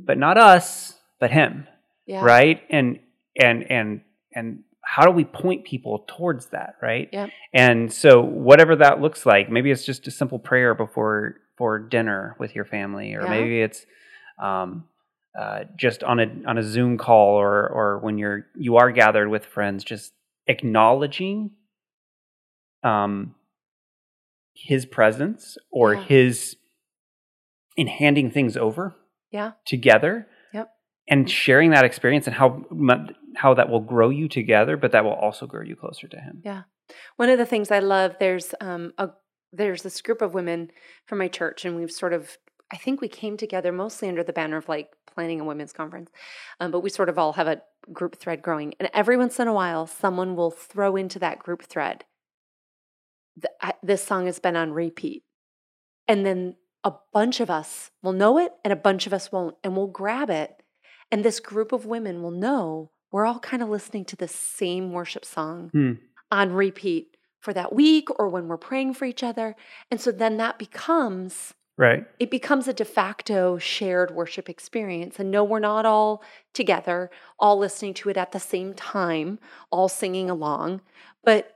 but 0.07 0.17
not 0.19 0.39
us 0.39 0.99
but 1.21 1.31
him 1.31 1.67
yeah, 2.07 2.25
right 2.25 2.63
and 2.71 3.01
and 3.39 3.71
and 3.71 4.01
and 4.35 4.63
how 4.83 5.05
do 5.05 5.11
we 5.11 5.25
point 5.25 5.65
people 5.65 6.05
towards 6.07 6.47
that 6.51 6.77
right 6.81 7.09
Yep. 7.13 7.31
and 7.53 7.93
so 7.93 8.21
whatever 8.23 8.77
that 8.77 9.01
looks 9.01 9.27
like 9.27 9.51
maybe 9.51 9.71
it's 9.71 9.85
just 9.85 10.07
a 10.07 10.11
simple 10.11 10.39
prayer 10.39 10.75
before 10.75 11.37
for 11.57 11.79
dinner 11.79 12.37
with 12.39 12.55
your 12.55 12.65
family 12.65 13.15
or 13.15 13.23
Yeah. 13.25 13.31
maybe 13.31 13.61
it's 13.61 13.85
um 14.39 14.85
uh, 15.39 15.65
just 15.77 16.03
on 16.03 16.19
a 16.21 16.27
on 16.47 16.59
a 16.59 16.63
Zoom 16.63 16.97
call 16.99 17.35
or 17.37 17.69
or 17.69 17.99
when 17.99 18.19
you're 18.19 18.47
you 18.57 18.77
are 18.77 18.91
gathered 18.91 19.29
with 19.29 19.45
friends, 19.45 19.85
just 19.85 20.13
acknowledging 20.47 21.51
um 22.83 23.35
his 24.55 24.87
presence 24.87 25.59
or 25.71 25.95
Yeah. 25.95 26.05
his 26.05 26.57
in 27.77 27.87
handing 27.89 28.31
things 28.31 28.57
over 28.57 28.95
Yeah. 29.31 29.53
together 29.67 30.29
Yep. 30.53 30.71
and 31.09 31.31
sharing 31.31 31.71
that 31.71 31.85
experience 31.85 32.27
and 32.27 32.35
how 32.37 32.65
how 33.35 33.53
that 33.55 33.69
will 33.69 33.81
grow 33.81 34.09
you 34.09 34.29
together 34.29 34.77
but 34.79 34.93
that 34.93 35.05
will 35.05 35.13
also 35.13 35.47
grow 35.47 35.63
you 35.63 35.77
closer 35.77 36.09
to 36.09 36.19
him 36.19 36.41
Yeah. 36.45 36.63
One 37.17 37.29
of 37.29 37.39
the 37.39 37.45
things 37.47 37.71
I 37.71 37.81
love, 37.81 38.17
there's 38.21 38.55
um 38.61 38.93
a 38.99 39.11
there's 39.53 39.83
this 39.83 40.01
group 40.01 40.23
of 40.23 40.35
women 40.35 40.71
from 41.07 41.19
my 41.19 41.29
church, 41.29 41.65
and 41.65 41.77
we've 41.77 41.91
sort 41.91 42.13
of 42.13 42.39
I 42.73 42.77
think 42.77 43.01
we 43.01 43.09
came 43.09 43.37
together 43.37 43.73
mostly 43.73 44.09
under 44.09 44.25
the 44.25 44.33
banner 44.33 44.57
of 44.57 44.69
like 44.69 44.91
planning 45.07 45.41
a 45.41 45.45
women's 45.45 45.73
conference, 45.73 46.11
um, 46.61 46.71
but 46.71 46.81
we 46.81 46.91
sort 46.91 47.09
of 47.09 47.19
all 47.19 47.35
have 47.35 47.47
a 47.47 47.63
group 47.93 48.17
thread 48.17 48.43
growing, 48.43 48.75
and 48.81 48.91
every 48.93 49.17
once 49.17 49.39
in 49.39 49.49
a 49.49 49.53
while, 49.53 49.87
someone 49.87 50.35
will 50.37 50.51
throw 50.51 50.97
into 50.97 51.19
that 51.21 51.39
group 51.39 51.63
thread. 51.63 52.05
This 53.83 54.03
song 54.03 54.27
has 54.27 54.39
been 54.39 54.57
on 54.57 54.73
repeat, 54.73 55.23
and 56.09 56.25
then 56.27 56.57
a 56.83 56.93
bunch 57.13 57.41
of 57.41 57.51
us 57.51 57.91
will 58.03 58.13
know 58.13 58.39
it, 58.39 58.53
and 58.65 58.73
a 58.73 58.77
bunch 58.77 59.07
of 59.07 59.13
us 59.13 59.31
won't, 59.31 59.57
and 59.63 59.77
we'll 59.77 59.87
grab 59.87 60.31
it, 60.31 60.63
and 61.13 61.25
this 61.25 61.39
group 61.39 61.73
of 61.73 61.87
women 61.87 62.23
will 62.23 62.31
know 62.31 62.91
we're 63.13 63.27
all 63.27 63.39
kind 63.39 63.63
of 63.63 63.69
listening 63.69 64.05
to 64.07 64.17
the 64.17 64.29
same 64.29 64.93
worship 64.93 65.25
song 65.25 65.71
Hmm. 65.73 65.93
on 66.33 66.53
repeat 66.53 67.17
for 67.39 67.53
that 67.53 67.73
week 67.73 68.09
or 68.19 68.29
when 68.29 68.49
we're 68.49 68.57
praying 68.57 68.95
for 68.95 69.05
each 69.05 69.23
other. 69.23 69.55
And 69.91 70.01
so 70.01 70.11
then 70.11 70.37
that 70.39 70.59
becomes 70.59 71.55
right 71.77 72.07
it 72.19 72.31
becomes 72.31 72.69
a 72.69 72.73
de 72.73 72.85
facto 72.85 73.59
shared 73.59 74.11
worship 74.11 74.49
experience. 74.49 75.19
And 75.19 75.31
no, 75.31 75.45
we're 75.45 75.59
not 75.59 75.87
all 75.87 76.23
together, 76.55 77.11
all 77.39 77.59
listening 77.59 77.95
to 77.95 78.09
it 78.09 78.17
at 78.17 78.33
the 78.33 78.41
same 78.41 78.75
time, 78.75 79.39
all 79.71 79.89
singing 79.89 80.31
along. 80.31 80.81
But 81.25 81.53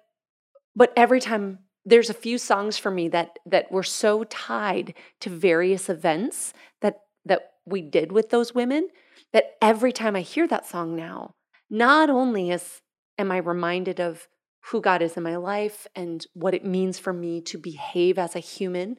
but 0.77 0.93
every 0.97 1.21
time 1.21 1.61
there's 1.85 2.11
a 2.11 2.15
few 2.15 2.39
songs 2.39 2.79
for 2.79 2.91
me 2.91 3.09
that 3.09 3.39
that 3.47 3.73
were 3.73 3.83
so 3.83 4.25
tied 4.25 4.95
to 5.21 5.31
various 5.31 5.89
events 5.89 6.53
that 6.81 7.01
that 7.25 7.53
we 7.65 7.81
did 7.81 8.13
with 8.13 8.31
those 8.31 8.55
women 8.55 8.89
that 9.33 9.57
every 9.63 9.93
time 9.93 10.17
I 10.17 10.23
hear 10.23 10.49
that 10.49 10.67
song 10.67 10.97
now, 10.97 11.35
not 11.69 12.11
only 12.11 12.51
is 12.51 12.83
am 13.19 13.31
I 13.31 13.39
reminded 13.39 14.01
of 14.01 14.29
who 14.65 14.81
God 14.81 15.03
is 15.03 15.17
in 15.17 15.23
my 15.23 15.37
life 15.37 15.87
and 15.97 16.27
what 16.35 16.55
it 16.55 16.65
means 16.65 16.99
for 16.99 17.13
me 17.13 17.41
to 17.43 17.59
behave 17.59 18.19
as 18.19 18.37
a 18.37 18.41
human 18.41 18.99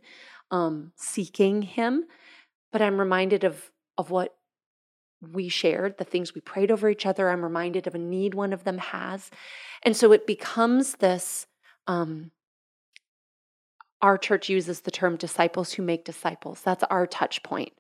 um, 0.52 0.92
seeking 0.96 1.62
Him, 1.62 2.06
but 2.72 2.82
I'm 2.82 3.00
reminded 3.00 3.44
of 3.44 3.72
of 3.98 4.10
what 4.10 4.36
we 5.22 5.50
shared, 5.50 5.98
the 5.98 6.04
things 6.04 6.34
we 6.34 6.42
prayed 6.42 6.72
over 6.72 6.90
each 6.90 7.06
other. 7.06 7.30
I'm 7.30 7.44
reminded 7.44 7.86
of 7.88 7.96
a 7.96 8.00
need 8.00 8.34
one 8.34 8.54
of 8.54 8.64
them 8.64 8.78
has, 8.78 9.30
and 9.84 9.96
so 9.96 10.12
it 10.12 10.28
becomes 10.28 10.96
this. 10.96 11.48
Um, 11.88 12.32
our 14.02 14.18
church 14.18 14.50
uses 14.50 14.82
the 14.82 14.92
term 14.92 15.16
disciples 15.16 15.74
who 15.74 15.84
make 15.84 16.06
disciples. 16.06 16.62
That's 16.62 16.84
our 16.86 17.06
touch 17.06 17.44
point. 17.44 17.74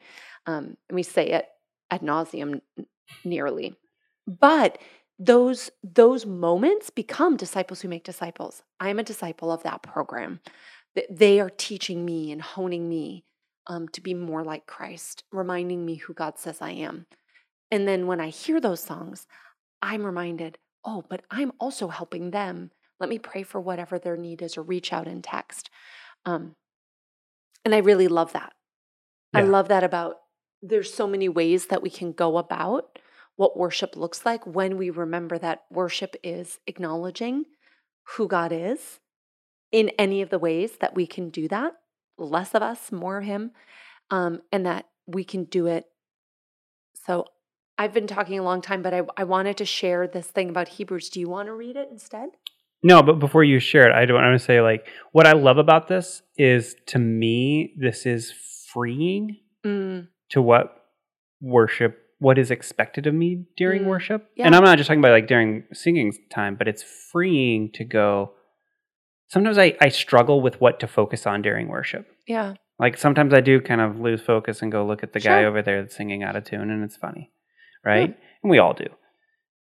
Um, 0.45 0.77
and 0.87 0.95
we 0.95 1.03
say 1.03 1.29
it 1.29 1.47
ad 1.89 2.01
nauseum 2.01 2.61
nearly. 3.23 3.75
But 4.27 4.77
those 5.19 5.69
those 5.83 6.25
moments 6.25 6.89
become 6.89 7.37
disciples 7.37 7.81
who 7.81 7.87
make 7.87 8.03
disciples. 8.03 8.63
I'm 8.79 8.99
a 8.99 9.03
disciple 9.03 9.51
of 9.51 9.63
that 9.63 9.83
program. 9.83 10.39
Th- 10.95 11.07
They 11.09 11.39
are 11.39 11.49
teaching 11.49 12.05
me 12.05 12.31
and 12.31 12.41
honing 12.41 12.87
me 12.89 13.25
um, 13.67 13.87
to 13.89 14.01
be 14.01 14.13
more 14.13 14.43
like 14.43 14.65
Christ, 14.65 15.23
reminding 15.31 15.85
me 15.85 15.95
who 15.95 16.13
God 16.13 16.37
says 16.37 16.61
I 16.61 16.71
am. 16.71 17.05
And 17.69 17.87
then 17.87 18.07
when 18.07 18.19
I 18.19 18.29
hear 18.29 18.59
those 18.59 18.83
songs, 18.83 19.27
I'm 19.81 20.05
reminded, 20.05 20.57
oh, 20.83 21.03
but 21.09 21.23
I'm 21.31 21.51
also 21.59 21.87
helping 21.87 22.31
them. 22.31 22.71
Let 22.99 23.09
me 23.09 23.19
pray 23.19 23.43
for 23.43 23.59
whatever 23.59 23.97
their 23.97 24.17
need 24.17 24.41
is 24.41 24.57
or 24.57 24.63
reach 24.63 24.93
out 24.93 25.07
in 25.07 25.21
text. 25.21 25.69
Um, 26.25 26.55
and 27.63 27.73
I 27.73 27.79
really 27.79 28.07
love 28.07 28.33
that. 28.33 28.53
I 29.33 29.41
love 29.41 29.69
that 29.69 29.83
about 29.83 30.17
there's 30.61 30.93
so 30.93 31.07
many 31.07 31.29
ways 31.29 31.67
that 31.67 31.81
we 31.81 31.89
can 31.89 32.11
go 32.11 32.37
about 32.37 32.99
what 33.37 33.57
worship 33.57 33.95
looks 33.95 34.25
like 34.25 34.45
when 34.45 34.77
we 34.77 34.89
remember 34.89 35.37
that 35.39 35.63
worship 35.71 36.15
is 36.23 36.59
acknowledging 36.67 37.45
who 38.15 38.27
God 38.27 38.51
is 38.51 38.99
in 39.71 39.89
any 39.97 40.21
of 40.21 40.29
the 40.29 40.39
ways 40.39 40.77
that 40.81 40.95
we 40.95 41.07
can 41.07 41.29
do 41.29 41.47
that 41.47 41.73
less 42.17 42.53
of 42.53 42.61
us, 42.61 42.91
more 42.91 43.17
of 43.19 43.23
Him, 43.25 43.51
um, 44.09 44.41
and 44.51 44.65
that 44.65 44.85
we 45.07 45.23
can 45.23 45.45
do 45.45 45.67
it. 45.67 45.85
So 47.05 47.25
I've 47.77 47.93
been 47.93 48.07
talking 48.07 48.37
a 48.37 48.43
long 48.43 48.61
time, 48.61 48.81
but 48.81 48.93
I, 48.93 49.01
I 49.17 49.23
wanted 49.23 49.57
to 49.57 49.65
share 49.65 50.07
this 50.07 50.27
thing 50.27 50.49
about 50.49 50.67
Hebrews. 50.67 51.09
Do 51.09 51.19
you 51.19 51.29
want 51.29 51.47
to 51.47 51.53
read 51.53 51.75
it 51.75 51.89
instead? 51.91 52.29
No, 52.83 53.03
but 53.03 53.19
before 53.19 53.43
you 53.43 53.59
share 53.59 53.89
it, 53.89 53.95
I 53.95 54.05
don't 54.05 54.21
want 54.21 54.39
to 54.39 54.43
say 54.43 54.61
like 54.61 54.87
what 55.11 55.27
I 55.27 55.33
love 55.33 55.57
about 55.57 55.87
this 55.87 56.21
is 56.37 56.75
to 56.87 56.99
me 56.99 57.73
this 57.77 58.05
is 58.05 58.33
freeing 58.71 59.37
Mm, 59.63 60.07
to 60.29 60.41
what 60.41 60.75
worship 61.39 61.99
what 62.17 62.39
is 62.39 62.49
expected 62.49 63.05
of 63.05 63.13
me 63.13 63.45
during 63.57 63.83
Mm, 63.83 63.87
worship. 63.87 64.27
yeah. 64.35 64.45
And 64.47 64.55
I'm 64.55 64.63
not 64.63 64.77
just 64.77 64.87
talking 64.87 64.99
about 64.99 65.11
like 65.11 65.27
during 65.27 65.63
singing 65.73 66.11
time, 66.31 66.55
but 66.55 66.67
it's 66.67 66.83
freeing 66.83 67.71
to 67.73 67.83
go. 67.83 68.33
Sometimes 69.31 69.57
I, 69.57 69.75
I 69.79 69.87
struggle 69.87 70.41
with 70.41 70.59
what 70.59 70.81
to 70.81 70.87
focus 70.87 71.25
on 71.25 71.41
during 71.41 71.69
worship. 71.69 72.05
Yeah. 72.27 72.55
Like 72.77 72.97
sometimes 72.97 73.33
I 73.33 73.39
do 73.39 73.61
kind 73.61 73.79
of 73.79 73.97
lose 73.99 74.19
focus 74.21 74.61
and 74.61 74.69
go 74.71 74.85
look 74.85 75.03
at 75.03 75.13
the 75.13 75.21
guy 75.21 75.45
over 75.45 75.61
there 75.61 75.81
that's 75.81 75.95
singing 75.95 76.21
out 76.21 76.35
of 76.35 76.43
tune, 76.43 76.69
and 76.69 76.83
it's 76.83 76.97
funny, 76.97 77.31
right? 77.85 78.13
And 78.43 78.49
we 78.49 78.57
all 78.57 78.73
do. 78.73 78.87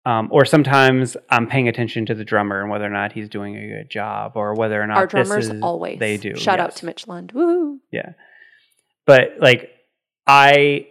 Um, 0.07 0.29
or 0.33 0.47
sometimes 0.47 1.15
I'm 1.29 1.47
paying 1.47 1.69
attention 1.69 2.07
to 2.07 2.15
the 2.15 2.25
drummer 2.25 2.63
and 2.63 2.71
whether 2.71 2.87
or 2.87 2.91
not 2.91 3.13
he's 3.13 3.29
doing 3.29 3.55
a 3.57 3.67
good 3.69 3.91
job, 3.91 4.33
or 4.35 4.55
whether 4.55 4.81
or 4.81 4.87
not 4.87 4.97
Our 4.97 5.07
drummers 5.07 5.49
is- 5.51 5.61
always. 5.61 5.99
they 5.99 6.17
do. 6.17 6.37
Shout 6.37 6.59
out 6.59 6.75
to 6.77 6.87
Mitch 6.87 7.07
Lund. 7.07 7.33
Woo. 7.33 7.81
Yeah. 7.93 8.13
But 9.07 9.33
like 9.41 9.71
I 10.27 10.87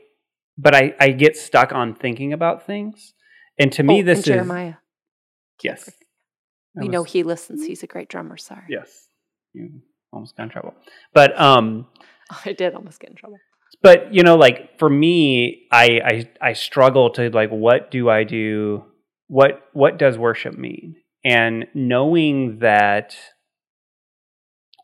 but 0.57 0.75
I 0.75 0.93
I 0.99 1.09
get 1.09 1.37
stuck 1.37 1.71
on 1.71 1.95
thinking 1.95 2.33
about 2.33 2.67
things. 2.67 3.13
And 3.57 3.71
to 3.73 3.81
me 3.83 4.01
Oh, 4.01 4.03
this 4.03 4.19
is 4.19 4.25
Jeremiah. 4.25 4.75
yes. 5.63 5.89
We 6.79 6.87
know 6.87 7.03
he 7.03 7.23
listens. 7.23 7.65
He's 7.65 7.83
a 7.83 7.87
great 7.87 8.09
drummer. 8.09 8.37
Sorry. 8.37 8.63
Yes. 8.69 9.07
You 9.53 9.81
almost 10.13 10.35
got 10.37 10.43
in 10.43 10.49
trouble. 10.49 10.73
But 11.13 11.39
um 11.39 11.87
I 12.45 12.53
did 12.53 12.73
almost 12.75 12.99
get 12.99 13.09
in 13.11 13.15
trouble. 13.15 13.37
but 13.81 14.13
you 14.13 14.23
know 14.23 14.35
like 14.35 14.77
for 14.79 14.89
me 14.89 15.67
I 15.71 15.85
I 16.41 16.49
I 16.49 16.53
struggle 16.53 17.09
to 17.11 17.29
like 17.29 17.49
what 17.49 17.91
do 17.91 18.09
I 18.09 18.23
do 18.23 18.85
what 19.27 19.63
what 19.73 19.97
does 19.97 20.17
worship 20.17 20.57
mean? 20.57 20.95
And 21.23 21.67
knowing 21.73 22.59
that 22.59 23.15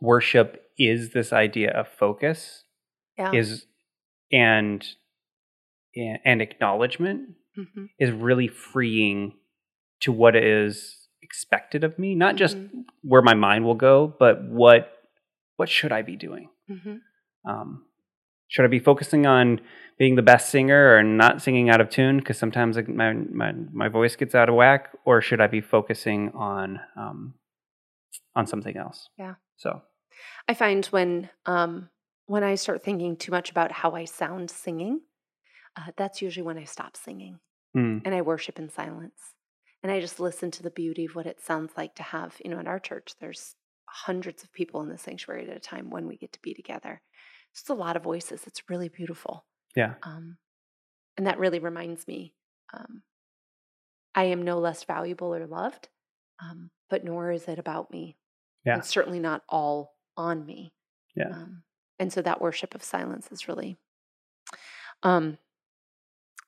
worship 0.02 0.62
is 0.78 1.12
this 1.12 1.32
idea 1.32 1.72
of 1.72 1.88
focus 1.88 2.64
Yeah. 3.18 3.32
is 3.34 3.66
and 4.32 4.86
and 5.96 6.42
acknowledgement 6.42 7.36
Mhm. 7.58 7.90
is 7.98 8.12
really 8.12 8.50
freeing 8.50 9.38
to 10.02 10.12
what 10.12 10.36
is 10.36 11.05
expected 11.26 11.84
of 11.84 11.98
me 12.04 12.10
not 12.26 12.36
just 12.44 12.56
Mhm. 12.58 12.86
where 13.12 13.22
my 13.30 13.34
mind 13.48 13.66
will 13.66 13.80
go 13.90 13.96
but 14.24 14.36
what 14.62 14.84
what 15.58 15.70
should 15.70 15.92
i 16.00 16.02
be 16.12 16.16
doing 16.28 16.48
Mhm. 16.70 16.98
um, 17.52 17.70
should 18.48 18.66
i 18.66 18.68
be 18.78 18.84
focusing 18.92 19.26
on 19.26 19.60
being 19.98 20.16
the 20.16 20.28
best 20.34 20.50
singer 20.50 20.82
or 20.96 21.02
not 21.04 21.42
singing 21.42 21.70
out 21.70 21.82
of 21.82 21.90
tune 21.90 22.18
because 22.20 22.38
sometimes 22.38 22.78
my, 23.02 23.14
my 23.42 23.52
my 23.82 23.88
voice 23.98 24.16
gets 24.22 24.36
out 24.36 24.50
of 24.50 24.56
whack 24.56 24.82
or 25.06 25.22
should 25.22 25.42
i 25.42 25.48
be 25.48 25.62
focusing 25.62 26.22
on 26.34 26.80
um, 27.04 27.20
on 28.36 28.46
something 28.48 28.78
else 28.78 29.10
Yeah. 29.18 29.36
so 29.58 29.82
I 30.48 30.54
find 30.54 30.86
when 30.88 31.30
um, 31.46 31.90
when 32.28 32.44
I 32.44 32.56
start 32.56 32.84
thinking 32.84 33.18
too 33.18 33.32
much 33.32 33.52
about 33.52 33.72
how 33.72 33.92
I 34.02 34.06
sound 34.06 34.50
singing, 34.50 35.02
uh, 35.78 35.92
that's 35.98 36.22
usually 36.22 36.46
when 36.46 36.58
I 36.58 36.64
stop 36.64 36.96
singing 36.96 37.40
mm, 37.76 38.02
and 38.06 38.16
I 38.16 38.22
worship 38.22 38.58
in 38.60 38.70
silence. 38.70 39.35
And 39.86 39.92
I 39.92 40.00
just 40.00 40.20
listen 40.20 40.50
to 40.50 40.64
the 40.64 40.72
beauty 40.72 41.06
of 41.06 41.14
what 41.14 41.28
it 41.28 41.40
sounds 41.40 41.74
like 41.78 41.94
to 41.94 42.02
have, 42.02 42.42
you 42.44 42.50
know, 42.50 42.58
in 42.58 42.66
our 42.66 42.80
church, 42.80 43.14
there's 43.20 43.54
hundreds 43.86 44.42
of 44.42 44.52
people 44.52 44.82
in 44.82 44.90
the 44.90 44.98
sanctuary 44.98 45.48
at 45.48 45.56
a 45.56 45.60
time 45.60 45.92
when 45.92 46.08
we 46.08 46.18
get 46.18 46.34
to 46.34 46.42
be 46.42 46.56
together. 46.56 47.04
It's 47.52 47.62
just 47.62 47.70
a 47.70 47.76
lot 47.76 47.96
of 47.96 48.02
voices. 48.02 48.42
It's 48.48 48.68
really 48.68 48.90
beautiful. 48.90 49.46
yeah 49.76 49.94
Um, 50.02 50.38
and 51.18 51.28
that 51.28 51.38
really 51.38 51.60
reminds 51.60 52.08
me 52.08 52.34
um, 52.74 53.04
I 54.16 54.24
am 54.24 54.42
no 54.42 54.58
less 54.58 54.84
valuable 54.84 55.36
or 55.36 55.46
loved, 55.46 55.90
um, 56.42 56.72
but 56.90 57.04
nor 57.04 57.30
is 57.30 57.48
it 57.48 57.60
about 57.60 57.92
me. 57.92 58.18
Yeah. 58.66 58.80
It's 58.80 58.90
certainly 58.90 59.20
not 59.20 59.44
all 59.48 59.94
on 60.18 60.48
me. 60.48 60.74
Yeah. 61.16 61.30
Um, 61.30 61.62
and 62.00 62.12
so 62.12 62.24
that 62.24 62.42
worship 62.42 62.74
of 62.74 62.84
silence 62.84 63.28
is 63.32 63.48
really. 63.48 63.78
Um, 65.04 65.38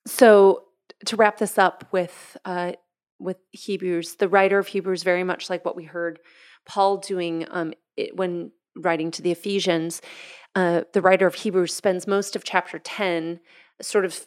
so 0.08 0.64
to 1.06 1.16
wrap 1.16 1.38
this 1.38 1.60
up 1.60 1.88
with 1.92 2.36
uh, 2.44 2.72
with 3.20 3.38
Hebrews, 3.52 4.16
the 4.16 4.30
writer 4.30 4.60
of 4.60 4.68
Hebrews, 4.68 5.04
very 5.04 5.24
much 5.24 5.50
like 5.50 5.66
what 5.66 5.76
we 5.76 5.84
heard 5.84 6.20
Paul 6.66 6.98
doing 6.98 7.46
um, 7.50 7.74
it, 7.96 8.16
when 8.16 8.52
writing 8.76 9.12
to 9.12 9.22
the 9.22 9.32
Ephesians, 9.32 10.02
uh, 10.56 10.82
the 10.94 11.02
writer 11.02 11.28
of 11.28 11.36
Hebrews 11.36 11.74
spends 11.74 12.08
most 12.08 12.36
of 12.36 12.44
chapter 12.44 12.80
10 12.80 13.40
sort 13.82 14.06
of 14.06 14.26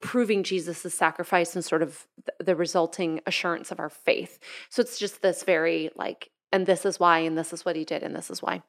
proving 0.00 0.42
Jesus' 0.42 0.94
sacrifice 0.94 1.54
and 1.54 1.64
sort 1.64 1.82
of 1.82 2.06
th- 2.24 2.36
the 2.46 2.56
resulting 2.56 3.20
assurance 3.26 3.70
of 3.70 3.80
our 3.80 3.88
faith. 3.88 4.38
So 4.70 4.80
it's 4.80 4.98
just 4.98 5.22
this 5.22 5.42
very 5.42 5.90
like, 5.96 6.30
and 6.52 6.66
this 6.66 6.84
is 6.84 7.00
why, 7.00 7.20
and 7.20 7.36
this 7.36 7.52
is 7.52 7.64
what 7.64 7.76
he 7.76 7.84
did, 7.84 8.02
and 8.02 8.14
this 8.14 8.30
is 8.30 8.42
why. 8.42 8.62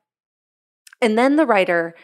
And 1.01 1.17
then 1.17 1.35
the 1.35 1.45
writer 1.45 1.95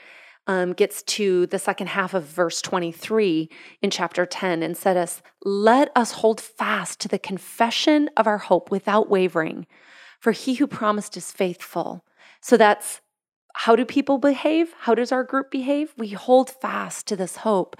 um, 0.47 0.73
gets 0.73 1.01
to 1.03 1.47
the 1.47 1.59
second 1.59 1.87
half 1.87 2.13
of 2.13 2.23
verse 2.25 2.61
23 2.61 3.49
in 3.81 3.89
chapter 3.89 4.25
10 4.25 4.61
and 4.61 4.77
said 4.77 4.97
us, 4.97 5.21
Let 5.43 5.91
us 5.95 6.13
hold 6.13 6.39
fast 6.39 6.99
to 7.01 7.07
the 7.07 7.19
confession 7.19 8.09
of 8.15 8.27
our 8.27 8.37
hope 8.37 8.71
without 8.71 9.09
wavering, 9.09 9.65
for 10.19 10.31
he 10.31 10.55
who 10.55 10.67
promised 10.67 11.17
is 11.17 11.31
faithful. 11.31 12.05
So 12.41 12.57
that's 12.57 13.01
how 13.57 13.75
do 13.75 13.85
people 13.85 14.17
behave? 14.17 14.73
How 14.79 14.93
does 14.95 15.13
our 15.13 15.23
group 15.23 15.49
behave? 15.49 15.93
We 15.97 16.09
hold 16.09 16.49
fast 16.49 17.07
to 17.07 17.15
this 17.15 17.37
hope. 17.37 17.77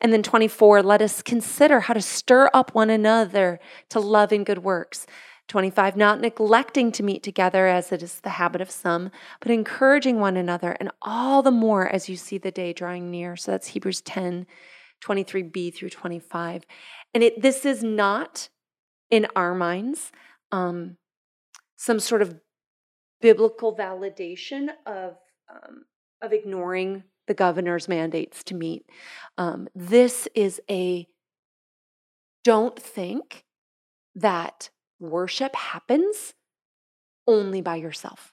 And 0.00 0.12
then 0.12 0.22
24, 0.22 0.82
let 0.82 1.00
us 1.00 1.22
consider 1.22 1.80
how 1.80 1.94
to 1.94 2.02
stir 2.02 2.50
up 2.52 2.74
one 2.74 2.90
another 2.90 3.60
to 3.90 4.00
love 4.00 4.32
and 4.32 4.44
good 4.44 4.64
works. 4.64 5.06
25, 5.48 5.96
not 5.96 6.20
neglecting 6.20 6.92
to 6.92 7.02
meet 7.02 7.22
together 7.22 7.66
as 7.66 7.92
it 7.92 8.02
is 8.02 8.20
the 8.20 8.30
habit 8.30 8.60
of 8.60 8.70
some, 8.70 9.10
but 9.40 9.50
encouraging 9.50 10.18
one 10.18 10.36
another, 10.36 10.76
and 10.80 10.90
all 11.02 11.42
the 11.42 11.50
more 11.50 11.88
as 11.88 12.08
you 12.08 12.16
see 12.16 12.38
the 12.38 12.50
day 12.50 12.72
drawing 12.72 13.10
near. 13.10 13.36
So 13.36 13.50
that's 13.50 13.68
Hebrews 13.68 14.00
10, 14.02 14.46
23b 15.02 15.74
through 15.74 15.90
25. 15.90 16.64
And 17.12 17.22
it, 17.22 17.42
this 17.42 17.66
is 17.66 17.82
not 17.82 18.48
in 19.10 19.26
our 19.36 19.54
minds 19.54 20.12
um, 20.52 20.96
some 21.76 21.98
sort 21.98 22.22
of 22.22 22.40
biblical 23.20 23.74
validation 23.76 24.68
of 24.86 25.16
um, 25.50 25.84
of 26.20 26.32
ignoring 26.32 27.02
the 27.26 27.34
governor's 27.34 27.88
mandates 27.88 28.44
to 28.44 28.54
meet. 28.54 28.84
Um, 29.36 29.68
this 29.74 30.28
is 30.34 30.60
a 30.70 31.06
don't 32.44 32.78
think 32.78 33.44
that 34.14 34.70
worship 35.02 35.54
happens 35.54 36.32
only 37.26 37.60
by 37.60 37.76
yourself. 37.76 38.32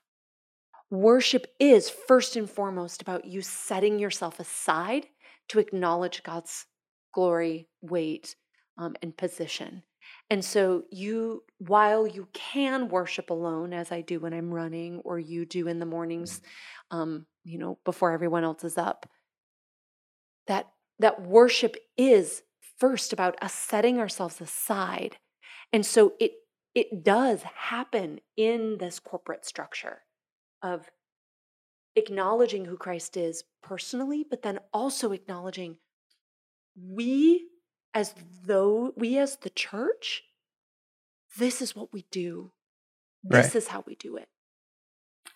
Worship 0.91 1.47
is 1.59 1.89
first 1.89 2.35
and 2.35 2.49
foremost 2.49 3.01
about 3.01 3.25
you 3.25 3.41
setting 3.41 3.99
yourself 3.99 4.39
aside 4.39 5.07
to 5.49 5.59
acknowledge 5.59 6.23
God's 6.23 6.65
glory, 7.13 7.67
weight, 7.81 8.35
um, 8.77 8.95
and 9.01 9.15
position. 9.15 9.83
And 10.29 10.45
so 10.45 10.83
you 10.91 11.43
while 11.57 12.07
you 12.07 12.27
can 12.33 12.87
worship 12.87 13.29
alone 13.29 13.73
as 13.73 13.91
I 13.91 14.01
do 14.01 14.19
when 14.19 14.33
I'm 14.33 14.53
running 14.53 15.01
or 15.03 15.19
you 15.19 15.45
do 15.45 15.67
in 15.67 15.79
the 15.79 15.85
mornings 15.85 16.41
um 16.89 17.25
you 17.43 17.59
know 17.59 17.77
before 17.83 18.11
everyone 18.11 18.43
else 18.43 18.63
is 18.63 18.77
up 18.77 19.07
that 20.47 20.67
that 20.99 21.21
worship 21.21 21.75
is 21.97 22.41
first 22.79 23.13
about 23.13 23.41
us 23.41 23.53
setting 23.53 23.99
ourselves 23.99 24.41
aside. 24.41 25.17
And 25.71 25.85
so 25.85 26.13
it 26.19 26.31
it 26.79 27.03
does 27.03 27.43
happen 27.43 28.19
in 28.37 28.77
this 28.79 28.99
corporate 28.99 29.45
structure 29.45 29.97
of 30.61 30.89
acknowledging 31.95 32.65
who 32.65 32.77
Christ 32.77 33.17
is 33.17 33.43
personally 33.61 34.25
but 34.29 34.41
then 34.43 34.59
also 34.73 35.11
acknowledging 35.11 35.77
we 36.81 37.47
as 37.93 38.13
though 38.45 38.93
we 38.95 39.17
as 39.17 39.37
the 39.37 39.49
church 39.49 40.23
this 41.37 41.61
is 41.61 41.75
what 41.75 41.93
we 41.93 42.05
do. 42.09 42.51
This 43.23 43.47
Right. 43.47 43.55
is 43.55 43.67
how 43.67 43.83
we 43.85 43.95
do 43.95 44.15
it. 44.17 44.27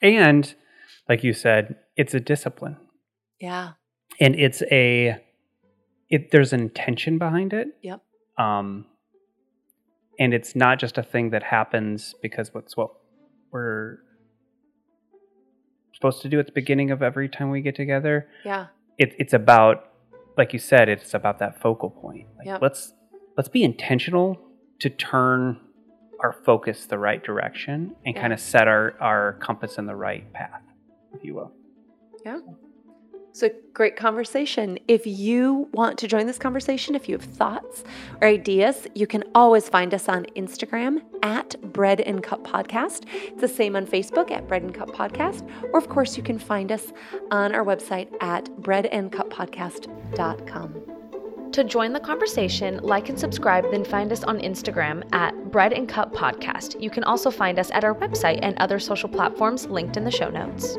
And 0.01 0.53
like 1.09 1.23
you 1.23 1.33
said 1.33 1.75
it's 1.95 2.13
a 2.13 2.19
discipline. 2.19 2.77
Yeah. 3.39 3.73
And 4.19 4.35
it's 4.35 4.63
a 4.71 5.21
it 6.09 6.31
there's 6.31 6.53
an 6.53 6.61
intention 6.61 7.17
behind 7.17 7.53
it. 7.53 7.67
Yep. 7.81 8.01
um 8.37 8.85
and 10.19 10.33
it's 10.33 10.55
not 10.55 10.79
just 10.79 10.97
a 10.97 11.03
thing 11.03 11.31
that 11.31 11.43
happens 11.43 12.15
because 12.21 12.53
what's 12.53 12.75
what 12.77 12.91
we're 13.51 13.99
supposed 15.93 16.21
to 16.21 16.29
do 16.29 16.39
at 16.39 16.45
the 16.45 16.51
beginning 16.51 16.91
of 16.91 17.01
every 17.01 17.29
time 17.29 17.49
we 17.49 17.61
get 17.61 17.75
together. 17.75 18.27
Yeah. 18.43 18.67
It, 18.97 19.13
it's 19.19 19.33
about 19.33 19.89
like 20.37 20.53
you 20.53 20.59
said 20.59 20.89
it's 20.89 21.13
about 21.13 21.39
that 21.39 21.61
focal 21.61 21.89
point. 21.89 22.27
Like 22.37 22.47
Yep. 22.47 22.61
let's 22.61 22.93
let's 23.37 23.49
be 23.49 23.63
intentional 23.63 24.39
to 24.79 24.89
turn 24.89 25.59
our 26.21 26.33
focus 26.45 26.85
the 26.85 26.97
right 26.97 27.23
direction 27.23 27.95
and 28.05 28.15
Yeah. 28.15 28.21
kind 28.21 28.33
of 28.33 28.39
set 28.39 28.67
our 28.67 28.95
our 28.99 29.33
compass 29.41 29.77
in 29.77 29.85
the 29.85 29.95
right 29.95 30.31
path 30.33 30.61
if 31.13 31.23
you 31.23 31.35
will 31.35 31.51
So, 33.35 33.49
great 33.73 33.95
conversation. 33.95 34.77
If 34.87 35.07
you 35.07 35.67
want 35.73 35.97
to 35.97 36.07
join 36.07 36.27
this 36.27 36.37
conversation, 36.37 36.93
if 36.93 37.09
you 37.09 37.17
have 37.17 37.25
thoughts 37.25 37.83
or 38.21 38.27
ideas, 38.27 38.85
you 38.93 39.07
can 39.07 39.23
always 39.33 39.67
find 39.67 39.91
us 39.91 40.07
on 40.07 40.25
Instagram 40.35 41.01
at 41.23 41.59
Bread 41.73 42.01
and 42.01 42.21
Cup 42.21 42.43
Podcast. 42.43 43.05
It's 43.11 43.41
the 43.41 43.47
same 43.47 43.75
on 43.75 43.87
Facebook 43.87 44.29
at 44.29 44.47
Bread 44.47 44.61
and 44.61 44.71
Cup 44.71 44.91
Podcast. 44.91 45.49
Or, 45.73 45.79
of 45.79 45.89
course, 45.89 46.15
you 46.15 46.21
can 46.21 46.37
find 46.37 46.71
us 46.71 46.93
on 47.31 47.55
our 47.55 47.65
website 47.65 48.09
at 48.21 48.45
breadandcuppodcast.com. 48.61 50.81
To 51.53 51.63
join 51.63 51.91
the 51.91 51.99
conversation, 51.99 52.77
like 52.83 53.09
and 53.09 53.19
subscribe, 53.19 53.65
then 53.71 53.83
find 53.83 54.11
us 54.11 54.23
on 54.23 54.41
Instagram 54.41 55.11
at 55.11 55.33
Bread 55.51 55.73
and 55.73 55.89
Cup 55.89 56.13
Podcast. 56.13 56.79
You 56.79 56.91
can 56.91 57.03
also 57.03 57.31
find 57.31 57.57
us 57.57 57.71
at 57.71 57.83
our 57.83 57.95
website 57.95 58.37
and 58.43 58.55
other 58.59 58.77
social 58.77 59.09
platforms 59.09 59.65
linked 59.65 59.97
in 59.97 60.03
the 60.03 60.11
show 60.11 60.29
notes. 60.29 60.77